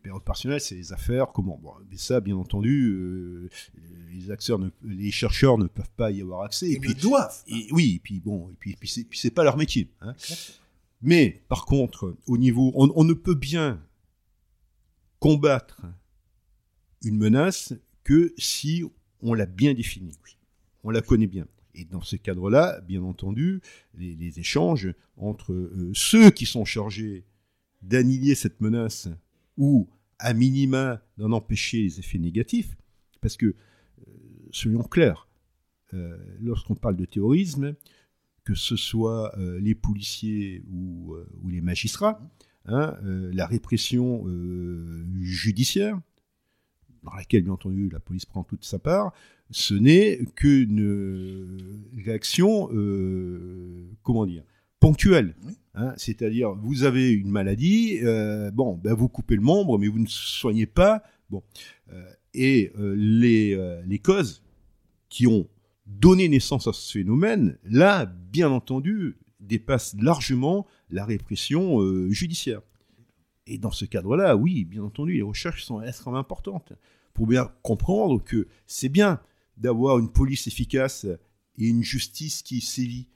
période 0.00 0.24
personnelle, 0.24 0.60
c'est 0.60 0.74
les 0.74 0.92
affaires, 0.92 1.28
comment. 1.32 1.58
Bon, 1.62 1.72
mais 1.90 1.96
ça, 1.96 2.20
bien 2.20 2.36
entendu, 2.36 2.90
euh, 2.90 3.50
les 4.12 4.30
acteurs, 4.30 4.58
les 4.82 5.10
chercheurs 5.10 5.58
ne 5.58 5.66
peuvent 5.66 5.90
pas 5.96 6.10
y 6.10 6.20
avoir 6.20 6.42
accès. 6.42 6.70
Et, 6.70 6.78
puis 6.78 6.90
ils 6.90 7.00
doivent. 7.00 7.42
Et, 7.46 7.68
oui, 7.72 7.94
et 7.96 7.98
puis 7.98 8.20
bon, 8.20 8.50
et 8.50 8.54
puis, 8.58 8.76
puis 8.76 9.08
c'est 9.12 9.30
pas 9.30 9.44
leur 9.44 9.56
métier. 9.56 9.90
Hein. 10.00 10.14
Mais 11.02 11.42
par 11.48 11.64
contre, 11.64 12.16
au 12.26 12.36
niveau, 12.36 12.72
on, 12.74 13.04
ne 13.04 13.14
peut 13.14 13.34
bien 13.34 13.82
combattre 15.18 15.82
une 17.02 17.16
menace 17.16 17.72
que 18.04 18.34
si 18.36 18.84
on 19.22 19.34
l'a 19.34 19.46
bien 19.46 19.74
définie, 19.74 20.12
on 20.84 20.90
la 20.90 21.00
connaît 21.00 21.26
bien. 21.26 21.46
Et 21.74 21.84
dans 21.84 22.02
ce 22.02 22.16
cadre-là, 22.16 22.80
bien 22.80 23.02
entendu, 23.02 23.60
les, 23.94 24.38
échanges 24.38 24.92
entre 25.16 25.52
euh, 25.52 25.90
ceux 25.94 26.30
qui 26.30 26.44
sont 26.44 26.64
chargés 26.64 27.24
d'annihiler 27.82 28.34
cette 28.34 28.60
menace 28.60 29.08
ou 29.60 29.86
à 30.18 30.32
minima 30.32 31.02
d'en 31.18 31.32
empêcher 31.32 31.82
les 31.82 32.00
effets 32.00 32.18
négatifs, 32.18 32.76
parce 33.20 33.36
que, 33.36 33.46
euh, 33.46 33.54
soyons 34.50 34.82
clairs, 34.82 35.28
euh, 35.92 36.16
lorsqu'on 36.40 36.74
parle 36.74 36.96
de 36.96 37.04
terrorisme, 37.04 37.74
que 38.44 38.54
ce 38.54 38.74
soit 38.74 39.38
euh, 39.38 39.60
les 39.60 39.74
policiers 39.74 40.64
ou, 40.72 41.14
les 41.48 41.60
magistrats, 41.60 42.20
hein, 42.64 42.96
la 43.02 43.46
répression 43.46 44.24
judiciaire, 45.20 46.00
dans 47.02 47.14
laquelle, 47.14 47.42
bien 47.42 47.52
entendu, 47.52 47.90
la 47.90 48.00
police 48.00 48.24
prend 48.24 48.44
toute 48.44 48.64
sa 48.64 48.78
part, 48.78 49.12
ce 49.50 49.74
n'est 49.74 50.20
qu'une 50.36 51.82
réaction, 51.96 52.68
comment 54.02 54.26
dire, 54.26 54.44
ponctuelle. 54.80 55.34
Hein, 55.74 55.92
c'est-à-dire, 55.96 56.54
vous 56.54 56.82
avez 56.82 57.12
une 57.12 57.30
maladie, 57.30 58.00
euh, 58.02 58.50
bon, 58.50 58.76
ben 58.82 58.94
vous 58.94 59.08
coupez 59.08 59.36
le 59.36 59.42
membre, 59.42 59.78
mais 59.78 59.86
vous 59.86 60.00
ne 60.00 60.08
soignez 60.08 60.66
pas. 60.66 61.02
Bon, 61.28 61.44
euh, 61.92 62.04
et 62.34 62.72
euh, 62.78 62.94
les, 62.96 63.56
les 63.86 63.98
causes 63.98 64.42
qui 65.08 65.26
ont 65.26 65.46
donné 65.86 66.28
naissance 66.28 66.66
à 66.66 66.72
ce 66.72 66.98
phénomène, 66.98 67.58
là, 67.64 68.06
bien 68.06 68.50
entendu, 68.50 69.16
dépassent 69.38 69.96
largement 70.00 70.66
la 70.90 71.04
répression 71.04 71.80
judiciaire. 72.10 72.60
Et 73.46 73.58
dans 73.58 73.72
ce 73.72 73.84
cadre-là, 73.84 74.36
oui, 74.36 74.64
bien 74.64 74.82
entendu, 74.82 75.14
les 75.14 75.22
recherches 75.22 75.64
sont 75.64 75.82
extrêmement 75.82 76.18
importantes 76.18 76.72
pour 77.14 77.26
bien 77.26 77.50
comprendre 77.62 78.22
que 78.22 78.46
c'est 78.66 78.88
bien 78.88 79.20
d'avoir 79.56 79.98
une 79.98 80.10
police 80.10 80.46
efficace 80.46 81.04
et 81.58 81.66
une 81.66 81.82
justice 81.82 82.42
qui 82.42 82.60
sévit. 82.60 83.08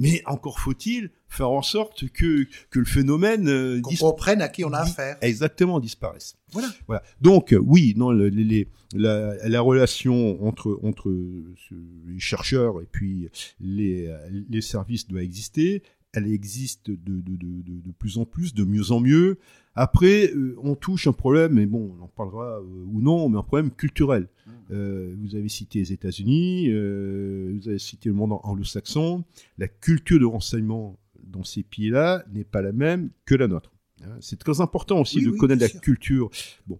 Mais 0.00 0.22
encore 0.26 0.58
faut-il 0.58 1.10
faire 1.28 1.50
en 1.50 1.62
sorte 1.62 2.08
que, 2.08 2.46
que 2.70 2.78
le 2.80 2.84
phénomène 2.84 3.48
euh, 3.48 3.80
qu'on 3.80 3.94
comprenne 3.94 4.42
à 4.42 4.48
qui 4.48 4.64
on 4.64 4.72
a 4.72 4.80
affaire. 4.80 5.16
Exactement, 5.20 5.78
disparaisse. 5.78 6.36
Voilà. 6.50 6.68
voilà. 6.88 7.02
Donc 7.20 7.52
euh, 7.52 7.62
oui, 7.64 7.94
non, 7.96 8.10
les, 8.10 8.66
la, 8.94 9.36
la, 9.46 9.60
relation 9.60 10.44
entre 10.44 10.80
entre 10.82 11.10
les 11.10 12.18
chercheurs 12.18 12.80
et 12.80 12.86
puis 12.90 13.28
les, 13.60 14.12
les 14.48 14.60
services 14.60 15.06
doit 15.06 15.22
exister. 15.22 15.82
Elle 16.12 16.26
existe 16.26 16.90
de, 16.90 16.96
de, 16.96 17.36
de, 17.36 17.62
de, 17.62 17.92
plus 17.92 18.18
en 18.18 18.24
plus, 18.24 18.52
de 18.52 18.64
mieux 18.64 18.90
en 18.90 19.00
mieux. 19.00 19.38
Après, 19.76 20.32
euh, 20.34 20.56
on 20.62 20.74
touche 20.74 21.06
un 21.06 21.12
problème, 21.12 21.52
mais 21.52 21.66
bon, 21.66 21.96
on 21.96 22.02
en 22.02 22.08
parlera 22.08 22.60
ou 22.60 23.00
non, 23.00 23.28
mais 23.28 23.38
un 23.38 23.42
problème 23.42 23.70
culturel. 23.70 24.28
Euh, 24.72 25.14
vous 25.20 25.36
avez 25.36 25.48
cité 25.48 25.78
les 25.78 25.92
États-Unis, 25.92 26.66
euh, 26.68 27.56
vous 27.56 27.68
avez 27.68 27.78
cité 27.78 28.08
le 28.08 28.16
monde 28.16 28.32
anglo-saxon. 28.42 29.24
La 29.58 29.68
culture 29.68 30.18
de 30.18 30.24
renseignement 30.24 30.98
dans 31.22 31.44
ces 31.44 31.62
pays-là 31.62 32.24
n'est 32.32 32.44
pas 32.44 32.62
la 32.62 32.72
même 32.72 33.10
que 33.24 33.36
la 33.36 33.46
nôtre. 33.46 33.72
Hein, 34.02 34.16
c'est 34.20 34.38
très 34.38 34.60
important 34.60 35.00
aussi 35.00 35.22
de 35.22 35.30
connaître 35.30 35.62
la 35.62 35.80
culture. 35.80 36.30
Bon. 36.66 36.78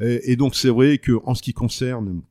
Et, 0.00 0.36
donc 0.36 0.54
c'est 0.54 0.70
vrai 0.70 0.96
que 0.98 1.20
en 1.24 1.34
ce 1.34 1.42
qui 1.42 1.52
concerne 1.52 2.22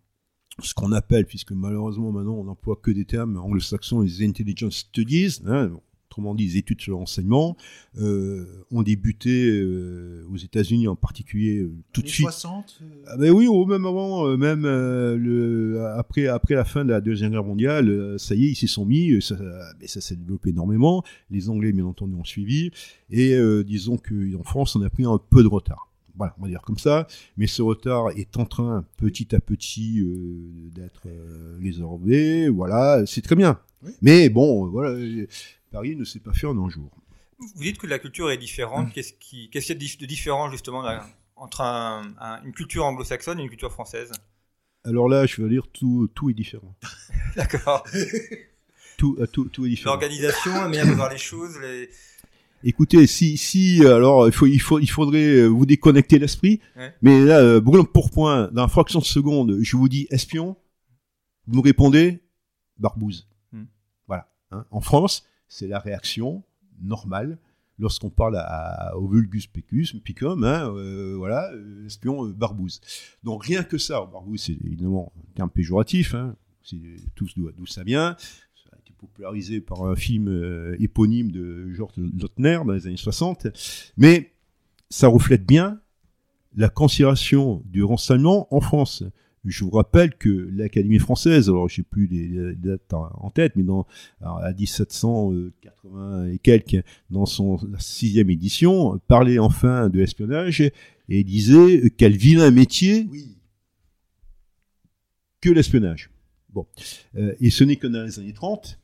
ce 0.62 0.73
qu'on 0.73 0.91
appelle, 0.91 1.25
puisque 1.25 1.51
malheureusement 1.51 2.12
maintenant 2.12 2.35
on 2.35 2.45
n'emploie 2.45 2.79
que 2.81 2.89
des 2.89 3.05
termes 3.05 3.38
anglo-saxons, 3.38 4.01
les 4.01 4.25
intelligence 4.25 4.77
studies, 4.77 5.41
hein, 5.45 5.71
autrement 6.19 6.36
dit 6.36 6.45
les 6.45 6.58
études 6.58 6.82
sur 6.82 6.91
le 6.91 6.97
renseignement, 6.97 7.55
euh, 7.97 8.65
ont 8.71 8.84
débuté 8.84 9.49
euh, 9.49 10.25
aux 10.32 10.38
États-Unis 10.38 10.88
en 10.88 10.95
particulier 10.95 11.60
euh, 11.60 11.71
tout 11.93 12.01
de 12.01 12.08
suite. 12.08 12.29
60 12.29 12.82
ah 13.08 13.17
ben 13.17 13.32
oui, 13.32 13.47
au 13.47 13.65
même 13.65 13.86
avant, 13.86 14.38
même 14.38 14.63
le, 14.63 15.82
après 15.95 16.27
après 16.27 16.55
la 16.55 16.65
fin 16.65 16.84
de 16.84 16.91
la 16.91 17.01
deuxième 17.01 17.32
guerre 17.32 17.43
mondiale, 17.43 18.19
ça 18.19 18.36
y 18.36 18.45
est, 18.45 18.49
ils 18.49 18.55
s'y 18.55 18.67
sont 18.67 18.86
mis, 18.86 19.21
ça, 19.21 19.36
ben 19.36 19.88
ça 19.88 20.01
s'est 20.01 20.15
développé 20.15 20.49
énormément. 20.49 21.03
Les 21.32 21.49
Anglais, 21.49 21.71
bien 21.71 21.86
entendu, 21.86 22.15
ont 22.15 22.25
suivi, 22.25 22.71
et 23.10 23.38
disons 23.63 23.97
qu'en 23.97 24.43
France, 24.43 24.75
on 24.75 24.82
a 24.82 24.89
pris 24.89 25.05
un 25.05 25.19
peu 25.29 25.41
de 25.41 25.47
retard. 25.47 25.88
Voilà, 26.17 26.36
on 26.38 26.43
va 26.43 26.49
dire 26.49 26.62
comme 26.62 26.77
ça. 26.77 27.08
Mais 27.38 27.47
ce 27.47 27.62
retard 27.62 28.12
est 28.12 28.36
en 28.38 28.45
train, 28.45 28.86
petit 28.97 29.34
à 29.34 29.39
petit, 29.39 30.05
d'être 30.75 31.08
résorbé. 31.62 32.49
Voilà, 32.49 33.05
c'est 33.05 33.21
très 33.21 33.36
bien. 33.36 33.60
Mais 34.01 34.29
bon, 34.29 34.67
voilà, 34.67 34.97
Paris 35.71 35.95
ne 35.95 36.03
s'est 36.03 36.19
pas 36.19 36.34
fait 36.34 36.47
en 36.47 36.58
un 36.58 36.69
jour. 36.69 36.91
Vous 37.39 37.63
dites 37.63 37.77
que 37.77 37.88
la 37.88 37.99
culture 37.99 38.32
est 38.32 38.38
différente. 38.38 38.88
Hum. 38.88 38.91
Qu'est-ce 38.91 39.13
qui, 39.13 39.49
qu'est-ce 39.49 39.67
qu'il 39.67 39.82
y 39.82 39.93
a 39.93 39.97
de 40.01 40.05
différent 40.05 40.51
justement 40.51 40.84
entre 41.36 41.62
une 41.62 42.51
culture 42.53 42.86
anglo-saxonne 42.86 43.39
et 43.39 43.43
une 43.43 43.49
culture 43.49 43.71
française? 43.71 44.12
Alors 44.84 45.10
là, 45.10 45.25
je 45.25 45.41
veux 45.41 45.49
dire 45.49 45.67
tout, 45.71 46.10
tout 46.13 46.29
est 46.29 46.34
différent. 46.34 46.75
D'accord. 47.36 47.86
tout, 48.97 49.17
euh, 49.19 49.27
tout, 49.27 49.45
tout, 49.45 49.65
est 49.65 49.69
différent. 49.69 49.93
L'organisation, 49.93 50.53
la 50.53 50.67
manière 50.67 50.88
de 50.88 50.93
voir 50.93 51.10
les 51.10 51.17
choses. 51.17 51.58
Écoutez, 52.63 53.08
si, 53.08 53.38
si, 53.38 53.86
alors 53.86 54.27
il 54.27 54.34
faut, 54.34 54.45
il 54.45 54.60
faut, 54.60 54.79
il 54.79 54.89
faudrait 54.89 55.23
euh, 55.23 55.47
vous 55.47 55.65
déconnecter 55.65 56.19
l'esprit. 56.19 56.60
Mais 57.01 57.23
là, 57.23 57.39
euh, 57.39 57.62
brûlant 57.62 57.86
pour 57.86 58.12
point, 58.12 58.49
dans 58.51 58.63
une 58.63 58.69
fraction 58.69 58.99
de 58.99 59.05
seconde, 59.05 59.60
je 59.62 59.77
vous 59.77 59.88
dis 59.88 60.08
espion, 60.10 60.58
vous 61.47 61.58
me 61.60 61.63
répondez 61.63 62.21
barbouze. 62.77 63.29
Hum. 63.53 63.67
Voilà. 64.08 64.29
Hein. 64.51 64.65
En 64.71 64.82
France, 64.82 65.25
c'est 65.49 65.67
la 65.67 65.79
réaction 65.79 66.43
normale 66.81 67.38
lorsqu'on 67.79 68.09
parle 68.09 68.38
à, 68.38 68.95
au 68.97 69.07
vulgus 69.07 69.47
pecus, 69.47 69.95
picum, 70.03 70.43
hein, 70.43 70.69
euh, 70.75 71.15
voilà, 71.17 71.49
euh, 71.53 71.85
espion 71.85 72.25
euh, 72.25 72.33
barbouze. 72.33 72.81
Donc 73.23 73.45
rien 73.45 73.63
que 73.63 73.77
ça, 73.77 74.05
barbouze 74.12 74.43
c'est 74.43 74.57
évidemment 74.65 75.13
un 75.17 75.33
terme 75.33 75.49
péjoratif, 75.49 76.13
hein, 76.13 76.35
c'est 76.62 76.77
tous 77.15 77.33
d'où 77.35 77.65
ça 77.65 77.83
vient. 77.83 78.15
Ça 78.19 78.69
a 78.73 78.79
été 78.79 78.93
popularisé 78.97 79.62
par 79.62 79.83
un 79.83 79.95
film 79.95 80.75
éponyme 80.77 81.31
de 81.31 81.71
Georges 81.71 81.97
Lautner 81.97 82.59
dans 82.65 82.73
les 82.73 82.85
années 82.85 82.97
60, 82.97 83.47
mais 83.97 84.33
ça 84.89 85.07
reflète 85.07 85.45
bien 85.45 85.79
la 86.55 86.69
considération 86.69 87.63
du 87.65 87.83
renseignement 87.83 88.53
en 88.53 88.59
France. 88.59 89.03
Je 89.45 89.63
vous 89.63 89.69
rappelle 89.69 90.15
que 90.15 90.49
l'Académie 90.54 90.99
française, 90.99 91.49
alors 91.49 91.69
je 91.69 91.75
sais 91.75 91.84
plus 91.84 92.08
les, 92.08 92.56
dates 92.56 92.93
en 92.93 93.30
tête, 93.30 93.56
mais 93.56 93.63
dans 93.63 93.88
à 94.21 94.52
1780 94.54 96.28
et 96.28 96.39
quelques, 96.39 96.84
dans 97.10 97.25
son 97.25 97.60
sixième 97.78 98.30
édition, 98.30 98.99
parlait 99.08 99.39
enfin 99.39 99.89
de 99.89 99.99
l'espionnage 99.99 100.62
et 101.10 101.23
disait 101.23 101.91
quel 101.97 102.15
vilain 102.17 102.52
métier 102.52 103.08
que 105.41 105.49
l'espionnage. 105.49 106.10
Bon, 106.49 106.65
euh, 107.15 107.36
et 107.39 107.49
ce 107.49 107.63
n'est 107.63 107.75
que 107.75 107.88
dans 107.88 108.04
les 108.04 108.19
années 108.19 108.34
30 108.34 108.78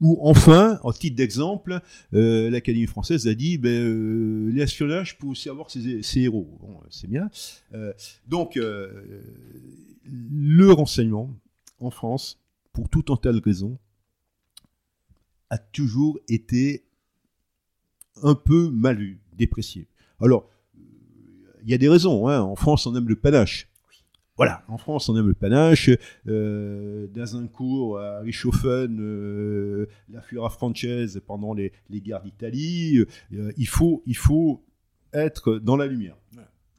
ou 0.00 0.18
enfin, 0.20 0.78
en 0.82 0.92
titre 0.92 1.16
d'exemple, 1.16 1.80
euh, 2.12 2.50
l'Académie 2.50 2.86
française 2.86 3.26
a 3.26 3.34
dit 3.34 3.56
ben, 3.56 3.70
euh, 3.70 4.50
l'espionnage 4.52 5.16
peut 5.18 5.26
aussi 5.26 5.48
avoir 5.48 5.70
ses, 5.70 6.02
héros. 6.16 6.58
Bon, 6.60 6.80
c'est 6.90 7.08
bien. 7.08 7.30
Euh, 7.72 7.92
donc, 8.26 8.56
euh, 8.56 9.22
le 10.04 10.70
renseignement 10.72 11.34
en 11.80 11.90
France, 11.90 12.38
pour 12.72 12.88
tout 12.88 13.04
un 13.10 13.16
tas 13.16 13.32
de 13.32 13.40
raisons, 13.40 13.78
a 15.48 15.58
toujours 15.58 16.18
été 16.28 16.84
un 18.22 18.34
peu 18.34 18.70
mal 18.70 18.98
vu, 18.98 19.20
déprécié. 19.32 19.86
Alors, 20.20 20.50
il 21.62 21.70
y 21.70 21.74
a 21.74 21.78
des 21.78 21.88
raisons. 21.88 22.28
Hein. 22.28 22.40
En 22.40 22.54
France, 22.54 22.86
on 22.86 22.94
aime 22.96 23.08
le 23.08 23.16
panache. 23.16 23.68
Voilà, 24.36 24.64
en 24.68 24.76
France, 24.76 25.08
on 25.08 25.16
aime 25.16 25.28
le 25.28 25.34
panache. 25.34 25.90
Euh, 26.26 27.06
D'Azincourt 27.08 27.98
à 27.98 28.20
Richthofen, 28.20 29.00
euh, 29.00 29.86
la 30.10 30.20
Fura 30.20 30.50
française 30.50 31.22
pendant 31.26 31.54
les, 31.54 31.72
les 31.88 32.02
guerres 32.02 32.22
d'Italie. 32.22 32.98
Euh, 33.32 33.52
il, 33.56 33.66
faut, 33.66 34.02
il 34.04 34.16
faut 34.16 34.62
être 35.14 35.54
dans 35.54 35.76
la 35.76 35.86
lumière, 35.86 36.18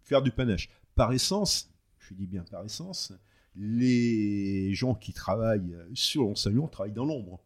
faire 0.03 0.21
du 0.21 0.31
panache. 0.31 0.69
Par 0.93 1.11
essence, 1.13 1.73
je 1.97 2.13
dis 2.13 2.27
bien 2.27 2.43
par 2.43 2.63
essence, 2.63 3.11
les 3.55 4.73
gens 4.75 4.93
qui 4.93 5.13
travaillent 5.13 5.75
sur 5.95 6.23
l'enseignement 6.23 6.67
travaillent 6.67 6.91
dans 6.91 7.05
l'ombre. 7.05 7.43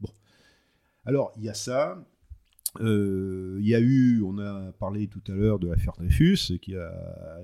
Bon. 0.00 0.08
Alors, 1.04 1.32
il 1.36 1.44
y 1.44 1.50
a 1.50 1.54
ça. 1.54 2.02
Euh, 2.80 3.58
il 3.60 3.66
y 3.68 3.74
a 3.74 3.80
eu, 3.80 4.20
on 4.22 4.38
a 4.38 4.72
parlé 4.72 5.06
tout 5.06 5.22
à 5.28 5.32
l'heure 5.32 5.58
de 5.58 5.68
l'affaire 5.68 5.92
Dreyfus, 5.96 6.58
qui 6.60 6.74
a 6.74 6.90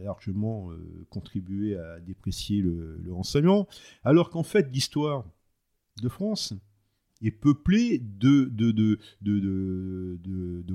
largement 0.03 0.71
euh, 0.73 1.07
contribué 1.09 1.77
à 1.77 2.01
déprécier 2.01 2.61
le, 2.63 2.99
le 3.03 3.13
renseignement, 3.13 3.69
alors 4.05 4.31
qu'en 4.31 4.43
fait 4.43 4.69
l'histoire 4.73 5.25
de 6.03 6.09
France 6.09 6.53
est 7.23 7.31
peuplée 7.31 7.99
de, 7.99 8.51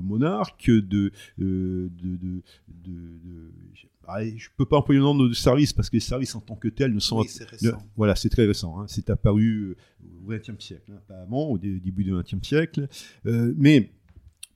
monarques, 0.00 0.70
de... 0.70 1.10
de, 1.38 1.90
de, 1.90 2.42
je 4.36 4.48
peux 4.56 4.64
pas 4.66 4.76
employer 4.78 4.98
le 5.00 5.04
nom 5.04 5.16
de 5.16 5.32
services, 5.34 5.72
parce 5.72 5.90
que 5.90 5.96
les 5.96 6.00
services 6.00 6.34
en 6.34 6.40
tant 6.40 6.54
que 6.56 6.68
tels 6.68 6.94
ne 6.94 7.00
sont 7.00 7.16
voilà, 7.96 8.14
c'est 8.14 8.28
très 8.28 8.46
récent. 8.46 8.80
hein. 8.80 8.86
C'est 8.88 9.10
apparu 9.10 9.74
euh, 9.74 9.76
au 10.24 10.28
XXe 10.30 10.64
siècle, 10.64 10.92
hein, 10.92 11.00
pas 11.08 11.20
avant, 11.22 11.48
au 11.48 11.58
dé- 11.58 11.80
début 11.80 12.04
du 12.04 12.12
XXe 12.12 12.46
siècle. 12.46 12.88
Mais, 13.24 13.90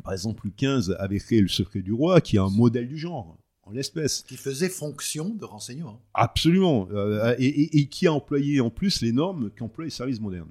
par 0.01 0.13
exemple, 0.13 0.43
Louis 0.45 0.55
XV 0.59 0.95
avait 0.99 1.19
créé 1.19 1.41
le 1.41 1.49
secret 1.49 1.81
du 1.83 1.93
roi, 1.93 2.21
qui 2.21 2.37
est 2.37 2.41
un 2.41 2.51
modèle 2.51 2.89
du 2.89 2.99
genre, 2.99 3.37
en 3.63 3.71
l'espèce. 3.73 4.23
Qui 4.23 4.37
faisait 4.37 4.69
fonction 4.69 5.29
de 5.31 5.45
renseignement. 5.45 6.03
Absolument. 6.15 6.89
Euh, 6.93 7.35
et, 7.39 7.47
et- 7.47 7.79
et 7.81 7.87
qui 7.89 8.07
a 8.07 8.13
employé 8.13 8.61
en 8.61 8.71
plus 8.71 9.01
les 9.03 9.13
normes 9.13 9.51
qu'emploient 9.51 9.85
les 9.85 9.91
services 9.91 10.21
modernes. 10.21 10.51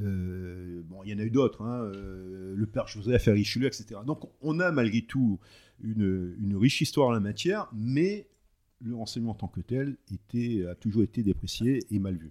Euh, 0.00 0.82
bon, 0.84 1.02
il 1.04 1.10
y 1.10 1.14
en 1.14 1.18
a 1.18 1.22
eu 1.22 1.30
d'autres, 1.30 1.62
hein, 1.62 1.82
euh, 1.94 2.54
le 2.56 2.66
père 2.66 2.86
Joseph 2.86 3.26
et 3.28 3.32
Richelieu, 3.32 3.66
etc. 3.66 4.00
Donc, 4.06 4.20
on 4.40 4.60
a 4.60 4.70
malgré 4.70 5.02
tout 5.02 5.38
une, 5.82 6.36
une 6.40 6.56
riche 6.56 6.80
histoire 6.80 7.08
en 7.08 7.12
la 7.12 7.20
matière, 7.20 7.68
mais 7.74 8.28
le 8.82 8.94
renseignement 8.94 9.32
en 9.32 9.34
tant 9.34 9.48
que 9.48 9.60
tel 9.60 9.96
était, 10.12 10.64
a 10.70 10.74
toujours 10.74 11.02
été 11.02 11.22
déprécié 11.22 11.80
et 11.90 11.98
mal 11.98 12.16
vu. 12.16 12.30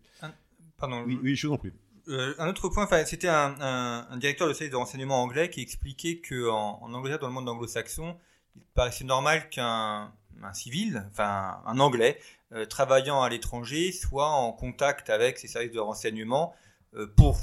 Pardon. 0.77 1.03
Oui, 1.05 1.19
oui 1.21 1.35
je 1.35 1.47
vous 1.47 1.53
en 1.53 1.57
prie. 1.57 1.71
Euh, 2.09 2.33
un 2.39 2.47
autre 2.47 2.69
point, 2.69 2.87
c'était 3.05 3.27
un, 3.27 4.17
directeur 4.17 4.47
de 4.47 4.53
service 4.53 4.71
de 4.71 4.75
renseignement 4.75 5.21
anglais 5.21 5.49
qui 5.49 5.61
expliquait 5.61 6.17
que 6.17 6.49
en, 6.49 6.91
Angleterre, 6.93 7.19
dans 7.19 7.27
le 7.27 7.33
monde 7.33 7.47
anglo-saxon, 7.47 8.17
il 8.55 8.63
paraissait 8.73 9.03
normal 9.03 9.49
qu'un 9.49 10.11
un 10.41 10.53
civil, 10.53 11.05
enfin 11.11 11.61
un 11.65 11.79
anglais, 11.79 12.19
euh, 12.53 12.65
travaillant 12.65 13.21
à 13.21 13.29
l'étranger, 13.29 13.91
soit 13.91 14.29
en 14.29 14.51
contact 14.51 15.09
avec 15.09 15.37
ses 15.37 15.47
services 15.47 15.71
de 15.71 15.79
renseignement 15.79 16.55
euh, 16.95 17.07
pour 17.15 17.37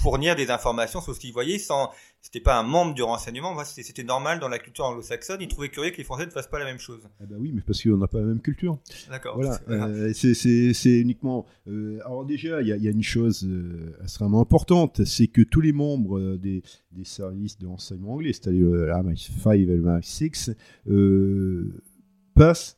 fournir 0.00 0.34
des 0.36 0.50
informations 0.50 1.00
sur 1.00 1.14
ce 1.14 1.20
qu'il 1.20 1.32
voyait 1.32 1.58
sans 1.58 1.90
c'était 2.22 2.40
pas 2.40 2.58
un 2.58 2.62
membre 2.62 2.94
du 2.94 3.02
renseignement 3.02 3.54
c'était 3.64 4.02
normal 4.04 4.40
dans 4.40 4.48
la 4.48 4.58
culture 4.58 4.84
anglo-saxonne 4.84 5.38
il 5.40 5.48
trouvait 5.48 5.68
curieux 5.68 5.90
que 5.90 5.96
les 5.98 6.04
français 6.04 6.26
ne 6.26 6.30
fassent 6.30 6.48
pas 6.50 6.58
la 6.58 6.64
même 6.64 6.78
chose 6.78 7.00
Ah 7.20 7.24
bah 7.28 7.36
oui, 7.38 7.50
mais 7.54 7.60
parce 7.66 7.82
qu'on 7.82 7.96
n'a 7.96 8.06
pas 8.08 8.18
la 8.18 8.24
même 8.26 8.40
culture. 8.40 8.78
d'accord 9.10 9.36
Voilà, 9.36 9.58
euh, 9.68 10.12
c'est- 10.14 10.72
c'est 10.74 10.98
uniquement. 11.00 11.46
euh, 11.68 11.98
alors 12.04 12.24
déjà, 12.24 12.60
il 12.62 12.68
y, 12.68 12.72
a- 12.72 12.76
il 12.76 12.82
y 12.82 12.88
a 12.88 12.90
une 12.90 13.02
chose 13.02 13.44
euh, 13.46 13.94
extrêmement 14.02 14.40
importante, 14.40 15.04
c'est 15.04 15.26
que 15.28 15.42
tous 15.42 15.60
les 15.60 15.72
membres 15.72 16.18
euh, 16.18 16.38
des, 16.38 16.62
des 16.92 17.04
services 17.04 17.58
de 17.58 17.66
renseignement 17.66 18.14
anglais, 18.14 18.32
c'est-à-dire 18.32 18.66
euh, 18.66 18.86
le 18.86 18.92
MI5 18.92 19.54
et 19.54 19.64
le 19.66 19.80
MI6, 19.82 20.54
euh, 20.88 21.82
passent 22.34 22.76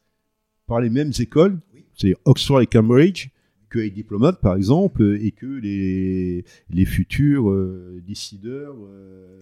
par 0.66 0.80
les 0.80 0.90
mêmes 0.90 1.12
écoles, 1.18 1.58
Oui. 1.74 1.84
c'est-à-dire 1.96 2.18
Oxford 2.24 2.60
et 2.60 2.66
Cambridge, 2.66 3.28
que 3.72 3.78
les 3.78 3.90
diplomates, 3.90 4.38
par 4.40 4.54
exemple, 4.54 5.16
et 5.18 5.30
que 5.30 5.46
les, 5.46 6.44
les 6.70 6.84
futurs 6.84 7.48
euh, 7.48 8.02
décideurs 8.06 8.76
euh, 8.78 9.40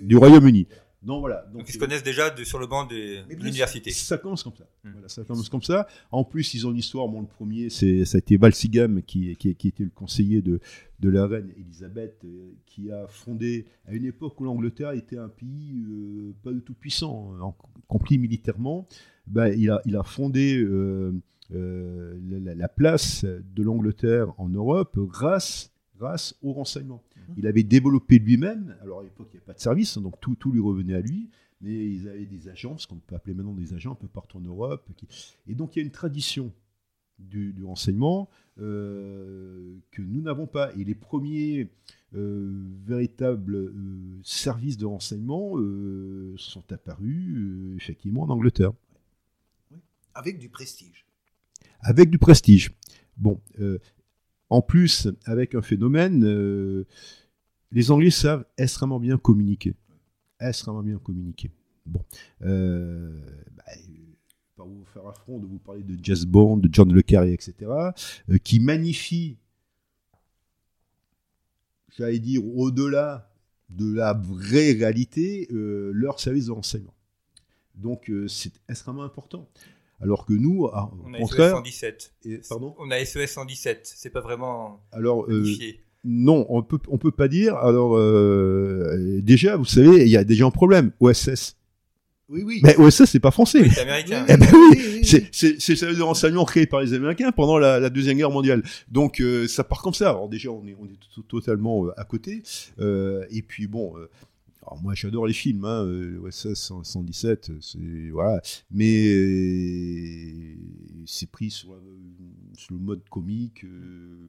du, 0.00 0.16
Royaume-Uni. 0.16 0.66
Donc 1.02 1.20
voilà. 1.20 1.44
donc 1.52 1.68
ils 1.68 1.72
se 1.72 1.78
connaissent 1.78 2.02
déjà 2.02 2.30
de, 2.30 2.44
sur 2.44 2.60
le 2.60 2.68
banc 2.68 2.84
de, 2.84 3.18
l'université 3.28 3.90
ça 3.90 4.18
commence 4.18 4.42
comme 4.42 4.54
ça. 4.56 4.64
Hmm. 4.84 4.92
Voilà, 4.92 5.08
ça 5.08 5.24
commence 5.24 5.48
comme 5.48 5.62
ça. 5.62 5.86
En 6.12 6.24
plus, 6.24 6.54
ils 6.54 6.66
ont 6.66 6.70
une 6.70 6.78
histoire. 6.78 7.08
Bon, 7.08 7.20
le 7.20 7.26
premier, 7.26 7.70
c'est 7.70 8.04
ça 8.04 8.16
a 8.16 8.20
été 8.20 8.36
Walsingham 8.36 9.02
qui, 9.02 9.34
qui, 9.36 9.54
qui 9.54 9.68
était 9.68 9.84
le 9.84 9.90
conseiller 9.90 10.42
de, 10.42 10.60
de 11.00 11.08
la 11.08 11.26
reine 11.26 11.50
Elisabeth, 11.56 12.20
euh, 12.24 12.52
qui 12.66 12.90
a 12.90 13.06
fondé 13.08 13.66
à 13.86 13.94
une 13.94 14.04
époque 14.04 14.40
où 14.40 14.44
l'Angleterre 14.44 14.92
était 14.92 15.18
un 15.18 15.28
pays 15.28 15.84
euh, 15.88 16.34
pas 16.42 16.52
du 16.52 16.62
tout 16.62 16.74
puissant, 16.74 17.34
en 17.40 17.56
compris 17.86 18.18
militairement. 18.18 18.88
Ben, 19.28 19.48
il 19.56 19.70
a 19.70 19.80
il 19.86 19.96
a 19.96 20.02
fondé 20.02 20.58
euh, 20.58 21.12
euh, 21.52 22.18
la, 22.40 22.54
la 22.54 22.68
place 22.68 23.24
de 23.24 23.62
l'Angleterre 23.62 24.32
en 24.38 24.48
Europe 24.48 24.98
grâce 24.98 25.70
grâce 25.98 26.34
au 26.42 26.52
renseignement. 26.52 27.02
Il 27.36 27.46
avait 27.46 27.62
développé 27.62 28.18
lui-même. 28.18 28.76
Alors 28.82 29.00
à 29.00 29.02
l'époque, 29.04 29.28
il 29.30 29.34
n'y 29.34 29.38
avait 29.38 29.46
pas 29.46 29.52
de 29.54 29.60
service, 29.60 29.96
hein, 29.96 30.00
donc 30.00 30.20
tout, 30.20 30.34
tout 30.34 30.50
lui 30.52 30.60
revenait 30.60 30.94
à 30.94 31.00
lui 31.00 31.28
mais 31.64 31.88
ils 31.88 32.08
avaient 32.08 32.26
des 32.26 32.48
agents, 32.48 32.76
ce 32.76 32.88
qu'on 32.88 32.96
peut 32.96 33.14
appeler 33.14 33.34
maintenant 33.34 33.54
des 33.54 33.72
agents 33.72 33.92
un 33.92 33.94
peu 33.94 34.08
partout 34.08 34.38
en 34.38 34.40
Europe. 34.40 34.84
qui- 34.96 35.06
Et 35.46 35.54
donc 35.54 35.76
il 35.76 35.78
y 35.78 35.82
a 35.82 35.84
une 35.84 35.92
tradition 35.92 36.52
du, 37.20 37.52
du 37.52 37.62
renseignement 37.62 38.28
euh, 38.60 39.76
que 39.92 40.02
nous 40.02 40.20
n'avons 40.22 40.48
pas. 40.48 40.72
Et 40.74 40.82
les 40.82 40.96
premiers 40.96 41.68
euh, 42.16 42.50
véritables 42.84 43.54
euh, 43.54 43.72
services 44.24 44.76
de 44.76 44.86
renseignement 44.86 45.52
sont 46.36 46.64
apparus 46.72 47.76
effectivement 47.76 48.22
en 48.22 48.30
Angleterre, 48.30 48.72
Avec 50.14 50.38
du 50.40 50.48
prestige. 50.48 51.06
Avec 51.80 52.10
du 52.10 52.18
prestige. 52.18 52.72
Bon, 53.16 53.40
euh, 53.60 53.78
en 54.52 54.60
plus, 54.60 55.08
avec 55.24 55.54
un 55.54 55.62
phénomène, 55.62 56.26
euh, 56.26 56.84
les 57.70 57.90
Anglais 57.90 58.10
savent 58.10 58.44
extrêmement 58.58 59.00
bien 59.00 59.16
communiquer. 59.16 59.74
Extrêmement 60.38 60.82
bien 60.82 60.98
communiquer. 60.98 61.50
Bon. 61.86 62.04
Euh, 62.42 63.18
bah, 63.56 63.62
pas 64.54 64.64
vous 64.64 64.84
faire 64.92 65.06
affront 65.06 65.38
de 65.38 65.46
vous 65.46 65.58
parler 65.58 65.82
de 65.82 65.96
Jazz 66.04 66.26
Bond, 66.26 66.58
de 66.58 66.68
John 66.70 66.92
Le 66.92 67.00
Carré, 67.00 67.32
etc., 67.32 67.54
euh, 67.70 68.36
qui 68.44 68.60
magnifient, 68.60 69.38
j'allais 71.96 72.18
dire, 72.18 72.46
au-delà 72.46 73.32
de 73.70 73.90
la 73.90 74.12
vraie 74.12 74.72
réalité, 74.72 75.48
leur 75.50 76.20
service 76.20 76.44
de 76.44 76.52
renseignement. 76.52 76.94
Donc, 77.74 78.12
c'est 78.28 78.52
extrêmement 78.68 79.04
important. 79.04 79.48
Alors 80.02 80.26
que 80.26 80.32
nous, 80.32 80.68
ah, 80.72 80.90
au 80.92 81.08
on 81.08 81.14
a 81.14 81.18
SES 81.18 81.22
contraire, 81.22 81.50
117 81.56 82.14
et- 82.24 82.40
pardon? 82.48 82.74
on 82.78 82.90
a 82.90 82.98
SES 83.04 83.26
117 83.28 83.80
c'est 83.94 84.10
pas 84.10 84.20
vraiment 84.20 84.80
Alors, 84.92 85.24
euh, 85.30 85.44
non, 86.04 86.44
on 86.48 86.62
peut, 86.64 86.78
on 86.88 86.98
peut 86.98 87.12
pas 87.12 87.28
dire. 87.28 87.54
Alors, 87.56 87.96
euh, 87.96 89.20
déjà, 89.22 89.56
vous 89.56 89.64
savez, 89.64 90.02
il 90.02 90.08
y 90.08 90.16
a 90.16 90.24
déjà 90.24 90.44
un 90.46 90.50
problème. 90.50 90.90
OSS. 91.00 91.56
Oui, 92.28 92.42
oui. 92.44 92.60
Mais 92.64 92.76
OSS, 92.78 93.04
c'est 93.04 93.20
pas 93.20 93.30
français. 93.30 93.68
c'est 93.70 93.82
américain 93.82 94.24
Eh 94.28 94.36
ben 94.36 94.46
oui, 94.52 94.68
oui, 94.74 95.00
C'est 95.04 95.28
c'est- 95.32 95.60
c'est 95.60 95.72
le 95.72 95.76
service 95.76 95.98
de 95.98 96.02
renseignement 96.02 96.44
créé 96.46 96.66
par 96.66 96.80
les 96.80 96.94
Américains 96.94 97.30
pendant 97.30 97.58
la, 97.58 97.78
la 97.78 97.90
Deuxième 97.90 98.16
Guerre 98.16 98.30
mondiale. 98.30 98.62
Donc, 98.90 99.20
euh, 99.20 99.46
ça 99.46 99.64
part 99.64 99.82
comme 99.82 99.92
ça. 99.94 100.10
Alors, 100.10 100.28
déjà, 100.28 100.48
on 100.50 100.66
est, 100.66 100.74
on 100.80 100.86
est 100.86 100.98
to- 101.14 101.22
totalement 101.22 101.86
euh, 101.86 101.92
à 102.00 102.04
côté. 102.04 102.42
Euh, 102.80 103.24
et 103.30 103.42
puis, 103.42 103.66
bon. 103.66 103.92
Euh, 104.62 104.66
alors 104.66 104.82
moi, 104.82 104.94
j'adore 104.94 105.26
les 105.26 105.32
films, 105.32 105.64
hein, 105.64 105.84
euh, 105.84 106.20
OSS 106.22 106.72
117, 106.82 107.52
c'est 107.60 108.10
voilà, 108.10 108.40
mais 108.70 109.08
euh, 109.08 110.54
c'est 111.06 111.30
pris 111.30 111.50
sur, 111.50 111.74
le 112.70 112.78
mode 112.78 113.02
comique, 113.08 113.64
euh, 113.64 114.28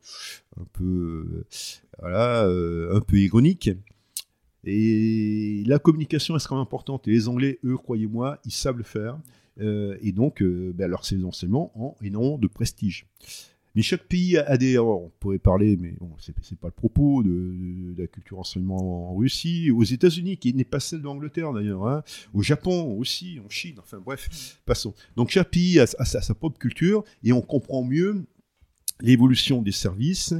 un 0.59 0.65
peu, 0.73 0.83
euh, 0.83 1.45
voilà, 1.99 2.45
euh, 2.45 2.95
un 2.95 3.01
peu 3.01 3.17
ironique. 3.19 3.69
Et 4.65 5.63
la 5.65 5.77
communication 5.77 6.35
est 6.35 6.37
extrêmement 6.37 6.61
importante. 6.61 7.07
Et 7.07 7.11
les 7.11 7.27
Anglais, 7.27 7.59
eux, 7.65 7.77
croyez-moi, 7.77 8.39
ils 8.45 8.51
savent 8.51 8.77
le 8.77 8.83
faire. 8.83 9.19
Euh, 9.59 9.97
et 10.01 10.11
donc, 10.11 10.41
euh, 10.41 10.73
ben, 10.73 10.91
ces 11.03 11.23
enseignements 11.23 11.71
ont 11.75 11.95
énormément 12.01 12.37
de 12.37 12.47
prestige. 12.47 13.05
Mais 13.75 13.81
chaque 13.81 14.03
pays 14.03 14.37
a 14.37 14.57
des. 14.57 14.77
on 14.77 15.11
pourrait 15.19 15.39
parler, 15.39 15.77
mais 15.77 15.95
bon, 15.99 16.11
c'est 16.19 16.57
pas 16.59 16.67
le 16.67 16.73
propos 16.73 17.23
de, 17.23 17.95
la 17.97 18.07
culture 18.07 18.39
enseignement 18.39 19.09
en 19.09 19.15
Russie, 19.15 19.71
aux 19.71 19.83
États-Unis, 19.83 20.37
qui 20.37 20.53
n'est 20.53 20.63
pas 20.63 20.79
celle 20.79 21.01
d'Angleterre 21.01 21.53
d'ailleurs, 21.53 21.87
hein, 21.87 22.03
au 22.33 22.41
Japon 22.41 22.95
aussi, 22.99 23.39
en 23.43 23.49
Chine, 23.49 23.75
enfin 23.79 23.99
bref, 23.99 24.59
passons. 24.65 24.93
Donc 25.15 25.29
chaque 25.29 25.49
pays 25.49 25.79
a, 25.79 25.87
sa, 25.87 26.35
propre 26.35 26.59
culture 26.59 27.03
et 27.23 27.33
on 27.33 27.41
comprend 27.41 27.83
mieux 27.83 28.25
l'évolution 29.01 29.61
des 29.61 29.71
services 29.71 30.33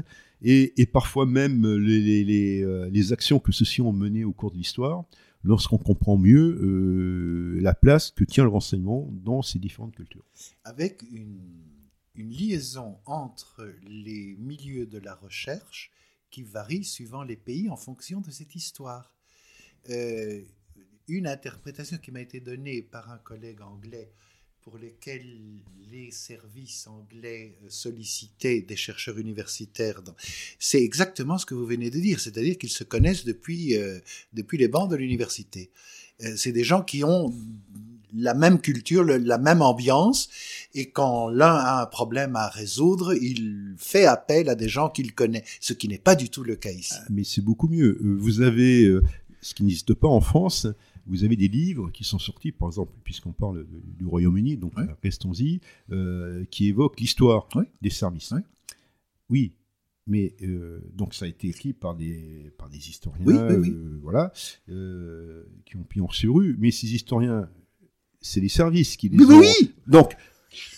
et, 0.44 0.86
parfois 0.92 1.26
même 1.26 1.66
euh, 1.66 2.90
les 2.92 3.14
actions 3.14 3.40
que 3.40 3.52
ceux-ci 3.52 3.82
ont 3.82 3.94
menées 3.94 4.26
au 4.26 4.34
cours 4.34 4.52
de 4.52 4.58
l'histoire, 4.58 5.06
lorsqu'on 5.44 5.78
comprend 5.78 6.18
mieux 6.18 6.60
euh, 6.62 7.60
la 7.62 7.74
place 7.74 8.12
que 8.12 8.24
tient 8.24 8.44
le 8.44 8.50
renseignement 8.50 9.10
dans 9.24 9.42
ces 9.42 9.60
différentes 9.60 9.96
cultures. 9.96 10.24
Avec 10.64 11.04
une, 11.12 11.40
une 12.16 12.32
liaison 12.32 12.98
entre 13.06 13.74
les 13.84 14.36
milieux 14.38 14.86
de 14.86 15.00
la 15.00 15.16
recherche 15.16 15.92
qui 16.30 16.44
varie 16.44 16.84
suivant 16.84 17.24
les 17.24 17.36
pays 17.36 17.70
en 17.70 17.78
fonction 17.78 18.22
de 18.22 18.32
cette 18.32 18.56
histoire. 18.56 19.14
Euh, 19.90 20.42
une 21.08 21.28
interprétation 21.28 21.98
qui 21.98 22.12
m'a 22.12 22.22
été 22.22 22.40
donnée 22.40 22.82
par 22.82 23.12
un 23.12 23.18
collègue 23.18 23.62
anglais 23.62 24.12
pour 24.62 24.78
lesquels 24.78 25.60
les 25.92 26.10
services 26.12 26.88
anglais 26.88 27.58
sollicitaient 27.68 28.62
des 28.62 28.78
chercheurs 28.78 29.20
universitaires. 29.20 30.02
C'est 30.58 30.82
exactement 30.82 31.38
ce 31.38 31.46
que 31.46 31.54
vous 31.54 31.66
venez 31.66 31.90
de 31.90 32.00
dire, 32.00 32.22
c'est-à-dire 32.22 32.58
qu'ils 32.58 32.70
se 32.70 32.86
connaissent 32.86 33.26
depuis, 33.26 33.76
euh, 33.76 34.00
depuis 34.32 34.58
les 34.58 34.70
bancs 34.70 34.90
de 34.90 34.96
l'université. 34.96 35.70
Euh, 36.22 36.38
c'est 36.38 36.54
des 36.54 36.64
gens 36.64 36.82
qui 36.82 37.04
ont 37.04 37.34
la 38.16 38.34
même 38.34 38.60
culture, 38.60 39.04
le- 39.04 39.18
la 39.18 39.38
même 39.38 39.62
ambiance, 39.62 40.30
et 40.74 40.90
quand 40.92 41.30
l'un 41.30 41.54
a 41.56 41.82
un 41.82 41.86
problème 41.86 42.36
à 42.36 42.48
résoudre, 42.48 43.14
il 43.16 43.74
fait 43.78 44.06
appel 44.06 44.50
à 44.50 44.56
des 44.56 44.70
gens 44.70 44.90
qu'il 44.90 45.14
connaît, 45.14 45.44
ce 45.60 45.74
qui 45.74 45.88
n'est 45.88 45.98
pas 45.98 46.16
du 46.16 46.30
tout 46.30 46.44
le 46.44 46.56
cas 46.56 46.72
ici. 46.72 46.96
Mais 47.10 47.24
c'est 47.24 47.42
beaucoup 47.42 47.68
mieux. 47.68 47.98
Euh, 48.04 48.16
Vous 48.20 48.42
avez, 48.42 48.86
euh, 48.86 49.04
ce 49.42 49.54
qui 49.54 49.64
n'existe 49.64 49.94
pas 49.94 50.08
en 50.08 50.22
France, 50.22 50.68
vous 51.06 51.24
avez 51.26 51.36
des 51.36 51.50
livres 51.50 51.92
qui 51.92 52.04
sont 52.06 52.20
sortis, 52.20 52.52
par 52.54 52.70
exemple, 52.70 52.94
puisqu'on 53.04 53.34
parle 53.34 53.60
de- 53.66 53.82
du 53.98 54.06
Royaume-Uni, 54.06 54.56
donc 54.58 54.74
restons-y, 55.04 55.60
euh, 55.92 56.46
qui 56.50 56.68
évoquent 56.70 57.00
l'histoire 57.00 57.48
des 57.82 57.90
services. 57.90 58.32
Oui, 59.30 59.54
mais 60.08 60.36
euh, 60.44 60.80
donc 60.94 61.14
ça 61.14 61.26
a 61.26 61.28
été 61.28 61.48
écrit 61.48 61.74
par 61.74 61.96
des, 61.96 62.52
par 62.58 62.70
des 62.70 62.78
historiens, 62.90 63.26
euh, 63.72 64.00
voilà, 64.02 64.32
qui 65.66 65.76
ont 65.78 65.84
pignon 65.84 66.10
sur 66.10 66.36
rue, 66.36 66.56
mais 66.60 66.72
ces 66.72 66.94
historiens, 66.94 67.50
c'est 68.24 68.40
les 68.40 68.50
services 68.50 68.98
qui 68.98 69.10
les 69.10 69.18
Oui, 69.24 69.34
ont. 69.36 69.40
oui, 69.40 69.48
oui. 69.62 69.72
Donc, 69.86 70.14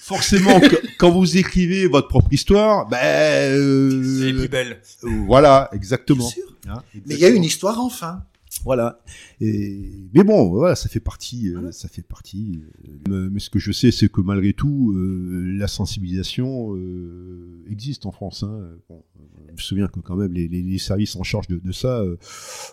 forcément, 0.02 0.60
que- 0.60 0.76
quand 0.98 1.12
vous 1.12 1.38
écrivez 1.38 1.88
votre 1.88 2.08
propre 2.10 2.34
histoire, 2.34 2.88
ben, 2.90 2.98
euh, 3.02 4.20
C'est 4.20 4.26
les 4.26 4.34
plus 4.34 4.48
belles. 4.50 4.82
voilà, 5.28 5.70
exactement. 5.72 6.26
Bien 6.26 6.30
sûr. 6.34 6.44
Hein, 6.68 6.84
Mais 6.94 7.02
il 7.06 7.10
y 7.10 7.14
a 7.14 7.16
exactement. 7.16 7.38
une 7.38 7.44
histoire 7.46 7.80
enfin. 7.80 8.24
Voilà. 8.64 9.00
Et, 9.42 9.92
mais 10.14 10.24
bon, 10.24 10.50
voilà, 10.50 10.76
ça 10.76 10.90
fait 10.90 11.00
partie, 11.00 11.50
euh, 11.54 11.72
ça 11.72 11.88
fait 11.88 12.02
partie. 12.02 12.62
euh, 13.10 13.30
mais 13.32 13.40
ce 13.40 13.50
que 13.52 13.60
je 13.60 13.72
sais, 13.72 13.92
c'est 13.92 14.10
que 14.12 14.22
malgré 14.22 14.54
tout, 14.54 14.92
euh, 14.96 15.56
la 15.58 15.68
sensibilisation 15.68 16.76
euh, 16.76 17.64
existe 17.70 18.06
en 18.08 18.12
France. 18.12 18.42
Hein. 18.44 18.70
Bon, 18.90 19.04
je 19.48 19.52
me 19.54 19.58
souviens 19.58 19.88
que 19.88 20.00
quand 20.00 20.16
même 20.16 20.34
les, 20.34 20.48
les- 20.48 20.64
les 20.64 20.78
services 20.80 21.16
en 21.16 21.22
charge 21.24 21.48
de, 21.48 21.58
de 21.64 21.72
ça, 21.72 22.00
euh, 22.00 22.18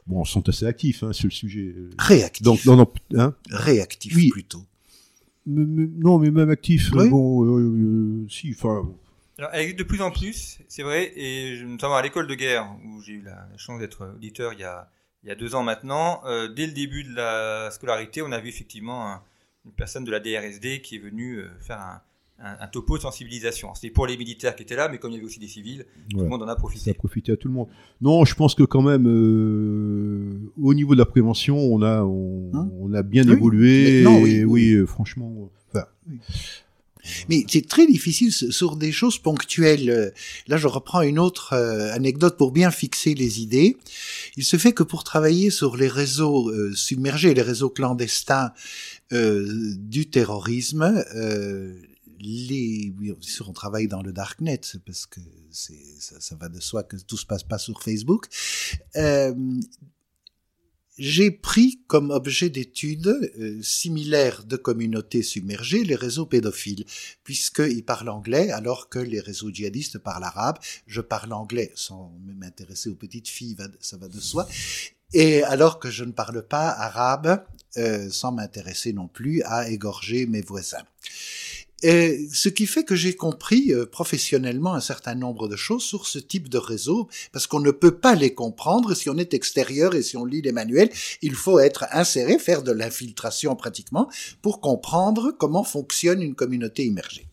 bon, 0.07 0.25
sont 0.25 0.49
assez 0.49 0.65
actifs 0.65 1.03
hein, 1.03 1.13
sur 1.13 1.27
le 1.27 1.33
sujet. 1.33 1.75
Réactif. 1.99 2.43
Donc, 2.43 2.65
non, 2.65 2.77
non, 2.77 2.91
hein, 3.17 3.35
Réactif 3.51 4.15
Oui. 4.17 4.31
plutôt. 4.31 4.63
mais- 5.47 5.65
mais- 5.67 5.89
non, 5.99 6.19
mais 6.19 6.31
même 6.31 6.49
actifs. 6.51 6.91
Oui. 6.95 7.11
Bon, 7.11 7.45
euh, 7.45 7.61
euh, 7.61 8.27
si, 8.31 8.55
enfin, 8.57 8.89
Alors, 9.37 9.51
elle 9.53 9.61
existe 9.63 9.79
de 9.81 9.85
plus 9.85 10.01
en 10.01 10.11
plus, 10.11 10.59
c'est 10.69 10.83
vrai, 10.85 11.13
et 11.17 11.57
je- 11.57 11.67
notamment 11.67 11.97
à 11.97 12.03
l'école 12.03 12.29
de 12.29 12.35
guerre, 12.35 12.67
où 12.87 13.03
j'ai 13.03 13.13
eu 13.15 13.23
la, 13.23 13.47
la 13.51 13.59
chance 13.59 13.79
d'être 13.79 14.09
auditeur 14.17 14.53
il 14.55 14.61
y 14.61 14.65
a, 14.65 14.89
il 15.25 15.29
y 15.29 15.33
a 15.33 15.35
deux 15.35 15.55
ans 15.55 15.63
maintenant, 15.63 16.21
euh, 16.27 16.49
dès 16.49 16.67
le 16.67 16.73
début 16.73 17.05
de 17.05 17.15
la 17.15 17.71
scolarité, 17.71 18.23
on 18.23 18.33
a 18.33 18.41
vu 18.41 18.49
effectivement 18.49 19.09
un- 19.11 19.23
une 19.65 19.73
personne 19.73 20.05
de 20.05 20.11
la 20.11 20.19
DRSD 20.21 20.81
qui 20.83 20.97
est 20.97 20.99
venue 20.99 21.39
euh, 21.39 21.49
faire 21.61 21.79
un, 21.81 22.01
un- 22.45 22.57
un 22.61 22.67
topo 22.67 22.97
de 22.97 23.03
sensibilisation. 23.03 23.73
C'était 23.75 23.91
pour 23.91 24.07
les 24.09 24.17
militaires 24.17 24.57
qui 24.57 24.65
étaient 24.65 24.75
là, 24.75 24.89
mais 24.89 24.99
comme 24.99 25.13
il 25.13 25.15
y 25.15 25.17
avait 25.19 25.27
aussi 25.27 25.39
des 25.39 25.47
civils, 25.47 25.87
tout 26.11 26.19
le 26.19 26.29
monde 26.29 26.43
en 26.43 26.47
a 26.47 26.49
ça 26.49 26.53
a 26.55 26.57
profité. 26.57 26.93
profité 26.95 27.31
à 27.33 27.37
tout 27.37 27.47
le 27.47 27.55
monde. 27.55 27.69
Non, 28.01 28.25
je 28.25 28.35
pense 28.35 28.57
que 28.57 28.65
quand 28.65 28.83
même, 28.83 29.07
euh, 29.07 30.51
au 30.61 30.75
niveau 30.75 30.95
de 30.95 30.99
la 30.99 31.07
prévention, 31.07 31.57
on 31.57 31.83
a, 31.83 32.03
on, 32.03 32.51
Hein 32.55 32.69
on 32.81 32.93
a 32.93 33.03
bien 33.03 33.23
Oui, 33.29 33.33
évolué. 33.33 34.03
et 34.03 34.45
oui, 34.45 34.85
franchement. 34.87 35.33
Enfin, 35.73 35.87
Mais 37.29 37.45
c'est 37.49 37.67
très 37.67 37.87
difficile 37.87 38.33
sur 38.33 38.77
des 38.77 38.93
choses 38.93 39.19
ponctuelles. 39.19 39.91
Euh, 39.91 40.11
Là, 40.49 40.57
je 40.57 40.67
reprends 40.67 41.03
une 41.03 41.19
autre 41.19 41.53
euh, 41.53 41.93
anecdote 41.93 42.37
pour 42.37 42.53
bien 42.53 42.71
fixer 42.71 43.15
les 43.15 43.41
idées. 43.41 43.77
Il 44.37 44.45
se 44.45 44.57
fait 44.57 44.73
que 44.73 44.83
pour 44.83 45.05
travailler 45.05 45.51
sur 45.51 45.77
les 45.77 45.89
réseaux 45.89 46.51
euh, 46.51 46.75
submergés, 46.75 47.35
les 47.35 47.43
réseaux 47.43 47.71
clandestins 47.71 48.53
du 49.11 50.09
terrorisme, 50.09 51.05
euh, 51.15 51.75
les, 52.19 52.91
bien 52.97 53.15
sûr, 53.21 53.51
on 53.51 53.53
travaille 53.53 53.87
dans 53.87 54.03
le 54.03 54.11
darknet 54.11 54.61
parce 54.87 55.05
que 55.05 55.21
ça, 55.51 56.35
va 56.37 56.49
de 56.49 56.61
soi 56.61 56.83
que 56.83 56.97
tout 56.97 57.19
se 57.19 57.27
passe 57.27 57.43
pas 57.43 57.59
sur 57.59 57.83
Facebook. 57.83 58.27
J'ai 60.99 61.31
pris 61.31 61.81
comme 61.87 62.11
objet 62.11 62.51
d'étude 62.51 63.07
euh, 63.39 63.63
similaire 63.63 64.45
de 64.45 64.57
communautés 64.57 65.23
submergées 65.23 65.85
les 65.85 65.95
réseaux 65.95 66.27
pédophiles, 66.27 66.85
puisqu'ils 67.25 67.85
parlent 67.85 68.11
anglais 68.11 68.51
alors 68.51 68.89
que 68.89 68.99
les 68.99 69.21
réseaux 69.21 69.51
djihadistes 69.51 69.99
parlent 69.99 70.25
arabe. 70.25 70.59
Je 70.87 71.01
parle 71.01 71.33
anglais 71.33 71.73
sans 71.75 72.13
m'intéresser 72.25 72.91
aux 72.91 72.95
petites 72.95 73.29
filles, 73.29 73.57
ça 73.81 73.97
va 73.97 74.09
de 74.09 74.21
soi. 74.21 74.47
Et 75.15 75.43
alors 75.43 75.79
que 75.79 75.91
je 75.91 76.05
ne 76.05 76.13
parle 76.13 76.43
pas 76.43 76.69
arabe, 76.69 77.45
euh, 77.79 78.11
sans 78.11 78.33
m'intéresser 78.33 78.93
non 78.93 79.09
plus 79.09 79.43
à 79.43 79.69
égorger 79.71 80.27
mes 80.27 80.43
voisins. 80.43 80.85
Et 81.83 82.29
ce 82.33 82.49
qui 82.49 82.67
fait 82.67 82.85
que 82.85 82.95
j'ai 82.95 83.15
compris 83.15 83.73
euh, 83.73 83.87
professionnellement 83.87 84.75
un 84.75 84.81
certain 84.81 85.17
nombre 85.17 85.49
de 85.49 85.57
choses 85.57 85.83
sur 85.83 86.07
ce 86.07 86.21
type 86.21 86.49
de 86.49 86.59
réseau, 86.59 87.09
parce 87.33 87.49
qu'on 87.49 87.61
ne 87.61 87.73
peut 87.73 87.97
pas 87.97 88.15
les 88.15 88.35
comprendre 88.35 88.95
si 88.95 89.11
on 89.11 89.17
est 89.17 89.35
extérieur 89.35 89.95
et 89.95 90.03
si 90.03 90.17
on 90.17 90.25
lit 90.25 90.43
les 90.43 90.53
manuels. 90.53 90.91
Il 91.23 91.35
faut 91.35 91.59
être 91.59 91.87
inséré, 91.91 92.39
faire 92.39 92.63
de 92.63 92.71
l'infiltration 92.71 93.57
pratiquement, 93.57 94.09
pour 94.43 94.61
comprendre 94.61 95.35
comment 95.37 95.65
fonctionne 95.65 96.23
une 96.23 96.37
communauté 96.37 96.87
immergée. 96.87 97.27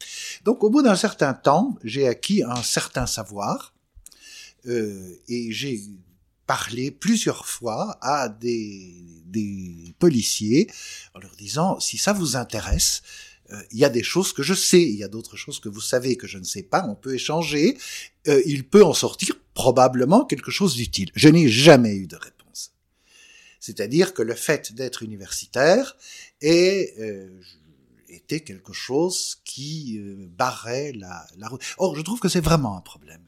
Donc 0.46 0.64
au 0.64 0.70
bout 0.72 0.82
d'un 0.82 0.96
certain 0.96 1.34
temps, 1.34 1.78
j'ai 1.84 2.08
acquis 2.08 2.44
un 2.44 2.64
certain 2.64 3.06
savoir, 3.06 3.76
euh, 4.68 5.16
et 5.28 5.52
j'ai 5.52 5.82
parlé 6.48 6.90
plusieurs 6.90 7.46
fois 7.46 8.00
à 8.02 8.28
des, 8.28 8.96
des 9.26 9.94
policiers 10.00 10.68
en 11.14 11.20
leur 11.20 11.36
disant, 11.36 11.80
si 11.80 12.00
ça 12.00 12.14
vous 12.14 12.36
intéresse, 12.36 13.04
euh, 13.52 13.62
il 13.72 13.80
y 13.80 13.86
a 13.86 13.90
des 13.90 14.04
choses 14.04 14.34
que 14.34 14.44
je 14.44 14.54
sais, 14.54 14.82
il 14.82 14.96
y 14.96 15.04
a 15.04 15.08
d'autres 15.08 15.38
choses 15.38 15.60
que 15.60 15.70
vous 15.70 15.82
savez 15.82 16.16
que 16.16 16.28
je 16.28 16.38
ne 16.38 16.44
sais 16.44 16.64
pas, 16.64 16.86
on 16.88 16.96
peut 16.96 17.16
échanger, 17.16 17.78
euh, 18.28 18.42
il 18.46 18.68
peut 18.68 18.84
en 18.84 18.94
sortir 18.94 19.36
probablement 19.54 20.26
quelque 20.26 20.52
chose 20.52 20.76
d'utile. 20.76 21.12
Je 21.16 21.30
n'ai 21.30 21.50
jamais 21.50 21.96
eu 21.96 22.08
de 22.08 22.16
réponse. 22.16 22.74
C'est-à-dire 23.60 24.14
que 24.14 24.22
le 24.22 24.36
fait 24.36 24.74
d'être 24.74 25.04
universitaire 25.04 25.98
est, 26.42 26.98
euh, 27.00 27.30
était 28.08 28.42
quelque 28.42 28.74
chose 28.74 29.42
qui 29.44 30.00
euh, 30.00 30.28
barrait 30.30 30.94
la, 30.94 31.28
route. 31.48 31.62
Or, 31.78 31.96
je 31.96 32.02
trouve 32.02 32.20
que 32.20 32.30
c'est 32.30 32.40
vraiment 32.40 32.78
un 32.78 32.82
problème. 32.82 33.26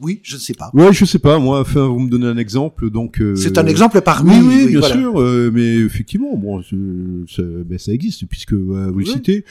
Oui, 0.00 0.20
je 0.22 0.34
ne 0.36 0.40
sais 0.40 0.54
pas. 0.54 0.70
ouais, 0.74 0.92
je 0.92 1.04
sais 1.04 1.18
pas. 1.18 1.38
Moi, 1.38 1.60
enfin, 1.60 1.86
vous 1.86 1.98
me 2.00 2.10
donnez 2.10 2.26
un 2.26 2.36
exemple, 2.36 2.90
donc. 2.90 3.20
euh, 3.20 3.34
C'est 3.36 3.56
un 3.58 3.66
exemple 3.66 4.00
parmi. 4.02 4.30
Oui, 4.38 4.44
oui, 4.46 4.66
bien 4.68 4.80
voilà. 4.80 4.94
sûr. 4.94 5.20
euh, 5.20 5.50
mais 5.52 5.76
effectivement, 5.76 6.36
bon, 6.36 6.62
ça, 6.62 7.42
ben, 7.42 7.78
ça 7.78 7.92
existe 7.92 8.26
puisque 8.26 8.52
euh, 8.52 8.90
vous 8.92 8.98
le 9.00 9.04
Oui. 9.04 9.06
citez. 9.06 9.44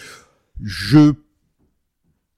Je 0.61 1.13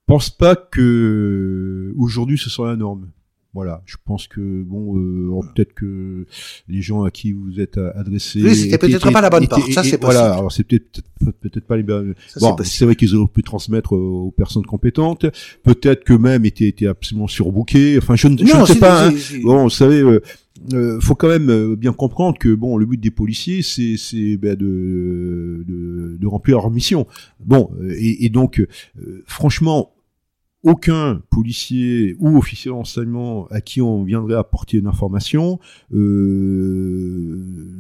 pense 0.06 0.30
pas 0.30 0.56
que 0.56 1.94
aujourd'hui 1.98 2.38
ce 2.38 2.50
soit 2.50 2.68
la 2.70 2.76
norme. 2.78 3.10
Voilà, 3.54 3.82
je 3.86 3.96
pense 4.06 4.28
que 4.28 4.62
bon, 4.64 4.98
euh, 4.98 5.40
peut-être 5.56 5.74
que 5.74 6.26
les 6.68 6.82
gens 6.82 7.04
à 7.04 7.12
qui 7.12 7.32
vous 7.32 7.60
êtes 7.60 7.78
a- 7.80 7.90
adressés, 7.98 8.44
Oui, 8.44 8.56
c'était 8.56 8.78
peut-être 8.78 9.12
pas 9.12 9.22
la 9.22 9.30
bonne 9.32 9.48
porte, 9.48 9.72
ça, 9.72 9.84
c'est 9.84 10.00
Voilà, 10.00 10.34
alors 10.34 10.52
c'est 10.52 10.64
peut-être 10.64 11.02
peut-être 11.42 11.66
pas 11.66 11.76
les 11.78 11.86
Ça, 12.28 12.40
Bon, 12.40 12.56
c'est 12.64 12.86
vrai 12.86 12.96
qu'ils 12.96 13.16
auraient 13.16 13.28
pu 13.28 13.42
transmettre 13.42 13.94
aux 13.94 14.30
personnes 14.32 14.66
compétentes. 14.66 15.26
Peut-être 15.64 16.04
qu'eux-mêmes 16.04 16.46
étaient, 16.46 16.68
étaient 16.68 16.86
absolument 16.88 17.28
surbookés. 17.28 17.98
Enfin, 17.98 18.16
je 18.16 18.28
ne, 18.28 18.38
je 18.38 18.44
ne 18.44 18.66
sais 18.66 18.76
pas. 18.80 19.08
hein. 19.08 19.14
Bon, 19.42 19.64
vous 19.64 19.70
savez, 19.72 20.02
euh, 20.02 20.22
euh, 20.74 21.00
faut 21.00 21.16
quand 21.16 21.30
même 21.30 21.50
euh, 21.50 21.76
bien 21.76 21.94
comprendre 21.94 22.38
que 22.38 22.54
bon, 22.54 22.78
le 22.78 22.86
but 22.86 23.00
des 23.00 23.12
policiers, 23.12 23.64
c'est 23.64 23.96
c'est 23.98 24.38
ben, 24.38 24.56
de, 24.56 25.64
de 25.68 26.18
de 26.20 26.28
remplir 26.28 26.58
leur 26.58 26.70
mission. 26.70 27.08
Bon, 27.44 27.72
euh, 27.82 27.96
et, 27.98 28.26
et 28.26 28.30
donc, 28.30 28.60
euh, 28.60 29.24
franchement, 29.26 29.94
aucun 30.64 31.22
policier 31.30 32.16
ou 32.20 32.38
officier 32.38 32.70
de 32.70 32.76
renseignement 32.76 33.48
à 33.52 33.62
qui 33.62 33.82
on 33.82 34.04
viendrait 34.04 34.36
apporter 34.36 34.78
une 34.78 34.88
information 34.88 35.60
euh, 35.94 37.38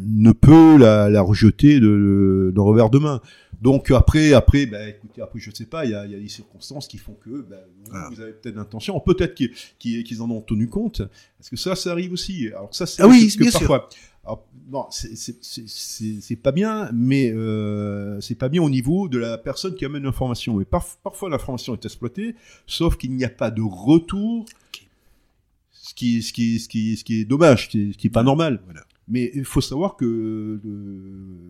ne 0.08 0.32
peut 0.32 0.78
la, 0.78 1.10
la 1.10 1.22
rejeter 1.22 1.80
de, 1.80 2.52
d'un 2.56 2.62
revers 2.62 2.90
de 2.90 3.00
main. 3.00 3.22
Donc 3.62 3.90
après, 3.90 4.34
après, 4.34 4.68
ben, 4.68 4.88
écoutez, 4.90 5.22
après 5.22 5.40
je 5.40 5.50
sais 5.52 5.66
pas, 5.66 5.86
il 5.86 5.92
y 5.92 5.96
a, 5.96 6.06
y 6.06 6.14
a 6.14 6.20
des 6.20 6.28
circonstances 6.28 6.88
qui 6.88 6.98
font 6.98 7.16
que 7.24 7.42
ben, 7.42 7.58
vous, 7.86 7.92
Ah. 7.94 8.10
vous 8.12 8.22
avez 8.22 8.34
peut-être 8.34 8.56
l'intention, 8.56 9.00
peut-être 9.00 9.34
qu'ils, 9.34 9.52
qu'ils 9.80 10.22
en 10.22 10.30
ont 10.30 10.42
tenu 10.42 10.68
compte, 10.68 11.02
parce 11.40 11.50
que 11.50 11.56
ça, 11.56 11.76
ça 11.76 11.92
arrive 11.92 12.14
aussi. 12.14 12.48
Alors 12.50 12.74
ça, 12.76 12.86
c'est 12.86 13.02
Ah 13.02 13.08
oui, 13.08 13.34
bien 13.40 13.50
sûr. 13.50 13.90
Alors, 14.28 14.46
non, 14.70 14.86
c'est- 14.92 16.36
pas 16.36 16.52
bien, 16.52 16.90
mais 16.94 17.32
euh, 17.34 18.20
c'est 18.20 18.36
pas 18.36 18.50
bien 18.50 18.62
au 18.62 18.70
niveau 18.70 19.08
de 19.08 19.18
la 19.18 19.38
personne 19.38 19.74
qui 19.74 19.86
amène 19.86 20.04
l'information. 20.04 20.56
Mais 20.58 20.66
parf- 20.66 20.98
parfois, 21.02 21.30
l'information 21.30 21.74
est 21.74 21.86
exploitée, 21.86 22.36
sauf 22.66 22.98
qu'il 22.98 23.14
n'y 23.16 23.24
a 23.24 23.30
pas 23.30 23.52
de 23.52 23.62
retour, 23.62 24.46
ce 25.72 25.94
qui, 25.94 26.22
ce 26.22 26.34
qui, 26.34 26.60
ce 26.60 26.68
qui, 26.68 26.98
ce 26.98 27.06
qui 27.06 27.22
est 27.22 27.26
dommage, 27.26 27.64
ce 27.66 27.70
qui 27.70 27.82
est, 27.90 27.94
ce 27.94 27.98
qui 27.98 28.08
est 28.08 28.12
pas 28.12 28.24
normal. 28.24 28.60
Voilà. 28.66 28.82
Mais 29.08 29.32
il 29.34 29.46
faut 29.46 29.62
savoir 29.62 29.96
que 29.96 30.04
euh, 30.06 30.60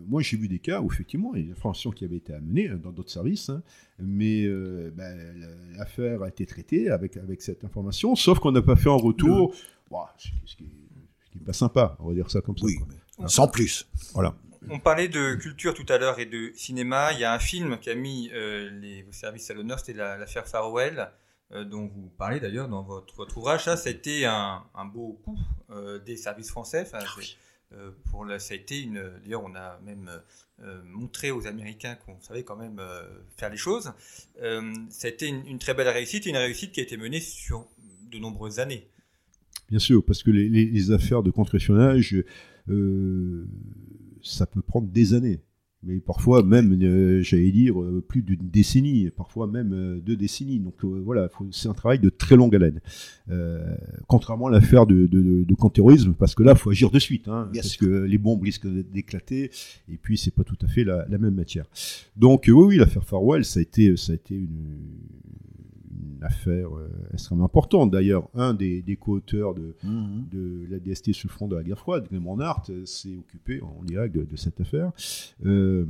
moi 0.06 0.22
j'ai 0.22 0.36
vu 0.36 0.46
des 0.46 0.60
cas 0.60 0.80
où 0.80 0.92
effectivement 0.92 1.34
il 1.34 1.40
y 1.40 1.42
a 1.42 1.46
des 1.46 1.52
informations 1.58 1.90
qui 1.90 2.04
avaient 2.04 2.18
été 2.18 2.32
amenées 2.32 2.68
euh, 2.68 2.76
dans 2.76 2.92
d'autres 2.92 3.10
services, 3.10 3.48
hein, 3.50 3.62
mais 3.98 4.44
euh, 4.44 4.92
ben, 4.96 5.16
la- 5.40 5.78
l'affaire 5.78 6.22
a 6.22 6.28
été 6.28 6.46
traitée 6.46 6.88
avec, 6.88 7.16
avec 7.16 7.42
cette 7.42 7.64
information, 7.64 8.14
sauf 8.14 8.38
qu'on 8.38 8.52
n'a 8.52 8.62
pas 8.62 8.76
fait 8.76 8.88
en 8.88 8.96
retour. 8.98 9.52
Ouah, 9.90 10.14
ce, 10.18 10.28
qui, 10.28 10.34
ce 10.46 10.54
qui 10.56 10.62
est, 10.64 10.68
qui 11.38 11.44
est 11.44 11.46
pas 11.46 11.52
sympa, 11.52 11.96
on 12.00 12.08
va 12.08 12.14
dire 12.14 12.30
ça 12.30 12.40
comme 12.40 12.56
ça. 12.58 12.64
Oui, 12.66 12.78
sans 13.26 13.48
plus. 13.48 13.88
Voilà. 14.14 14.34
On 14.70 14.78
parlait 14.80 15.08
de 15.08 15.34
culture 15.34 15.72
tout 15.72 15.86
à 15.88 15.98
l'heure 15.98 16.18
et 16.18 16.26
de 16.26 16.52
cinéma. 16.54 17.12
Il 17.12 17.20
y 17.20 17.24
a 17.24 17.32
un 17.32 17.38
film 17.38 17.78
qui 17.78 17.90
a 17.90 17.94
mis 17.94 18.30
euh, 18.32 18.70
les 18.80 19.06
services 19.12 19.50
à 19.50 19.54
l'honneur, 19.54 19.78
c'était 19.78 19.94
la- 19.94 20.16
l'affaire 20.18 20.46
Farwell, 20.46 21.10
euh, 21.52 21.64
dont 21.64 21.86
vous 21.86 22.10
parlez 22.18 22.40
d'ailleurs 22.40 22.68
dans 22.68 22.82
votre, 22.82 23.14
votre 23.14 23.38
ouvrage. 23.38 23.64
Ça, 23.64 23.76
ça 23.76 23.88
a 23.88 23.92
été 23.92 24.26
un, 24.26 24.64
un 24.74 24.84
beau 24.84 25.20
coup 25.24 25.38
euh, 25.70 25.98
des 26.00 26.16
services 26.16 26.50
français. 26.50 26.82
Enfin, 26.86 26.98
euh, 27.72 27.92
pour 28.10 28.24
la- 28.24 28.38
ça 28.38 28.54
a 28.54 28.56
été 28.56 28.80
une. 28.82 29.00
D'ailleurs, 29.22 29.44
on 29.44 29.54
a 29.54 29.78
même 29.84 30.10
euh, 30.60 30.82
montré 30.84 31.30
aux 31.30 31.46
Américains 31.46 31.94
qu'on 31.94 32.20
savait 32.20 32.42
quand 32.42 32.56
même 32.56 32.78
euh, 32.80 33.02
faire 33.36 33.50
les 33.50 33.56
choses. 33.56 33.92
Euh, 34.42 34.74
ça 34.90 35.06
a 35.06 35.10
été 35.10 35.28
une, 35.28 35.46
une 35.46 35.58
très 35.60 35.72
belle 35.74 35.88
réussite, 35.88 36.26
et 36.26 36.30
une 36.30 36.36
réussite 36.36 36.72
qui 36.72 36.80
a 36.80 36.82
été 36.82 36.96
menée 36.96 37.20
sur 37.20 37.66
de 38.10 38.18
nombreuses 38.18 38.58
années. 38.58 38.88
Bien 39.68 39.78
sûr, 39.78 40.04
parce 40.04 40.22
que 40.22 40.30
les, 40.30 40.48
les- 40.48 40.70
les 40.70 40.90
affaires 40.92 41.22
de 41.22 41.30
contre-espionnage, 41.30 42.22
euh, 42.70 43.46
ça 44.22 44.46
peut 44.46 44.62
prendre 44.62 44.88
des 44.88 45.14
années. 45.14 45.40
Mais 45.84 46.00
parfois 46.00 46.42
même, 46.42 46.72
euh, 46.82 47.22
j'allais 47.22 47.52
dire, 47.52 47.80
euh, 47.80 48.02
plus 48.06 48.22
d'une 48.22 48.48
décennie, 48.50 49.10
parfois 49.10 49.46
même 49.46 50.00
deux 50.04 50.16
décennies. 50.16 50.58
Donc 50.58 50.82
voilà, 50.84 51.30
c'est 51.52 51.68
un 51.68 51.74
travail 51.74 52.00
de 52.00 52.08
très 52.08 52.34
longue 52.34 52.52
haleine. 52.56 52.80
Contrairement 54.08 54.48
à 54.48 54.50
l'affaire 54.50 54.86
de, 54.86 55.06
de, 55.06 55.22
de, 55.22 55.44
de 55.44 55.54
contre-terrorisme, 55.54 56.14
parce 56.14 56.34
que 56.34 56.42
là, 56.42 56.56
faut 56.56 56.70
agir 56.70 56.90
de 56.90 56.98
suite, 56.98 57.28
hein, 57.28 57.48
parce 57.54 57.68
sûr. 57.68 57.80
que 57.86 58.04
les 58.04 58.18
bombes 58.18 58.42
risquent 58.42 58.66
d'éclater, 58.90 59.50
et 59.88 59.96
puis 59.98 60.18
c'est 60.18 60.34
pas 60.34 60.42
tout 60.44 60.58
à 60.62 60.66
fait 60.66 60.82
la, 60.82 61.06
la 61.08 61.18
même 61.18 61.34
matière. 61.34 61.66
Donc 62.16 62.44
oui, 62.48 62.52
oui, 62.54 62.76
l'affaire 62.76 63.04
Farwell, 63.04 63.44
ça 63.44 63.60
a 63.60 63.62
été, 63.62 63.96
ça 63.96 64.12
a 64.12 64.14
été 64.16 64.34
une, 64.34 64.48
une 66.18 66.24
affaire 66.24 66.76
euh, 66.76 66.90
extrêmement 67.12 67.44
importante. 67.44 67.90
D'ailleurs, 67.90 68.28
un 68.34 68.52
des, 68.54 68.82
des 68.82 68.96
co-auteurs 68.96 69.54
de, 69.54 69.74
Mhm. 69.84 70.26
de 70.30 70.66
la 70.70 70.78
DST 70.78 71.12
sur 71.12 71.28
le 71.28 71.32
front 71.32 71.48
de 71.48 71.56
la 71.56 71.62
guerre 71.62 71.78
froide, 71.78 72.08
Clément 72.08 72.38
Hart, 72.40 72.68
euh, 72.70 72.84
s'est 72.84 73.16
occupé 73.16 73.60
en 73.62 73.82
direct 73.84 74.14
de, 74.14 74.24
de 74.24 74.36
cette 74.36 74.60
affaire 74.60 74.90
euh, 75.46 75.84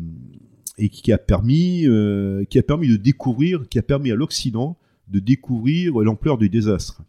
et 0.76 0.90
qui 0.90 1.10
a 1.12 1.18
permis, 1.18 1.86
euh, 1.86 2.44
qui 2.44 2.58
a 2.58 2.62
permis 2.62 2.88
de 2.88 2.96
découvrir, 2.96 3.68
qui 3.68 3.78
a 3.78 3.82
permis 3.82 4.10
à 4.10 4.14
l'Occident 4.14 4.76
de 5.08 5.18
découvrir 5.20 5.98
l'ampleur 6.00 6.36
du 6.38 6.48
désastre, 6.50 7.02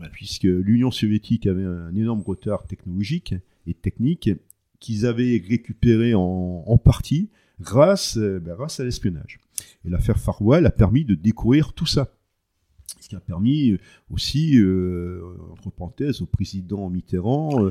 Ouais. 0.00 0.06
puisque 0.12 0.44
l'Union 0.44 0.90
soviétique 0.92 1.46
avait 1.46 1.64
un 1.64 1.94
énorme 1.96 2.22
retard 2.22 2.66
technologique 2.66 3.34
et 3.66 3.74
technique 3.74 4.30
qu'ils 4.80 5.06
avaient 5.06 5.42
récupéré 5.48 6.14
en, 6.14 6.64
en 6.66 6.78
partie 6.78 7.30
grâce, 7.60 8.16
ben, 8.16 8.54
grâce 8.54 8.78
à 8.78 8.84
l'espionnage. 8.84 9.38
Et 9.84 9.90
l'affaire 9.90 10.18
Farwell 10.18 10.66
a 10.66 10.70
permis 10.70 11.04
de 11.04 11.14
découvrir 11.16 11.72
tout 11.72 11.86
ça. 11.86 12.12
Ce 13.00 13.08
qui 13.08 13.16
a 13.16 13.20
permis 13.20 13.72
euh, 13.72 13.78
aussi, 14.10 14.58
euh, 14.58 15.20
entre 15.52 15.70
parenthèses, 15.70 16.20
au 16.22 16.26
président 16.26 16.88
Mitterrand 16.90 17.64
euh, 17.66 17.70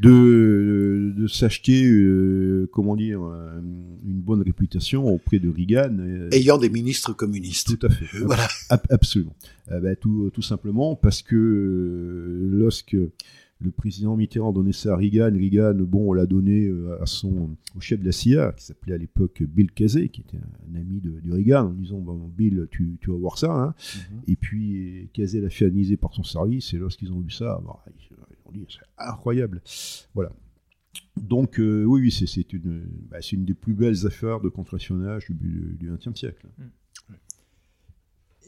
de, 0.00 1.12
de 1.16 1.26
s'acheter, 1.26 1.84
euh, 1.90 2.68
comment 2.72 2.94
dire, 2.96 3.20
une 3.20 4.20
bonne 4.20 4.42
réputation 4.42 5.06
auprès 5.08 5.38
de 5.40 5.48
Reagan. 5.48 5.96
Ayant 6.32 6.58
des 6.58 6.68
ministres 6.70 7.12
communistes. 7.12 7.76
tout 7.78 7.86
à 7.86 7.90
fait. 7.90 8.18
Voilà. 8.24 8.46
Ab- 8.68 8.86
absolument. 8.90 9.34
Euh, 9.72 9.80
bah, 9.80 9.96
tout, 9.96 10.30
tout 10.32 10.42
simplement 10.42 10.94
parce 10.94 11.22
que 11.22 11.34
euh, 11.36 12.48
lorsque 12.52 12.96
le 13.60 13.70
président 13.70 14.16
Mitterrand 14.16 14.52
donnait 14.52 14.72
ça 14.72 14.94
à 14.94 14.96
Reagan, 14.96 15.32
Reagan, 15.34 15.74
bon, 15.74 16.10
on 16.10 16.12
l'a 16.12 16.26
donné 16.26 16.66
euh, 16.66 17.00
à 17.02 17.06
son, 17.06 17.56
au 17.76 17.80
chef 17.80 18.00
de 18.00 18.06
la 18.06 18.12
CIA, 18.12 18.52
qui 18.52 18.64
s'appelait 18.64 18.94
à 18.94 18.98
l'époque 18.98 19.42
Bill 19.42 19.70
Casey, 19.70 20.08
qui 20.08 20.22
était 20.22 20.38
un 20.38 20.74
ami 20.74 21.00
de, 21.00 21.20
de 21.20 21.32
Reagan, 21.32 21.66
en 21.66 21.72
disant, 21.72 21.98
bon, 21.98 22.16
Bill, 22.28 22.68
tu, 22.70 22.96
tu 23.00 23.10
vas 23.10 23.16
voir 23.16 23.38
ça. 23.38 23.52
Hein. 23.52 23.74
Et 24.26 24.36
puis, 24.36 25.10
Casey 25.12 25.40
l'a 25.40 25.50
fait 25.50 25.66
analyser 25.66 25.96
par 25.96 26.14
son 26.14 26.22
service, 26.22 26.72
et 26.72 26.78
lorsqu'ils 26.78 27.12
ont 27.12 27.20
vu 27.20 27.30
ça, 27.30 27.60
bah, 27.64 27.84
ils, 27.86 28.16
ils 28.16 28.48
ont 28.48 28.52
dit, 28.52 28.66
c'est 28.68 28.86
incroyable. 28.96 29.60
Voilà. 30.14 30.32
Donc, 31.16 31.60
euh, 31.60 31.84
oui, 31.84 32.00
oui, 32.00 32.10
c'est 32.10 32.52
une, 32.52 32.86
bah, 33.10 33.18
une 33.32 33.44
des 33.44 33.54
plus 33.54 33.74
belles 33.74 34.06
affaires 34.06 34.40
de 34.40 34.48
contre-espionnage 34.48 35.30
du 35.30 35.78
XXe 35.82 36.18
siècle. 36.18 36.46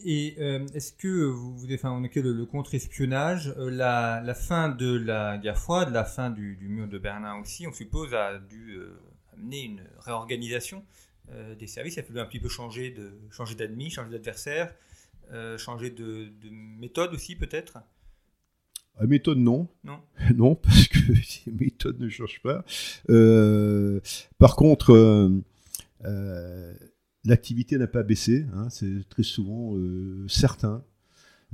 Et 0.05 0.37
euh, 0.39 0.67
est-ce 0.75 0.93
que 0.93 1.25
vous, 1.25 1.57
vous 1.57 1.73
enfin, 1.75 1.91
on 1.91 2.01
le, 2.01 2.33
le 2.33 2.47
contre-espionnage, 2.47 3.55
euh, 3.57 3.71
la, 3.71 4.21
la 4.25 4.35
fin 4.35 4.69
de 4.69 4.97
la 4.97 5.39
guerre 5.39 5.59
froide, 5.59 5.91
la 5.93 6.05
fin 6.05 6.31
du, 6.31 6.57
du 6.57 6.69
mur 6.69 6.89
de 6.89 6.99
Berlin 6.99 7.41
aussi, 7.41 7.67
on 7.67 7.73
suppose, 7.73 8.15
a 8.15 8.39
dû 8.39 8.73
euh, 8.73 8.99
amener 9.33 9.63
une 9.63 9.83
réorganisation 10.01 10.85
des 11.59 11.67
services. 11.67 11.95
Il 11.95 12.01
a 12.01 12.03
fallu 12.03 12.21
un 12.21 12.27
petit 12.27 12.41
peu 12.41 12.51
changer 12.51 12.91
de 12.91 13.15
changer 13.31 13.55
d'admis, 13.55 13.89
changer 13.89 14.11
d'adversaire, 14.11 14.75
changer 15.57 15.89
de, 15.89 16.25
de 16.25 16.51
méthode 16.51 17.15
aussi 17.15 17.37
peut-être? 17.37 17.79
La 19.01 19.07
méthode, 19.07 19.39
non. 19.39 19.67
Non. 19.83 20.01
non, 20.35 20.55
parce 20.57 20.89
que 20.89 20.99
les 21.47 21.53
méthodes 21.53 21.99
ne 22.01 22.11
changent 22.11 22.43
pas. 22.43 22.65
Par 24.39 24.57
contre, 24.57 25.41
euh, 26.05 26.75
l'activité 27.25 27.79
n'a 27.79 27.87
pas 27.87 28.03
baissé. 28.03 28.47
hein, 28.55 28.69
c'est 28.71 29.09
très 29.09 29.23
souvent 29.23 29.77
euh, 29.77 30.25
certains, 30.29 30.83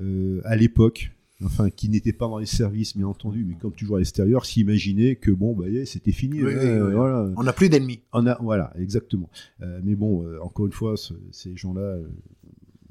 euh, 0.00 0.40
à 0.44 0.56
l'époque, 0.56 1.10
enfin, 1.44 1.70
qui 1.70 1.88
n'étaient 1.88 2.12
pas 2.12 2.26
dans 2.26 2.38
les 2.38 2.46
services, 2.46 2.96
bien 2.96 3.06
entendu, 3.06 3.44
mais 3.44 3.54
comme 3.54 3.72
toujours 3.72 3.96
à 3.96 3.98
l'extérieur, 3.98 4.44
s'imaginaient 4.46 5.16
que 5.16 5.30
bon, 5.30 5.54
bah, 5.54 5.68
yeah, 5.68 5.84
c'était 5.86 6.12
fini. 6.12 6.42
Oui, 6.42 6.52
hein, 6.54 6.58
oui, 6.62 6.86
oui. 6.88 6.92
voilà. 6.94 7.30
On 7.36 7.42
n'a 7.42 7.52
plus 7.52 7.68
d'ennemis. 7.68 8.00
On 8.12 8.26
a, 8.26 8.38
voilà, 8.42 8.72
exactement. 8.78 9.28
Euh, 9.62 9.80
mais 9.84 9.94
bon, 9.94 10.24
euh, 10.26 10.38
encore 10.42 10.66
une 10.66 10.72
fois, 10.72 10.96
ce- 10.96 11.14
ces 11.32 11.56
gens-là 11.56 11.80
euh, 11.80 12.08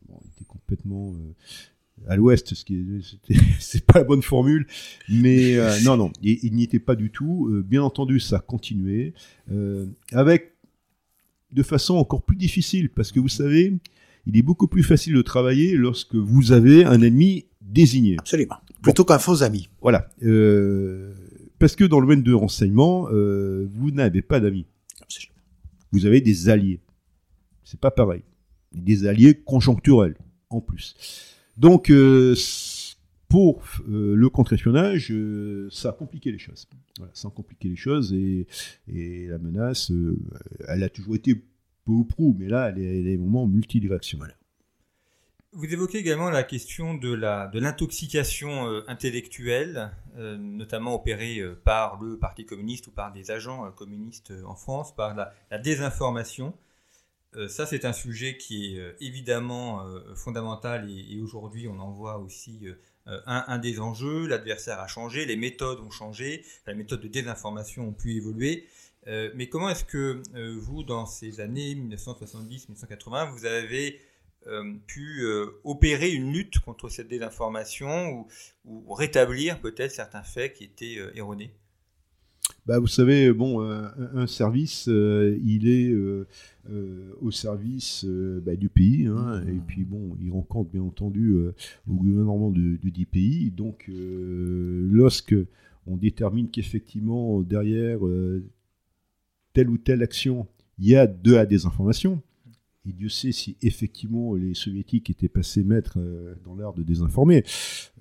bon, 0.08 0.20
étaient 0.34 0.46
complètement 0.46 1.14
euh, 1.14 1.34
à 2.08 2.16
l'ouest, 2.16 2.54
ce 2.54 2.64
qui 2.64 2.86
c'est 3.60 3.84
pas 3.86 4.00
la 4.00 4.06
bonne 4.06 4.22
formule, 4.22 4.68
mais 5.10 5.56
euh, 5.58 5.74
non, 5.84 5.98
non, 5.98 6.12
ils, 6.22 6.40
ils 6.44 6.54
n'y 6.54 6.64
étaient 6.64 6.80
pas 6.80 6.96
du 6.96 7.10
tout. 7.10 7.50
Euh, 7.52 7.64
bien 7.64 7.82
entendu, 7.82 8.20
ça 8.20 8.36
a 8.38 8.40
continué 8.40 9.14
euh, 9.52 9.88
avec 10.12 10.54
de 11.52 11.64
façon 11.64 11.96
encore 11.96 12.24
plus 12.24 12.36
difficile, 12.36 12.90
parce 12.90 13.12
que 13.12 13.20
vous 13.20 13.30
savez, 13.30 13.74
il 14.26 14.38
est 14.38 14.42
beaucoup 14.42 14.68
plus 14.68 14.84
facile 14.84 15.14
de 15.14 15.22
travailler 15.22 15.76
lorsque 15.76 16.16
vous 16.16 16.52
avez 16.52 16.86
un 16.86 17.02
ennemi 17.02 17.46
désigné. 17.62 18.18
Absolument. 18.20 18.58
Plutôt 18.82 19.06
qu'un 19.06 19.20
faux 19.20 19.44
ami. 19.44 19.70
Voilà, 19.82 20.10
euh, 20.24 21.14
parce 21.60 21.76
que 21.76 21.84
dans 21.84 22.00
le 22.00 22.06
domaine 22.06 22.24
de 22.24 22.34
renseignement, 22.34 23.08
euh, 23.12 23.68
vous 23.74 23.92
n'avez 23.92 24.22
pas 24.22 24.40
d'amis 24.40 24.66
vous 25.92 26.06
avez 26.06 26.22
des 26.22 26.50
alliés. 26.50 26.80
C'est 27.64 27.80
pas 27.80 27.92
pareil. 27.92 28.22
Des 28.74 29.08
alliés 29.08 29.36
conjoncturels, 29.36 30.16
en 30.50 30.62
plus. 30.62 30.96
Donc, 31.58 31.90
euh, 31.90 32.36
pour 33.30 33.62
euh, 33.90 34.16
le 34.16 34.30
contre-espionnage, 34.30 35.12
euh, 35.12 35.68
ça 35.70 35.90
a 35.90 35.92
compliqué 35.92 36.32
les 36.32 36.38
choses. 36.38 36.68
Voilà, 36.98 37.12
ça 37.14 37.30
les 37.62 37.76
choses 37.76 38.14
et, 38.14 38.48
la 39.28 39.38
menace, 39.38 39.92
euh, 39.92 40.18
elle 40.68 40.84
a 40.84 40.90
toujours 40.90 41.16
été 41.16 41.36
peu 41.36 41.92
ou 41.92 42.06
prou, 42.06 42.36
mais 42.40 42.48
là, 42.48 42.70
elle 42.70 42.80
est, 42.80 43.00
elle 43.00 43.08
est 43.08 43.18
vraiment 43.18 43.46
multidirectionnelle. 43.48 44.36
Vous 45.54 45.66
évoquez 45.66 45.98
également 45.98 46.30
la 46.30 46.44
question 46.44 46.94
de 46.94 47.16
de 47.16 47.60
l'intoxication 47.60 48.70
euh, 48.70 48.84
intellectuelle, 48.88 49.92
notamment 50.18 50.96
opérée 50.96 51.42
par 51.64 52.02
le 52.02 52.18
Parti 52.18 52.46
communiste 52.46 52.88
ou 52.88 52.92
par 52.92 53.12
des 53.12 53.30
agents 53.30 53.72
communistes 53.72 54.34
en 54.46 54.56
France, 54.56 54.96
par 54.96 55.16
la, 55.16 55.60
désinformation. 55.60 56.54
Ça, 57.48 57.68
c'est 57.68 57.86
un 57.86 57.94
sujet 57.94 58.36
qui 58.36 58.78
est 58.78 58.96
évidemment 59.00 59.86
fondamental 60.16 60.90
et, 60.90 61.22
aujourd'hui, 61.22 61.68
on 61.68 61.80
en 61.80 61.92
voit 61.92 62.18
aussi 62.18 62.66
un, 63.08 63.46
un 63.48 63.58
des 63.58 63.80
enjeux. 63.80 64.28
L'adversaire 64.28 64.80
a 64.80 64.88
changé, 64.88 65.26
les 65.26 65.36
méthodes 65.36 65.80
ont 65.80 65.92
changé, 65.92 66.44
les 66.68 66.76
méthodes 66.76 67.02
de 67.02 67.08
désinformation 67.08 67.88
ont 67.88 67.94
pu 67.94 68.16
évoluer. 68.16 68.68
Euh, 69.08 69.32
mais 69.36 69.48
comment 69.48 69.70
est-ce 69.70 69.86
que 69.86 70.22
euh, 70.36 70.56
vous, 70.60 70.84
dans 70.84 71.06
ces 71.06 71.40
années 71.40 71.76
1970-1980, 71.76 73.32
vous 73.32 73.46
avez 73.46 74.02
euh, 74.48 74.74
pu 74.86 75.24
euh, 75.24 75.60
opérer 75.64 76.12
une 76.12 76.32
lutte 76.32 76.60
contre 76.60 76.88
cette 76.90 77.08
désinformation 77.08 78.26
ou, 78.66 78.94
rétablir 78.94 79.60
peut-être 79.60 79.92
certains 79.92 80.24
faits 80.24 80.54
qui 80.54 80.66
étaient 80.66 80.98
euh, 81.00 81.12
erronés? 81.16 81.54
Bah, 82.66 82.80
vous 82.80 82.88
savez, 82.88 83.32
bon, 83.32 83.62
un, 83.62 83.92
un 84.14 84.28
service, 84.28 84.88
euh, 84.90 85.38
il 85.44 85.68
est 85.70 85.90
euh, 85.90 86.28
euh, 86.70 87.12
au 87.22 87.32
service 87.32 88.04
euh, 88.06 88.42
bah, 88.46 88.56
du 88.56 88.68
pays, 88.70 89.08
hein, 89.08 89.42
et 89.48 89.60
puis 89.66 89.84
bon, 89.86 90.18
il 90.22 90.32
rend 90.32 90.42
compte 90.42 90.70
bien 90.72 90.82
entendu 90.82 91.32
euh, 91.32 91.54
au 91.90 91.94
gouvernement 91.94 92.52
de, 92.52 92.78
de 92.82 92.90
10 92.90 93.06
pays. 93.06 93.52
Donc, 93.52 93.86
euh, 93.90 94.86
lorsque 94.92 95.36
on 95.86 95.96
détermine 95.96 96.50
qu'effectivement, 96.50 97.42
derrière 97.42 98.06
euh, 98.06 98.44
telle 99.54 99.70
ou 99.70 99.78
telle 99.78 100.04
action, 100.04 100.48
il 100.80 100.88
y 100.88 100.96
a 100.96 101.08
de 101.08 101.34
la 101.36 101.46
désinformation. 101.46 102.22
Et 102.88 102.94
Dieu 102.94 103.10
sait 103.10 103.32
si 103.32 103.58
effectivement 103.62 104.36
les 104.36 104.54
soviétiques 104.54 105.10
étaient 105.10 105.28
passés 105.28 105.64
maîtres 105.64 105.98
euh, 106.00 106.34
dans 106.46 106.56
l'art 106.56 106.74
de 106.74 106.84
désinformer. 106.84 107.44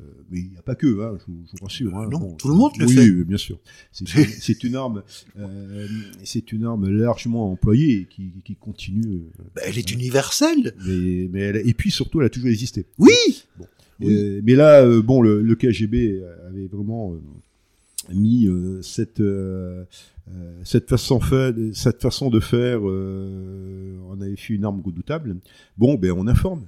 Euh, 0.00 0.04
mais 0.30 0.40
il 0.40 0.50
n'y 0.50 0.56
a 0.58 0.62
pas 0.62 0.74
que, 0.76 0.86
hein, 1.02 1.18
je, 1.18 1.24
vous- 1.32 1.44
rassure. 1.64 1.96
hein. 1.96 2.08
Non, 2.10 2.34
tout 2.34 2.48
le 2.48 2.54
monde 2.54 2.72
le 2.78 2.86
oui, 2.86 2.94
fait. 2.94 3.10
oui, 3.10 3.24
bien 3.24 3.36
sûr. 3.36 3.58
C'est 3.92 4.62
une, 4.64 4.76
arme, 4.76 5.02
euh, 5.38 5.88
c'est 6.22 6.52
une 6.52 6.64
arme 6.64 6.88
largement 6.88 7.50
employée 7.50 8.00
et 8.02 8.04
qui, 8.04 8.30
qui 8.44 8.54
continue. 8.54 9.22
Ben, 9.54 9.62
elle 9.66 9.78
est 9.78 9.90
universelle. 9.90 10.74
mais, 10.86 11.28
mais 11.32 11.40
elle- 11.40 11.68
et 11.68 11.74
puis 11.74 11.90
surtout, 11.90 12.20
elle 12.20 12.26
a 12.26 12.30
toujours 12.30 12.48
existé. 12.50 12.86
Oui. 12.98 13.12
Oui. 14.00 14.14
Euh, 14.14 14.40
mais 14.44 14.54
là, 14.54 14.82
euh, 14.84 15.00
bon, 15.02 15.22
le, 15.22 15.40
le 15.42 15.54
KGB 15.56 16.22
avait 16.48 16.66
vraiment 16.66 17.16
mis 18.10 18.46
euh, 18.46 18.82
cette 18.82 19.20
euh, 19.20 19.84
euh, 20.28 20.60
cette 20.64 20.88
façon 20.88 21.20
fait, 21.20 21.54
cette 21.74 22.02
façon 22.02 22.30
de 22.30 22.40
faire. 22.40 22.80
euh, 22.88 23.98
on 24.08 24.20
avait 24.20 24.36
fait 24.36 24.54
une 24.54 24.64
arme 24.64 24.80
redoutable. 24.84 25.36
Bon, 25.76 25.94
ben 25.94 26.12
on 26.12 26.26
informe. 26.26 26.66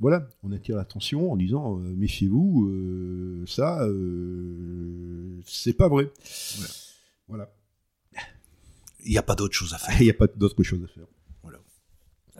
Voilà, 0.00 0.26
on 0.42 0.50
attire 0.50 0.74
l'attention 0.76 1.30
en 1.30 1.36
disant 1.36 1.78
euh, 1.78 1.94
méfiez-vous, 1.96 2.64
euh, 2.68 3.44
ça, 3.46 3.86
c'est 5.46 5.74
pas 5.74 5.88
vrai. 5.88 6.04
Ouais. 6.04 6.66
Voilà, 7.28 7.52
Il 9.04 9.12
n'y 9.12 9.18
a 9.18 9.22
pas 9.22 9.36
d'autre 9.36 9.54
chose 9.54 9.72
à 9.74 9.78
faire. 9.78 9.94
il 10.00 10.04
n'y 10.04 10.10
a 10.10 10.14
pas 10.14 10.26
d'autre 10.26 10.62
chose 10.64 10.82
à 10.82 10.88
faire. 10.88 11.06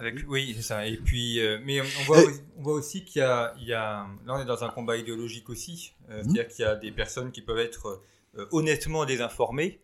Avec, 0.02 0.24
oui, 0.28 0.52
c'est 0.56 0.62
ça. 0.62 0.86
Et 0.86 0.96
puis, 0.96 1.38
euh, 1.40 1.58
mais 1.64 1.80
on 1.80 1.84
on 2.00 2.04
voit, 2.04 2.22
aussi- 2.24 2.40
on 2.58 2.62
voit 2.62 2.74
aussi 2.74 3.04
qu'il 3.04 3.20
y 3.20 3.24
a, 3.24 3.54
il 3.60 3.66
y 3.68 3.72
a, 3.72 4.06
là 4.26 4.34
on 4.36 4.40
est 4.40 4.44
dans 4.44 4.64
un 4.64 4.68
combat 4.68 4.96
idéologique 4.96 5.48
aussi. 5.48 5.92
Euh, 6.10 6.18
Mhm. 6.18 6.22
C'est-à-dire 6.24 6.48
qu'il 6.48 6.62
y 6.64 6.68
a 6.68 6.74
des 6.76 6.90
personnes 6.92 7.30
qui 7.30 7.40
peuvent 7.42 7.58
être 7.58 8.02
euh, 8.36 8.46
honnêtement 8.50 9.04
désinformées 9.04 9.78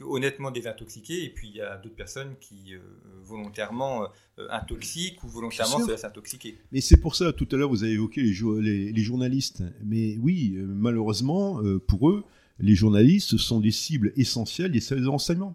ou 0.00 0.16
honnêtement 0.16 0.50
désintoxiquées, 0.50 1.24
et 1.24 1.30
puis 1.30 1.48
il 1.48 1.56
y 1.56 1.60
a 1.62 1.76
d'autres 1.78 1.94
personnes 1.96 2.34
qui 2.40 2.74
euh, 2.74 2.80
volontairement 3.22 4.08
intoxiquent 4.50 5.22
ou 5.24 5.28
volontairement 5.28 5.80
se 5.86 5.90
laissent 5.90 6.04
intoxiquer. 6.04 6.58
Mais 6.72 6.80
c'est 6.80 6.96
pour 6.98 7.14
ça, 7.14 7.32
tout 7.32 7.48
à 7.52 7.56
l'heure, 7.56 7.68
vous 7.70 7.82
avez 7.84 7.92
évoqué 7.92 8.22
les, 8.22 8.32
jo- 8.32 8.58
les, 8.60 8.92
les 8.92 9.02
journalistes. 9.02 9.62
Mais 9.84 10.16
oui, 10.18 10.54
malheureusement, 10.56 11.60
pour 11.86 12.10
eux, 12.10 12.24
les 12.58 12.74
journalistes 12.74 13.36
sont 13.38 13.60
des 13.60 13.70
cibles 13.70 14.12
essentielles 14.16 14.70
des 14.72 14.80
services 14.80 15.04
de 15.04 15.10
renseignement. 15.10 15.54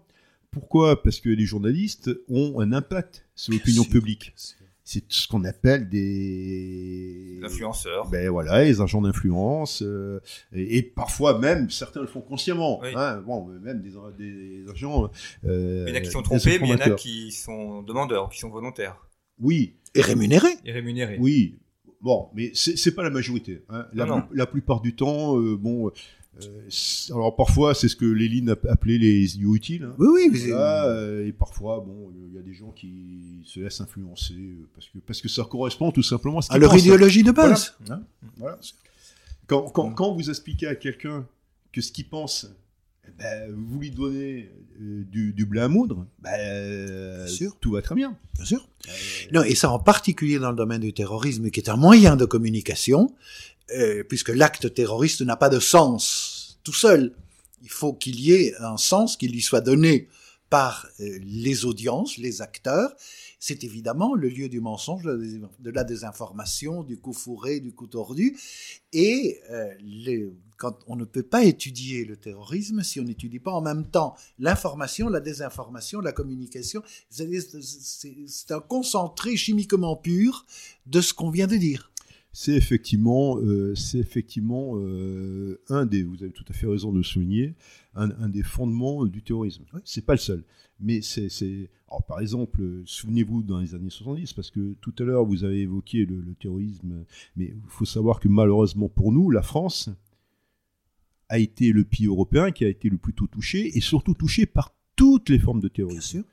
Pourquoi? 0.60 1.02
Parce 1.02 1.20
que 1.20 1.28
les 1.28 1.44
journalistes 1.44 2.10
ont 2.30 2.60
un 2.60 2.72
impact 2.72 3.26
sur 3.34 3.52
l'opinion 3.52 3.84
publique. 3.84 4.32
C'est 4.84 5.04
ce 5.08 5.28
qu'on 5.28 5.44
appelle 5.44 5.88
des... 5.90 7.40
Influenceurs. 7.42 8.08
Ben 8.08 8.30
voilà, 8.30 8.64
les 8.64 8.80
agents 8.80 9.02
d'influence, 9.02 9.82
euh, 9.82 10.20
et, 10.54 10.78
et 10.78 10.82
parfois 10.82 11.38
même, 11.38 11.68
certains 11.70 12.00
le 12.00 12.06
font 12.06 12.20
consciemment. 12.20 12.80
Oui. 12.80 12.88
hein, 12.94 13.20
bon, 13.26 13.46
même 13.46 13.82
des, 13.82 13.90
des 14.16 14.64
agents... 14.70 15.10
euh, 15.44 15.84
Il 15.88 15.90
y 15.90 15.92
en 15.92 15.98
a 15.98 16.00
qui 16.00 16.10
sont 16.10 16.22
trompés, 16.22 16.58
mais 16.60 16.68
il 16.68 16.70
y 16.70 16.74
en 16.74 16.78
a 16.78 16.90
qui 16.90 17.32
sont 17.32 17.82
demandeurs, 17.82 18.30
qui 18.30 18.38
sont 18.38 18.48
volontaires 18.48 18.96
Oui, 19.40 19.74
Et 19.94 20.00
rémunéré. 20.00 20.48
et 20.64 20.72
rémunérés. 20.72 21.18
Oui, 21.20 21.58
bon, 22.00 22.28
mais 22.34 22.52
c'est 22.54 22.94
pas 22.94 23.02
la 23.02 23.10
majorité. 23.10 23.64
hein. 23.68 23.86
La, 23.92 24.06
Non, 24.06 24.18
non. 24.18 24.22
la 24.32 24.46
plupart 24.46 24.80
du 24.80 24.94
temps, 24.94 25.38
euh, 25.38 25.56
bon, 25.56 25.88
euh, 25.88 25.92
alors 27.10 27.34
parfois 27.36 27.74
c'est 27.74 27.88
ce 27.88 27.96
que 27.96 28.04
Léline 28.04 28.50
a 28.50 28.56
appelé 28.70 28.98
les 28.98 29.34
idiots 29.36 29.54
utiles. 29.54 29.84
hein. 29.84 29.94
Oui, 29.98 30.06
oui. 30.14 30.28
mais 30.32 30.38
Voilà, 30.50 30.86
euh, 30.86 31.26
et 31.26 31.32
parfois, 31.32 31.80
bon, 31.86 32.10
il 32.28 32.34
y 32.34 32.38
a 32.38 32.42
des 32.42 32.52
gens 32.52 32.70
qui 32.72 33.40
se 33.44 33.60
laissent 33.60 33.80
influencer 33.80 34.34
euh, 34.34 34.66
parce 34.74 34.86
que 34.88 34.98
parce 34.98 35.20
que 35.22 35.28
ça 35.28 35.44
correspond 35.44 35.90
tout 35.92 36.02
simplement 36.02 36.38
à 36.38 36.42
ce 36.42 36.52
à 36.52 36.58
leur 36.58 36.76
idéologie 36.76 37.22
de 37.22 37.32
base. 37.32 37.74
Hein 37.88 38.02
Voilà. 38.36 38.58
Quand, 39.46 39.62
quand, 39.70 39.90
quand 39.92 40.12
vous 40.12 40.28
expliquez 40.28 40.66
à 40.66 40.74
quelqu'un 40.74 41.26
que 41.72 41.80
ce 41.80 41.92
qu'il 41.92 42.08
pense, 42.08 42.48
eh 43.06 43.10
ben, 43.18 43.54
vous 43.56 43.78
lui 43.78 43.90
donnez 43.90 44.50
euh, 44.80 45.04
du, 45.04 45.32
du 45.32 45.46
blé 45.46 45.60
à 45.60 45.68
moudre, 45.68 46.06
ben, 46.18 46.30
euh, 46.38 47.26
sûr. 47.28 47.56
tout 47.60 47.70
va 47.72 47.80
très 47.82 47.94
bien. 47.94 48.16
Bien 48.34 48.44
sûr. 48.44 48.68
Non, 49.32 49.42
et 49.44 49.54
ça 49.54 49.70
en 49.70 49.78
particulier 49.78 50.38
dans 50.38 50.50
le 50.50 50.56
domaine 50.56 50.80
du 50.82 50.92
terrorisme, 50.92 51.50
qui 51.50 51.60
est 51.60 51.68
un 51.70 51.76
moyen 51.76 52.16
de 52.16 52.24
communication, 52.24 53.14
euh, 53.74 54.04
puisque 54.04 54.28
l'acte 54.28 54.72
terroriste 54.74 55.22
n'a 55.22 55.36
pas 55.36 55.48
de 55.48 55.60
sens 55.60 56.58
tout 56.62 56.72
seul. 56.72 57.14
Il 57.62 57.70
faut 57.70 57.92
qu'il 57.92 58.20
y 58.20 58.32
ait 58.32 58.54
un 58.60 58.76
sens 58.76 59.16
qui 59.16 59.28
lui 59.28 59.42
soit 59.42 59.60
donné 59.60 60.08
par 60.50 60.86
euh, 61.00 61.18
les 61.22 61.64
audiences, 61.64 62.18
les 62.18 62.42
acteurs. 62.42 62.94
C'est 63.40 63.64
évidemment 63.64 64.14
le 64.14 64.28
lieu 64.28 64.48
du 64.48 64.60
mensonge, 64.60 65.02
de 65.02 65.70
la 65.70 65.84
désinformation, 65.84 66.82
du 66.82 66.98
coup 66.98 67.12
fourré, 67.12 67.60
du 67.60 67.72
coup 67.72 67.86
tordu. 67.86 68.36
Et 68.92 69.40
euh, 69.50 70.30
quand 70.56 70.78
on 70.86 70.96
ne 70.96 71.04
peut 71.04 71.22
pas 71.22 71.44
étudier 71.44 72.04
le 72.04 72.16
terrorisme 72.16 72.82
si 72.82 73.00
on 73.00 73.04
n'étudie 73.04 73.40
pas 73.40 73.52
en 73.52 73.60
même 73.60 73.88
temps 73.90 74.14
l'information, 74.38 75.08
la 75.08 75.20
désinformation, 75.20 76.00
la 76.00 76.12
communication, 76.12 76.82
c'est 77.10 78.50
un 78.50 78.60
concentré 78.60 79.36
chimiquement 79.36 79.96
pur 79.96 80.46
de 80.86 81.00
ce 81.00 81.12
qu'on 81.12 81.30
vient 81.30 81.46
de 81.46 81.56
dire. 81.56 81.90
C'est 82.38 82.52
effectivement, 82.52 83.38
euh, 83.38 83.74
c'est 83.74 83.96
effectivement 83.96 84.72
euh, 84.74 85.58
un 85.70 85.86
des, 85.86 86.02
vous 86.02 86.22
avez 86.22 86.32
tout 86.32 86.44
à 86.50 86.52
fait 86.52 86.66
raison 86.66 86.92
de 86.92 86.98
le 86.98 87.02
souligner, 87.02 87.54
un, 87.94 88.10
un 88.10 88.28
des 88.28 88.42
fondements 88.42 89.06
du 89.06 89.22
terrorisme. 89.22 89.64
Oui. 89.72 89.80
C'est 89.86 90.04
pas 90.04 90.12
le 90.12 90.18
seul, 90.18 90.44
mais 90.78 91.00
c'est, 91.00 91.30
par 92.06 92.20
exemple, 92.20 92.82
souvenez-vous 92.84 93.42
dans 93.42 93.58
les 93.58 93.74
années 93.74 93.88
70, 93.88 94.34
parce 94.34 94.50
que 94.50 94.74
tout 94.82 94.92
à 94.98 95.04
l'heure 95.04 95.24
vous 95.24 95.44
avez 95.44 95.60
évoqué 95.60 96.04
le, 96.04 96.20
le 96.20 96.34
terrorisme, 96.34 97.06
mais 97.36 97.46
il 97.46 97.68
faut 97.68 97.86
savoir 97.86 98.20
que 98.20 98.28
malheureusement 98.28 98.90
pour 98.90 99.12
nous, 99.12 99.30
la 99.30 99.40
France 99.40 99.88
a 101.30 101.38
été 101.38 101.72
le 101.72 101.84
pays 101.84 102.04
européen 102.04 102.50
qui 102.50 102.66
a 102.66 102.68
été 102.68 102.90
le 102.90 102.98
plus 102.98 103.14
tôt 103.14 103.28
touché, 103.28 103.78
et 103.78 103.80
surtout 103.80 104.12
touché 104.12 104.44
par 104.44 104.76
toutes 104.94 105.30
les 105.30 105.38
formes 105.38 105.60
de 105.60 105.68
terrorisme 105.68 106.18
Bien 106.18 106.22
sûr. 106.22 106.24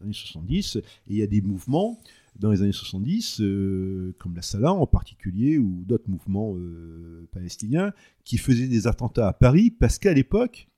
les 0.00 0.04
années 0.04 0.12
70, 0.12 0.76
et 0.76 0.82
il 1.06 1.16
y 1.16 1.22
a 1.22 1.26
des 1.26 1.40
mouvements 1.40 1.98
dans 2.40 2.50
les 2.50 2.62
années 2.62 2.72
70, 2.72 3.40
euh, 3.42 4.14
comme 4.18 4.34
la 4.34 4.42
Salah 4.42 4.72
en 4.72 4.86
particulier, 4.86 5.58
ou 5.58 5.84
d'autres 5.86 6.08
mouvements 6.08 6.54
euh, 6.56 7.28
palestiniens, 7.32 7.92
qui 8.24 8.38
faisaient 8.38 8.66
des 8.66 8.86
attentats 8.86 9.28
à 9.28 9.32
Paris, 9.32 9.70
parce 9.70 9.98
qu'à 9.98 10.12
l'époque, 10.14 10.68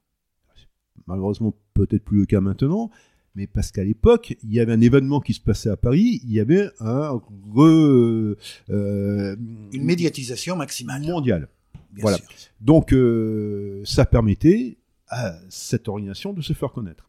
malheureusement 1.06 1.54
peut-être 1.74 2.04
plus 2.04 2.18
le 2.20 2.26
cas 2.26 2.40
maintenant, 2.40 2.90
mais 3.34 3.46
parce 3.46 3.70
qu'à 3.70 3.84
l'époque, 3.84 4.36
il 4.42 4.52
y 4.52 4.60
avait 4.60 4.72
un 4.72 4.80
événement 4.80 5.20
qui 5.20 5.32
se 5.34 5.40
passait 5.40 5.70
à 5.70 5.76
Paris, 5.76 6.20
il 6.24 6.32
y 6.32 6.40
avait 6.40 6.68
un 6.80 7.10
re, 7.54 8.36
euh, 8.70 9.36
Une 9.72 9.84
médiatisation 9.84 10.56
maximale. 10.56 11.02
mondiale. 11.02 11.48
Bien 11.92 12.02
Voilà. 12.02 12.16
sûr. 12.18 12.26
Donc 12.60 12.94
ça 13.84 14.04
permettait 14.04 14.78
à 15.08 15.38
cette 15.48 15.88
organisation 15.88 16.32
de 16.32 16.42
se 16.42 16.52
faire 16.54 16.72
connaître. 16.72 17.08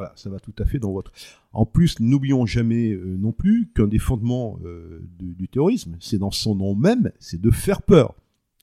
Voilà, 0.00 0.14
ça 0.16 0.30
va 0.30 0.40
tout 0.40 0.54
à 0.58 0.64
fait 0.64 0.78
dans 0.78 0.92
votre. 0.92 1.12
En 1.52 1.66
plus, 1.66 2.00
n'oublions 2.00 2.46
jamais 2.46 2.92
euh, 2.92 3.18
non 3.18 3.32
plus 3.32 3.70
qu'un 3.74 3.86
des 3.86 3.98
fondements 3.98 4.58
euh, 4.64 5.06
du, 5.18 5.34
du 5.34 5.46
terrorisme, 5.46 5.98
c'est 6.00 6.16
dans 6.16 6.30
son 6.30 6.54
nom 6.54 6.74
même, 6.74 7.12
c'est 7.18 7.38
de 7.38 7.50
faire 7.50 7.82
peur. 7.82 8.14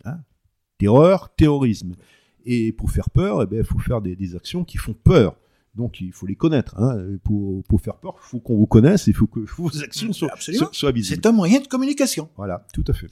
Hein 0.04 0.18
Terreur, 0.80 1.30
terrorisme. 1.36 1.94
Et 2.44 2.72
pour 2.72 2.90
faire 2.90 3.12
peur, 3.12 3.44
eh 3.44 3.46
ben, 3.46 3.60
il 3.60 3.64
faut 3.66 3.78
faire 3.78 4.02
des, 4.02 4.16
des 4.16 4.36
actions 4.36 4.64
qui 4.64 4.80
font 4.80 4.96
peur. 4.96 5.36
Donc 5.76 6.02
il 6.02 6.12
faut 6.12 6.26
les 6.26 6.36
connaître. 6.36 6.76
Hein. 6.80 7.18
Pour, 7.24 7.64
pour 7.66 7.82
faire 7.82 7.98
peur, 7.98 8.16
il 8.18 8.28
faut 8.28 8.40
qu'on 8.40 8.58
vous 8.58 8.66
connaisse, 8.66 9.06
il 9.06 9.14
faut 9.14 9.28
que 9.28 9.40
vos 9.58 9.84
actions 9.84 10.12
soient, 10.14 10.32
Absolument. 10.34 10.66
soient, 10.66 10.74
soient 10.74 10.92
visibles. 10.92 11.22
C'est 11.22 11.28
un 11.28 11.34
moyen 11.34 11.60
de 11.60 11.68
communication. 11.68 12.30
Voilà, 12.36 12.66
tout 12.74 12.84
à 12.88 12.94
fait. 12.94 13.12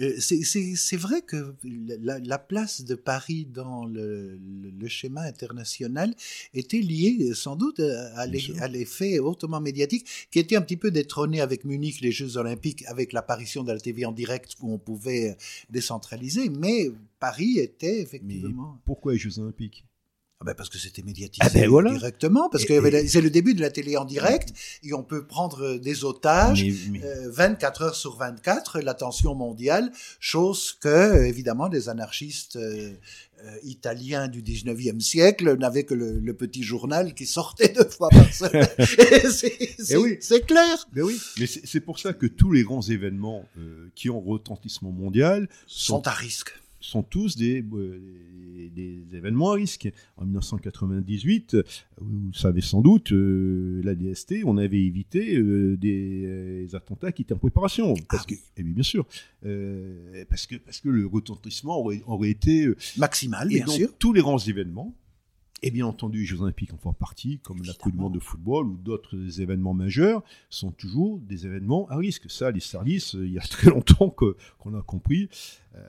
Euh, 0.00 0.14
C'est 0.18 0.96
vrai 0.96 1.22
que 1.22 1.54
la, 2.00 2.18
la 2.18 2.38
place 2.38 2.82
de 2.84 2.94
Paris 2.94 3.46
dans 3.52 3.84
le, 3.86 4.36
le- 4.36 4.70
le 4.70 4.88
schéma 4.88 5.22
international 5.22 6.14
était 6.54 6.78
liée 6.80 7.32
sans 7.34 7.56
doute 7.56 7.80
à 7.80 8.26
sûr. 8.38 8.62
à 8.62 8.68
l'effet 8.68 9.18
hautement 9.18 9.60
médiatique 9.60 10.06
qui 10.30 10.38
était 10.38 10.56
un 10.56 10.62
petit 10.62 10.76
peu 10.76 10.90
détrôné 10.90 11.40
avec 11.40 11.64
Munich, 11.64 12.00
les 12.00 12.12
Jeux 12.12 12.36
Olympiques, 12.36 12.84
avec 12.86 13.12
l'apparition 13.12 13.64
de 13.64 13.72
la 13.72 13.80
TV 13.80 14.04
en 14.04 14.12
direct 14.12 14.54
où 14.60 14.72
on 14.72 14.78
pouvait 14.78 15.36
décentraliser. 15.70 16.48
Mais 16.48 16.90
Paris 17.20 17.58
était 17.58 18.00
effectivement. 18.00 18.78
Pourquoi 18.84 19.12
les 19.14 19.18
Jeux 19.18 19.38
Olympiques? 19.40 19.84
Ah 20.40 20.44
ben 20.44 20.54
parce 20.54 20.68
que 20.68 20.78
c'était 20.78 21.02
médiatisé 21.02 21.40
Ah 21.44 21.48
ben 21.52 21.68
voilà. 21.68 21.90
directement, 21.90 22.48
parce 22.48 22.64
que 22.64 23.08
c'est 23.08 23.20
le 23.20 23.28
début 23.28 23.54
de 23.54 23.60
la 23.60 23.70
télé 23.70 23.96
en 23.96 24.04
direct 24.04 24.50
et 24.84 24.94
on 24.94 25.02
peut 25.02 25.26
prendre 25.26 25.78
des 25.78 26.04
otages. 26.04 26.62
Mais- 26.64 26.74
mais- 27.00 27.04
Euh, 27.04 27.28
24 27.32 27.82
heures 27.82 27.96
sur 27.96 28.16
24, 28.16 28.78
l'attention 28.80 29.34
mondiale, 29.34 29.90
chose 30.20 30.78
que, 30.80 30.86
euh, 30.88 31.26
évidemment, 31.26 31.68
des 31.68 31.88
anarchistes 31.88 32.54
euh, 32.54 32.92
euh, 33.44 33.56
italiens 33.64 34.28
du 34.28 34.40
19e 34.42 35.00
siècle 35.00 35.56
n'avaient 35.58 35.82
que 35.84 35.94
le, 35.94 36.20
le 36.20 36.34
petit 36.34 36.62
journal 36.62 37.14
qui 37.14 37.26
sortait 37.26 37.68
deux 37.76 37.88
fois 37.88 38.08
par 38.08 38.32
semaine. 38.32 38.68
Et 38.78 39.28
c'est- 39.82 39.96
oui. 39.96 40.18
clair. 40.46 40.86
Mais 40.92 41.02
oui, 41.02 41.18
mais 41.40 41.46
c'est 41.48 41.80
pour 41.80 41.98
ça 41.98 42.12
que 42.12 42.26
tous 42.26 42.52
les 42.52 42.62
grands 42.62 42.82
événements 42.82 43.44
euh, 43.58 43.88
qui 43.96 44.08
ont 44.08 44.20
retentissement 44.20 44.92
mondial 44.92 45.48
Sont 45.66 46.06
à 46.06 46.12
risque. 46.12 46.52
Sont 46.80 47.02
tous 47.02 47.36
des, 47.36 47.62
euh, 47.72 48.00
des, 48.54 48.70
des 48.70 49.16
événements 49.16 49.50
à 49.52 49.54
risque. 49.54 49.88
En 50.16 50.24
1998, 50.24 51.54
euh, 51.54 51.62
vous 52.00 52.32
savez 52.32 52.60
sans 52.60 52.80
doute, 52.82 53.12
euh, 53.12 53.80
la 53.84 53.94
DST, 53.94 54.36
on 54.44 54.56
avait 54.58 54.80
évité 54.82 55.36
euh, 55.36 55.76
des 55.76 56.68
attentats 56.74 57.12
qui 57.12 57.22
étaient 57.22 57.34
en 57.34 57.38
préparation. 57.38 57.94
Parce 58.08 58.22
Ah 58.22 58.26
que, 58.28 58.34
oui. 58.34 58.40
eh 58.56 58.62
bien, 58.62 58.72
bien 58.74 58.82
sûr, 58.82 59.06
euh, 59.44 60.24
parce, 60.28 60.46
que, 60.46 60.56
parce 60.56 60.80
que 60.80 60.88
le 60.88 61.06
retentissement 61.06 61.78
aurait, 61.78 62.02
aurait 62.06 62.30
été 62.30 62.68
Maximal, 62.96 63.50
et 63.52 63.56
bien 63.56 63.66
donc, 63.66 63.74
sûr. 63.76 63.88
tous 63.98 64.12
les 64.12 64.20
grands 64.20 64.38
événements, 64.38 64.94
et 65.60 65.72
bien 65.72 65.86
entendu, 65.86 66.20
les 66.20 66.24
Jeux 66.24 66.40
Olympiques 66.40 66.72
en 66.72 66.76
font 66.76 66.92
partie, 66.92 67.40
comme 67.42 67.60
la 67.64 67.72
Coupe 67.72 67.92
du. 67.92 67.98
Monde 67.98 68.14
de 68.14 68.20
football 68.20 68.68
ou 68.68 68.76
d'autres 68.76 69.40
événements 69.40 69.74
majeurs, 69.74 70.22
sont 70.50 70.70
toujours 70.70 71.18
des 71.18 71.46
événements 71.46 71.88
à 71.88 71.96
risque. 71.96 72.30
Ça, 72.30 72.52
les 72.52 72.60
services, 72.60 73.14
il 73.14 73.32
y 73.32 73.38
a 73.38 73.42
très 73.50 73.68
longtemps 73.70 74.08
qu'on 74.08 74.74
a 74.78 74.82
compris. 74.82 75.28
Euh, 75.74 75.80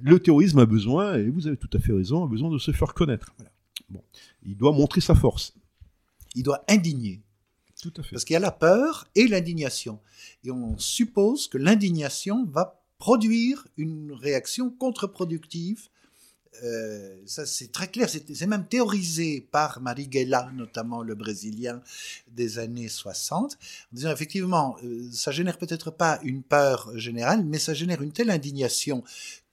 le 0.00 0.18
terrorisme 0.18 0.58
a 0.58 0.66
besoin, 0.66 1.16
et 1.16 1.28
vous 1.28 1.46
avez 1.46 1.56
tout 1.56 1.70
à 1.72 1.78
fait 1.78 1.92
raison, 1.92 2.24
a 2.24 2.28
besoin 2.28 2.50
de 2.50 2.58
se 2.58 2.70
faire 2.70 2.94
connaître. 2.94 3.32
Voilà. 3.38 3.52
Bon, 3.88 4.02
il 4.42 4.56
doit 4.56 4.72
montrer 4.72 5.00
sa 5.00 5.14
force. 5.14 5.54
Il 6.34 6.42
doit 6.42 6.64
indigner. 6.68 7.22
Tout 7.80 7.92
à 7.96 8.02
fait. 8.02 8.10
Parce 8.12 8.24
qu'il 8.24 8.34
y 8.34 8.36
a 8.36 8.40
la 8.40 8.50
peur 8.50 9.06
et 9.14 9.28
l'indignation. 9.28 10.00
Et 10.42 10.50
on 10.50 10.78
suppose 10.78 11.48
que 11.48 11.58
l'indignation 11.58 12.46
va 12.46 12.82
produire 12.98 13.66
une 13.76 14.12
réaction 14.12 14.70
contre-productive. 14.70 15.88
Euh, 16.62 17.20
ça, 17.26 17.46
c'est 17.46 17.72
très 17.72 17.88
clair. 17.88 18.08
C'est 18.08 18.46
même 18.46 18.66
théorisé 18.66 19.40
par 19.40 19.80
Marighella, 19.80 20.50
notamment 20.54 21.02
le 21.02 21.14
Brésilien 21.14 21.82
des 22.28 22.58
années 22.58 22.88
60, 22.88 23.54
en 23.54 23.56
disant 23.92 24.12
effectivement, 24.12 24.76
euh, 24.84 25.08
ça 25.12 25.32
génère 25.32 25.58
peut-être 25.58 25.90
pas 25.90 26.20
une 26.22 26.42
peur 26.42 26.96
générale, 26.96 27.44
mais 27.44 27.58
ça 27.58 27.74
génère 27.74 28.02
une 28.02 28.12
telle 28.12 28.30
indignation 28.30 29.02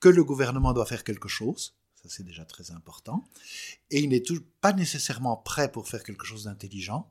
que 0.00 0.08
le 0.08 0.24
gouvernement 0.24 0.72
doit 0.72 0.86
faire 0.86 1.04
quelque 1.04 1.28
chose. 1.28 1.74
Ça, 2.02 2.08
c'est 2.08 2.24
déjà 2.24 2.44
très 2.44 2.70
important. 2.70 3.24
Et 3.90 4.00
il 4.00 4.08
n'est 4.08 4.22
pas 4.60 4.72
nécessairement 4.72 5.36
prêt 5.36 5.70
pour 5.70 5.88
faire 5.88 6.02
quelque 6.02 6.24
chose 6.24 6.44
d'intelligent. 6.44 7.10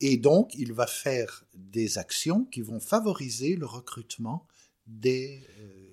Et 0.00 0.16
donc, 0.16 0.54
il 0.54 0.72
va 0.72 0.86
faire 0.86 1.44
des 1.54 1.98
actions 1.98 2.44
qui 2.46 2.62
vont 2.62 2.80
favoriser 2.80 3.56
le 3.56 3.66
recrutement 3.66 4.46
des, 4.86 5.46
euh, 5.58 5.83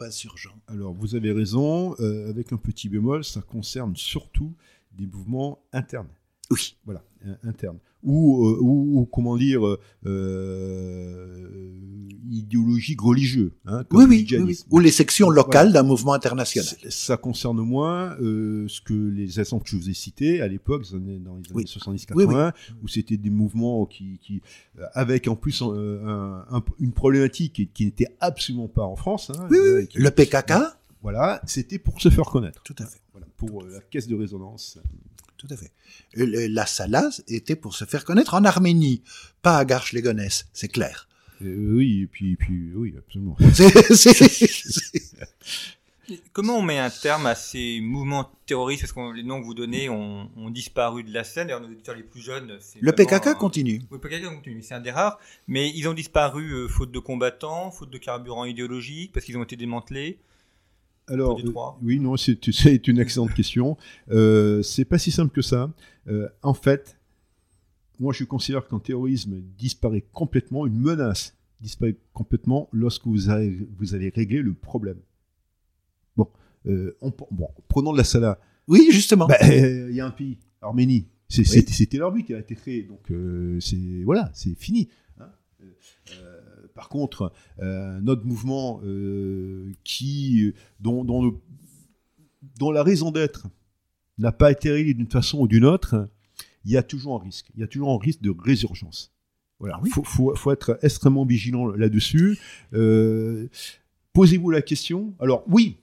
insurgents. 0.00 0.58
Alors, 0.68 0.92
vous 0.92 1.14
avez 1.14 1.32
raison, 1.32 1.94
euh, 2.00 2.28
avec 2.28 2.52
un 2.52 2.56
petit 2.56 2.88
bémol, 2.88 3.24
ça 3.24 3.40
concerne 3.40 3.96
surtout 3.96 4.52
des 4.92 5.06
mouvements 5.06 5.62
internes. 5.72 6.08
Oui. 6.50 6.76
Voilà, 6.84 7.02
internes. 7.44 7.78
Ou, 8.02 8.46
euh, 8.46 8.58
ou, 8.60 9.00
ou, 9.00 9.04
comment 9.06 9.36
dire, 9.36 9.64
euh, 9.66 9.80
euh, 10.04 11.70
idéologique 12.30 13.00
religieux. 13.00 13.52
Hein, 13.66 13.84
comme 13.84 14.00
Oui, 14.04 14.26
le 14.30 14.38
oui, 14.40 14.44
oui. 14.48 14.58
Ou 14.70 14.78
les 14.78 14.90
sections 14.90 15.30
locales 15.30 15.68
Voilà. 15.68 15.82
d'un 15.82 15.88
mouvement 15.88 16.12
international. 16.12 16.66
Ça 16.90 17.16
concerne 17.16 17.60
moins 17.60 18.16
euh, 18.20 18.66
ce 18.68 18.80
que 18.80 18.92
les 18.94 19.38
exemples 19.40 19.64
que 19.64 19.70
je 19.70 19.76
vous 19.76 19.90
ai 19.90 19.94
cités 19.94 20.40
à 20.40 20.48
l'époque, 20.48 20.84
dans 20.92 20.98
les 20.98 21.14
années 21.16 21.44
Oui. 21.54 21.64
70-80, 21.64 22.14
Oui, 22.14 22.24
oui. 22.28 22.74
où 22.82 22.88
c'était 22.88 23.16
des 23.16 23.30
mouvements 23.30 23.86
qui, 23.86 24.18
qui 24.20 24.42
avec 24.92 25.28
en 25.28 25.36
plus 25.36 25.62
un- 25.62 26.44
un- 26.50 26.62
une 26.80 26.92
problématique 26.92 27.52
qui, 27.54 27.66
qui 27.68 27.84
n'était 27.86 28.08
absolument 28.20 28.68
pas 28.68 28.84
en 28.84 28.96
France. 28.96 29.30
hein, 29.30 29.46
Oui, 29.50 29.58
oui, 29.62 29.68
oui. 29.76 29.88
qui- 29.88 29.98
Le 29.98 30.10
PKK 30.10 30.52
Voilà, 31.02 31.40
c'était 31.46 31.78
pour 31.78 32.00
se 32.00 32.08
faire 32.10 32.24
connaître. 32.26 32.62
Tout 32.64 32.76
à 32.78 32.86
fait. 32.86 33.00
Pour 33.46 33.62
euh, 33.62 33.70
la 33.72 33.80
caisse 33.80 34.06
de 34.08 34.14
résonance. 34.16 34.78
Tout 35.36 35.48
à 35.50 35.56
fait. 35.56 35.70
Le- 36.14 36.46
La 36.46 36.66
Salah 36.66 37.10
était 37.28 37.56
pour 37.56 37.74
se 37.74 37.84
faire 37.84 38.04
connaître 38.04 38.34
en 38.34 38.44
Arménie, 38.44 39.02
pas 39.42 39.58
à 39.58 39.64
Garches-les-Gonesse, 39.64 40.46
c'est 40.52 40.68
clair. 40.68 41.08
Euh, 41.42 41.74
oui, 41.76 42.02
et 42.02 42.06
puis, 42.06 42.32
et 42.32 42.36
puis, 42.36 42.72
oui, 42.74 42.94
absolument. 42.96 43.36
C'est- 43.52 43.92
c'est- 43.94 44.14
c'est- 44.14 45.28
Et 46.10 46.20
Comment 46.32 46.58
on 46.58 46.62
met 46.62 46.78
un 46.78 46.90
terme 46.90 47.26
à 47.26 47.34
ces 47.34 47.80
mouvements 47.80 48.30
terroristes? 48.46 48.82
Parce 48.82 48.92
que 48.92 49.14
les 49.14 49.22
noms 49.22 49.40
que 49.40 49.46
vous 49.46 49.54
donnez 49.54 49.88
ont, 49.88 50.30
ont 50.36 50.50
disparu 50.50 51.02
de 51.02 51.12
la 51.12 51.24
scène? 51.24 51.46
D'ailleurs, 51.48 51.60
nos 51.62 51.68
auditeurs 51.68 51.94
les 51.96 52.02
plus 52.02 52.20
jeunes, 52.20 52.56
c'est 52.60 52.78
Le 52.80 52.92
PKK 52.92 53.26
un- 53.28 53.34
continue. 53.34 53.80
Oui, 53.90 53.98
le 54.02 54.08
PKK 54.08 54.34
continue. 54.34 54.62
C'est 54.62 54.74
un 54.74 54.80
des 54.80 54.90
rares. 54.92 55.18
Mais 55.48 55.70
ils 55.74 55.88
ont 55.88 55.94
disparu 55.94 56.52
euh, 56.52 56.68
faute 56.68 56.92
de 56.92 56.98
combattants, 56.98 57.70
faute 57.70 57.90
de 57.90 57.98
carburant 57.98 58.44
idéologique, 58.44 59.12
parce 59.12 59.24
qu'ils 59.26 59.36
ont 59.38 59.42
été 59.44 59.56
démantelés. 59.56 60.18
Alors, 61.06 61.38
euh, 61.38 61.42
oui, 61.82 62.00
non, 62.00 62.16
c'est 62.16 62.38
c'est 62.52 62.88
une 62.88 62.98
excellente 62.98 63.34
question. 63.34 63.76
Euh, 64.10 64.62
c'est 64.62 64.84
pas 64.84 64.98
si 64.98 65.10
simple 65.10 65.32
que 65.34 65.42
ça. 65.42 65.72
Euh, 66.08 66.28
en 66.42 66.54
fait, 66.54 66.98
moi, 68.00 68.12
je 68.12 68.24
considère 68.24 68.66
qu'un 68.66 68.78
terrorisme 68.78 69.40
disparaît 69.58 70.04
complètement, 70.12 70.66
une 70.66 70.78
menace 70.78 71.34
disparaît 71.60 71.96
complètement 72.12 72.68
lorsque 72.72 73.06
vous 73.06 73.28
avez, 73.28 73.56
vous 73.78 73.94
avez 73.94 74.08
réglé 74.08 74.40
le 74.42 74.54
problème. 74.54 74.98
Bon, 76.16 76.28
euh, 76.66 76.96
on- 77.00 77.12
bon 77.30 77.48
prenons 77.68 77.92
de 77.92 77.98
la 77.98 78.04
Salah. 78.04 78.38
Oui, 78.66 78.88
justement. 78.90 79.26
Bah, 79.26 79.36
euh, 79.42 79.88
Il 79.90 79.96
y 79.96 80.00
a 80.00 80.06
un 80.06 80.10
pays, 80.10 80.38
Arménie. 80.62 81.06
C'est- 81.28 81.42
Oui. 81.42 81.46
C'était 81.48 81.72
c'était 81.72 81.98
leur 81.98 82.12
but 82.12 82.24
qui 82.24 82.34
a 82.34 82.38
été 82.38 82.54
créé, 82.54 82.82
donc 82.82 83.10
euh, 83.10 83.58
c'est 83.60 84.02
voilà, 84.04 84.30
c'est 84.34 84.54
fini. 84.54 84.88
hein. 85.20 85.28
Par 86.74 86.88
contre, 86.88 87.32
euh, 87.60 88.00
notre 88.00 88.24
mouvement 88.26 88.80
euh, 88.84 89.72
qui 89.84 90.52
dont, 90.80 91.04
dont, 91.04 91.24
le- 91.24 91.36
dont 92.58 92.70
la 92.72 92.82
raison 92.82 93.10
d'être 93.10 93.46
n'a 94.18 94.32
pas 94.32 94.50
été 94.50 94.70
réglée 94.70 94.94
d'une 94.94 95.10
façon 95.10 95.40
ou 95.40 95.48
d'une 95.48 95.64
autre, 95.64 96.08
il 96.64 96.72
y 96.72 96.76
a 96.76 96.82
toujours 96.82 97.20
un 97.20 97.24
risque. 97.24 97.46
Il 97.54 97.60
y 97.60 97.62
a 97.62 97.68
toujours 97.68 97.90
un 97.90 97.98
risque 97.98 98.20
de 98.22 98.34
résurgence. 98.36 99.12
Voilà, 99.60 99.80
il 99.84 99.90
faut, 99.92 100.02
faut, 100.02 100.34
faut 100.34 100.50
être 100.50 100.78
extrêmement 100.82 101.24
vigilant 101.24 101.68
là-dessus. 101.68 102.38
Euh, 102.72 103.48
Posez-vous 104.12 104.50
la 104.50 104.62
question. 104.62 105.14
Alors 105.20 105.44
oui, 105.48 105.76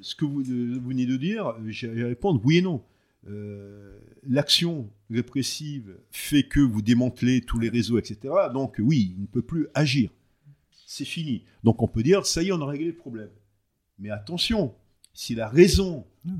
ce 0.00 0.14
que 0.14 0.24
vous, 0.24 0.42
vous 0.42 0.88
venez 0.88 1.06
de 1.06 1.16
dire, 1.16 1.54
je 1.66 1.86
vais 1.86 2.04
répondre 2.04 2.40
oui 2.44 2.58
et 2.58 2.62
non. 2.62 2.82
Euh, 3.28 3.98
L'action 4.28 4.90
répressive 5.10 5.96
fait 6.10 6.42
que 6.42 6.58
vous 6.60 6.82
démantelez 6.82 7.40
tous 7.42 7.58
les 7.60 7.68
réseaux, 7.68 7.96
etc. 7.98 8.18
Donc 8.52 8.76
oui, 8.80 9.14
il 9.16 9.22
ne 9.22 9.26
peut 9.26 9.42
plus 9.42 9.68
agir. 9.74 10.10
C'est 10.86 11.04
fini. 11.04 11.44
Donc 11.62 11.80
on 11.82 11.86
peut 11.88 12.02
dire, 12.02 12.26
ça 12.26 12.42
y 12.42 12.48
est, 12.48 12.52
on 12.52 12.60
a 12.60 12.66
réglé 12.66 12.86
le 12.86 12.96
problème. 12.96 13.30
Mais 13.98 14.10
attention, 14.10 14.74
si 15.14 15.34
la 15.36 15.48
raison 15.48 16.04
Oui. 16.24 16.32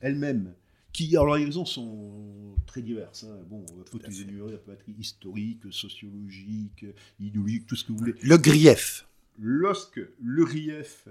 elle-même, 0.00 0.52
qui, 0.92 1.16
alors 1.16 1.36
les 1.36 1.44
raisons 1.44 1.64
sont 1.64 2.54
très 2.66 2.82
diverses. 2.82 3.22
hein. 3.24 3.38
Bon, 3.48 3.64
faut 3.86 3.98
les 4.08 4.20
énumérer, 4.22 4.52
ça 4.52 4.58
peut 4.58 4.72
être 4.72 4.88
historique, 4.98 5.62
sociologique, 5.70 6.86
idéologique, 7.20 7.66
tout 7.66 7.76
ce 7.76 7.84
que 7.84 7.92
vous 7.92 7.98
voulez. 7.98 8.14
Le 8.22 8.36
grief. 8.36 9.06
Lorsque 9.38 10.00
le 10.20 10.42
RIF 10.42 11.06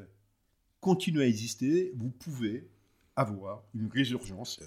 continue 0.81 1.21
à 1.21 1.25
exister, 1.27 1.93
vous 1.95 2.09
pouvez 2.09 2.67
avoir 3.15 3.63
une 3.73 3.87
résurgence 3.87 4.59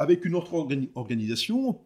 avec 0.00 0.24
une 0.24 0.34
autre 0.34 0.54
organi- 0.54 0.88
organisation, 0.94 1.78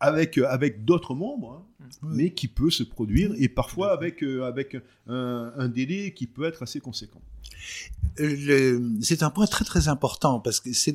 avec, 0.00 0.38
euh, 0.38 0.48
avec 0.48 0.84
d'autres 0.86 1.14
membres, 1.14 1.64
hein. 1.77 1.77
Mais 2.02 2.30
qui 2.30 2.48
peut 2.48 2.70
se 2.70 2.82
produire, 2.82 3.32
et 3.38 3.48
parfois 3.48 3.92
avec, 3.92 4.22
euh, 4.22 4.42
avec 4.44 4.76
un, 5.08 5.52
un 5.56 5.68
délai 5.68 6.12
qui 6.12 6.26
peut 6.26 6.44
être 6.44 6.62
assez 6.62 6.80
conséquent. 6.80 7.20
Euh, 8.20 8.80
c'est 9.00 9.22
un 9.22 9.30
point 9.30 9.46
très 9.46 9.64
très 9.64 9.86
important 9.88 10.40
parce 10.40 10.58
que 10.60 10.72
c'est 10.72 10.94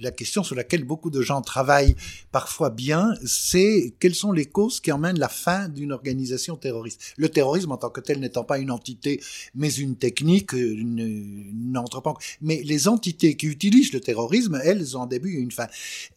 la 0.00 0.10
question 0.12 0.42
sur 0.44 0.54
laquelle 0.54 0.84
beaucoup 0.84 1.10
de 1.10 1.20
gens 1.20 1.40
travaillent 1.40 1.96
parfois 2.30 2.70
bien, 2.70 3.14
c'est 3.24 3.94
quelles 3.98 4.14
sont 4.14 4.30
les 4.30 4.44
causes 4.46 4.80
qui 4.80 4.92
emmènent 4.92 5.18
la 5.18 5.28
fin 5.28 5.68
d'une 5.68 5.90
organisation 5.92 6.56
terroriste. 6.56 7.14
Le 7.16 7.28
terrorisme 7.28 7.72
en 7.72 7.76
tant 7.76 7.90
que 7.90 8.00
tel 8.00 8.20
n'étant 8.20 8.44
pas 8.44 8.58
une 8.58 8.70
entité, 8.70 9.20
mais 9.54 9.72
une 9.72 9.96
technique, 9.96 10.52
une, 10.52 11.72
n'entre 11.72 12.00
pas. 12.02 12.10
en- 12.10 12.18
Mais 12.40 12.62
les 12.64 12.86
entités 12.86 13.36
qui 13.36 13.46
utilisent 13.46 13.92
le 13.92 14.00
terrorisme, 14.00 14.60
elles 14.62 14.96
ont 14.96 15.02
un 15.02 15.06
début 15.06 15.36
et 15.36 15.40
une 15.40 15.50
fin. 15.52 15.66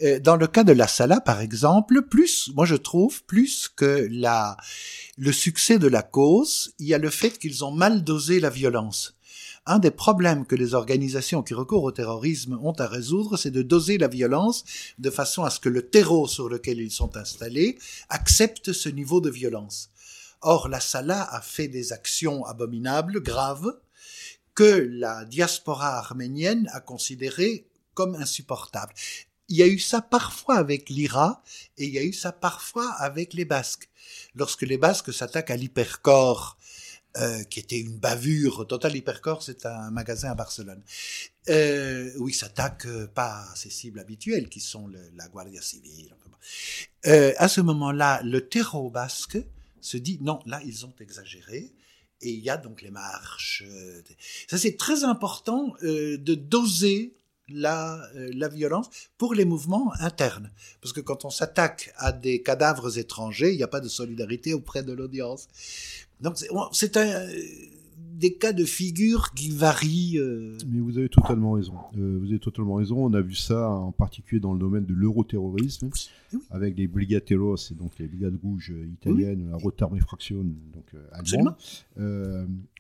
Euh, 0.04 0.20
Dans 0.20 0.36
le 0.36 0.48
cas 0.48 0.64
de 0.64 0.74
la 0.74 0.88
Salah, 0.88 1.20
par 1.22 1.40
exemple, 1.42 2.04
plus, 2.04 2.52
moi 2.56 2.66
je 2.66 2.76
trouve, 2.76 3.24
plus 3.24 3.70
que 3.76 4.03
la, 4.12 4.58
le 5.18 5.32
succès 5.32 5.80
de 5.80 5.88
la 5.88 6.02
cause, 6.02 6.74
il 6.80 6.88
y 6.88 6.94
a 6.94 6.98
le 6.98 7.10
fait 7.10 7.38
qu'ils 7.38 7.64
ont 7.64 7.72
mal 7.72 8.04
dosé 8.04 8.40
la 8.40 8.50
violence. 8.50 9.16
Un 9.66 9.80
des 9.80 9.92
problèmes 9.92 10.46
que 10.46 10.56
les 10.56 10.74
organisations 10.74 11.42
qui 11.42 11.54
recourent 11.54 11.86
au 11.86 11.92
terrorisme 11.92 12.60
ont 12.62 12.74
à 12.74 12.88
résoudre, 12.88 13.38
c'est 13.38 13.52
de 13.52 13.62
doser 13.62 13.98
la 13.98 14.10
violence 14.10 14.66
de 15.00 15.10
façon 15.10 15.44
à 15.44 15.50
ce 15.50 15.62
que 15.62 15.70
le 15.70 15.90
terreau 15.90 16.28
sur 16.28 16.50
lequel 16.50 16.80
ils 16.80 16.92
sont 16.92 17.16
installés 17.16 17.78
accepte 18.10 18.74
ce 18.74 18.90
niveau 18.90 19.22
de 19.22 19.30
violence. 19.30 19.90
Or, 20.42 20.68
la 20.68 20.82
Salah 20.82 21.24
a 21.32 21.40
fait 21.40 21.70
des 21.70 21.94
actions 21.94 22.44
abominables, 22.46 23.22
graves, 23.22 23.74
que 24.54 24.90
la 24.92 25.24
diaspora 25.24 25.98
arménienne 25.98 26.70
a 26.74 26.82
considérées 26.82 27.66
comme 27.94 28.16
insupportables. 28.16 28.94
Il 29.54 29.58
y 29.58 29.62
a 29.62 29.68
eu 29.68 29.78
ça 29.78 30.02
parfois 30.02 30.56
avec 30.56 30.90
l'IRA 30.90 31.44
et 31.78 31.86
il 31.86 31.94
y 31.94 32.00
a 32.00 32.04
eu 32.04 32.12
ça 32.12 32.32
parfois 32.32 32.90
avec 32.94 33.36
les 33.36 33.46
Basques. 33.46 33.88
Lorsque 34.34 34.64
les 34.64 34.80
Basques 34.80 35.14
s'attaquent 35.14 35.52
à 35.52 35.56
l'hypercorps, 35.56 36.58
euh, 37.18 37.44
qui 37.44 37.60
était 37.60 37.80
une 37.80 38.00
bavure 38.00 38.66
totale. 38.66 38.96
Hypercore, 38.96 39.44
c'est 39.44 39.68
un 39.68 39.92
magasin 39.92 40.32
à 40.32 40.34
Barcelone. 40.34 40.82
Euh, 41.50 42.12
où 42.18 42.30
ils 42.30 42.34
s'attaquent 42.34 42.88
euh, 42.88 43.06
pas 43.06 43.46
à 43.52 43.56
ses 43.56 43.70
cibles 43.70 44.00
habituelles, 44.00 44.50
qui 44.50 44.60
sont 44.60 44.90
la 45.14 45.28
Guardia 45.28 45.62
Civile. 45.62 46.16
Euh, 47.06 47.34
à 47.38 47.48
ce 47.48 47.62
moment-là, 47.62 48.24
le 48.24 48.50
terreau 48.50 48.90
basque 48.90 49.38
se 49.82 49.98
dit 49.98 50.18
non, 50.20 50.40
là, 50.48 50.62
ils 50.66 50.84
ont 50.88 50.96
exagéré. 51.00 51.72
Et 52.22 52.32
il 52.32 52.40
y 52.40 52.50
a 52.50 52.58
donc 52.58 52.82
les 52.82 52.90
marches. 52.90 53.64
Ça, 54.48 54.58
c'est 54.58 54.78
très 54.78 55.04
important 55.04 55.76
de 55.84 56.34
doser 56.34 57.14
la, 57.54 58.02
euh, 58.16 58.30
la 58.34 58.48
violence 58.50 58.90
pour 59.18 59.34
les 59.34 59.46
mouvements 59.46 59.92
internes. 60.00 60.52
Parce 60.82 60.94
que 60.94 61.02
quand 61.02 61.26
on 61.26 61.30
s'attaque 61.30 61.94
à 61.98 62.12
des 62.12 62.42
cadavres 62.42 62.98
étrangers, 62.98 63.52
il 63.52 63.58
n'y 63.58 63.64
a 63.64 63.68
pas 63.68 63.82
de 63.82 63.88
solidarité 63.90 64.54
auprès 64.54 64.84
de 64.84 64.92
l'audience. 64.92 65.48
Donc, 66.22 66.38
c'est- 66.72 66.98
un, 66.98 67.06
euh, 67.08 67.28
des 68.16 68.36
cas 68.36 68.54
de 68.54 68.64
figure 68.64 69.34
qui 69.34 69.50
varient. 69.50 70.18
euh, 70.18 70.58
Mais 70.68 70.80
vous 70.80 70.98
avez 70.98 71.10
totalement 71.10 71.54
raison. 71.54 71.74
Euh, 71.98 72.18
vous 72.22 72.28
avez 72.28 72.40
totalement 72.40 72.76
raison. 72.76 73.04
On 73.06 73.14
a 73.14 73.22
vu 73.22 73.36
ça 73.36 73.68
en 73.70 73.92
particulier 73.92 74.40
dans 74.40 74.54
le 74.54 74.60
domaine 74.60 74.86
de 74.86 74.94
l'euroterrorisme, 74.94 75.90
Oui. 76.32 76.40
avec 76.52 76.78
les 76.78 76.88
Brigateros, 76.88 77.58
et 77.72 77.74
donc 77.76 77.92
les 78.00 78.08
brigades 78.08 78.38
rouges 78.42 78.72
italiennes, 78.94 79.50
la 79.50 79.58
Rotarmee 79.58 80.00
Fraction, 80.00 80.38
donc 80.44 80.86
euh, 80.94 81.06
allemande, 81.12 81.56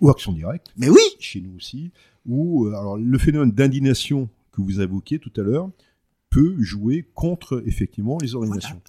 ou 0.02 0.10
Action 0.10 0.32
Directe, 0.32 0.68
Mais 0.78 0.90
oui, 0.90 1.02
chez 1.20 1.42
nous 1.42 1.56
aussi, 1.58 1.92
euh, 2.30 2.68
alors 2.76 2.98
le 2.98 3.18
phénomène 3.18 3.52
d'indignation 3.52 4.30
que 4.54 4.62
vous 4.62 4.80
évoquiez 4.80 5.20
tout 5.20 5.32
à 5.38 5.42
l'heure 5.42 5.70
peut 6.30 6.56
jouer 6.60 7.06
contre 7.14 7.62
effectivement 7.66 8.18
les 8.22 8.34
organisations 8.36 8.82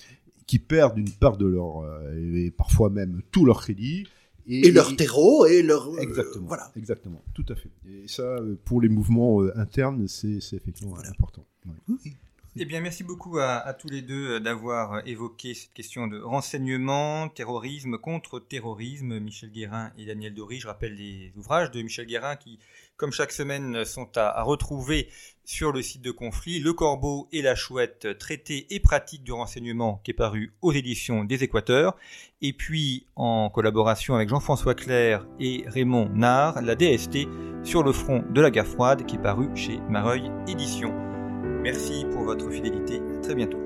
qui 0.47 0.59
perdent 0.59 0.99
une 0.99 1.11
part 1.11 1.37
de 1.37 1.47
leur 1.47 1.79
euh, 1.81 2.35
et 2.37 2.51
parfois 2.51 2.91
même 2.91 3.23
tout 3.31 3.45
leur 3.45 3.61
crédit 3.61 4.07
et 4.47 4.71
leur 4.73 4.95
terreau 4.95 5.47
et 5.47 5.63
leur. 5.63 5.89
euh, 5.89 5.99
Exactement. 5.99 6.47
voilà. 6.47 6.71
Exactement. 6.77 7.23
Tout 7.35 7.47
à 7.49 7.55
fait. 7.55 7.71
Et 7.89 8.07
ça, 8.09 8.23
euh, 8.23 8.57
pour 8.67 8.81
les 8.83 8.91
mouvements 8.91 9.43
euh, 9.43 9.53
internes, 9.59 10.07
c'est 10.07 10.41
c'est 10.41 10.57
effectivement 10.57 10.93
Voilà. 10.95 11.09
important. 11.11 11.47
Ouais. 11.67 11.73
Oui, 11.89 11.97
oui. 12.05 12.13
Eh 12.57 12.67
bien, 12.67 12.81
merci 12.81 13.03
beaucoup 13.03 13.39
à, 13.39 13.55
à 13.57 13.73
tous 13.75 13.89
les 13.89 14.01
deux 14.03 14.39
d'avoir 14.39 15.05
évoqué 15.09 15.55
cette 15.55 15.73
question 15.73 16.07
de 16.07 16.21
renseignement, 16.21 17.29
terrorisme, 17.29 17.99
contre-terrorisme. 17.99 19.19
Michel 19.19 19.51
Guérin 19.51 19.91
et 19.99 20.05
Daniel 20.07 20.35
Dory. 20.35 20.61
Je 20.61 20.67
rappelle 20.69 20.95
les 20.95 21.33
ouvrages 21.37 21.71
de 21.73 21.83
Michel 21.83 22.07
Guérin 22.07 22.37
qui, 22.37 22.59
comme 22.97 23.13
chaque 23.13 23.33
semaine, 23.33 23.85
sont 23.85 24.09
à, 24.17 24.43
retrouver 24.43 25.09
sur 25.45 25.73
le 25.73 25.83
site 25.83 26.03
de 26.03 26.11
Conflit. 26.11 26.61
Le 26.61 26.73
Corbeau 26.73 27.29
et 27.33 27.43
la 27.43 27.55
Chouette, 27.55 28.19
traité 28.19 28.67
et 28.75 28.81
pratique 28.81 29.25
du 29.25 29.33
renseignement, 29.33 30.01
qui 30.05 30.13
est 30.13 30.15
paru 30.15 30.55
aux 30.63 30.73
éditions 30.73 31.25
des 31.25 31.45
Équateurs. 31.45 31.97
Et 32.41 32.53
puis, 32.53 33.07
en 33.17 33.51
collaboration 33.51 34.15
avec 34.15 34.29
Jean-François 34.29 34.75
Clair 34.75 35.27
et 35.41 35.65
Raymond 35.67 36.09
Nard, 36.15 36.63
la 36.63 36.75
DST 36.75 37.29
sur 37.63 37.83
le 37.83 37.93
front 37.93 38.23
de 38.31 38.41
la 38.41 38.51
guerre 38.51 38.67
froide, 38.67 39.07
qui 39.07 39.17
est 39.17 39.23
paru 39.23 39.49
chez 39.55 39.79
Mareuil 39.89 40.31
Éditions. 40.49 40.95
Merci 41.63 42.05
pour 42.13 42.25
votre 42.25 42.51
fidélité. 42.51 43.01
À 43.17 43.21
très 43.21 43.35
bientôt. 43.35 43.64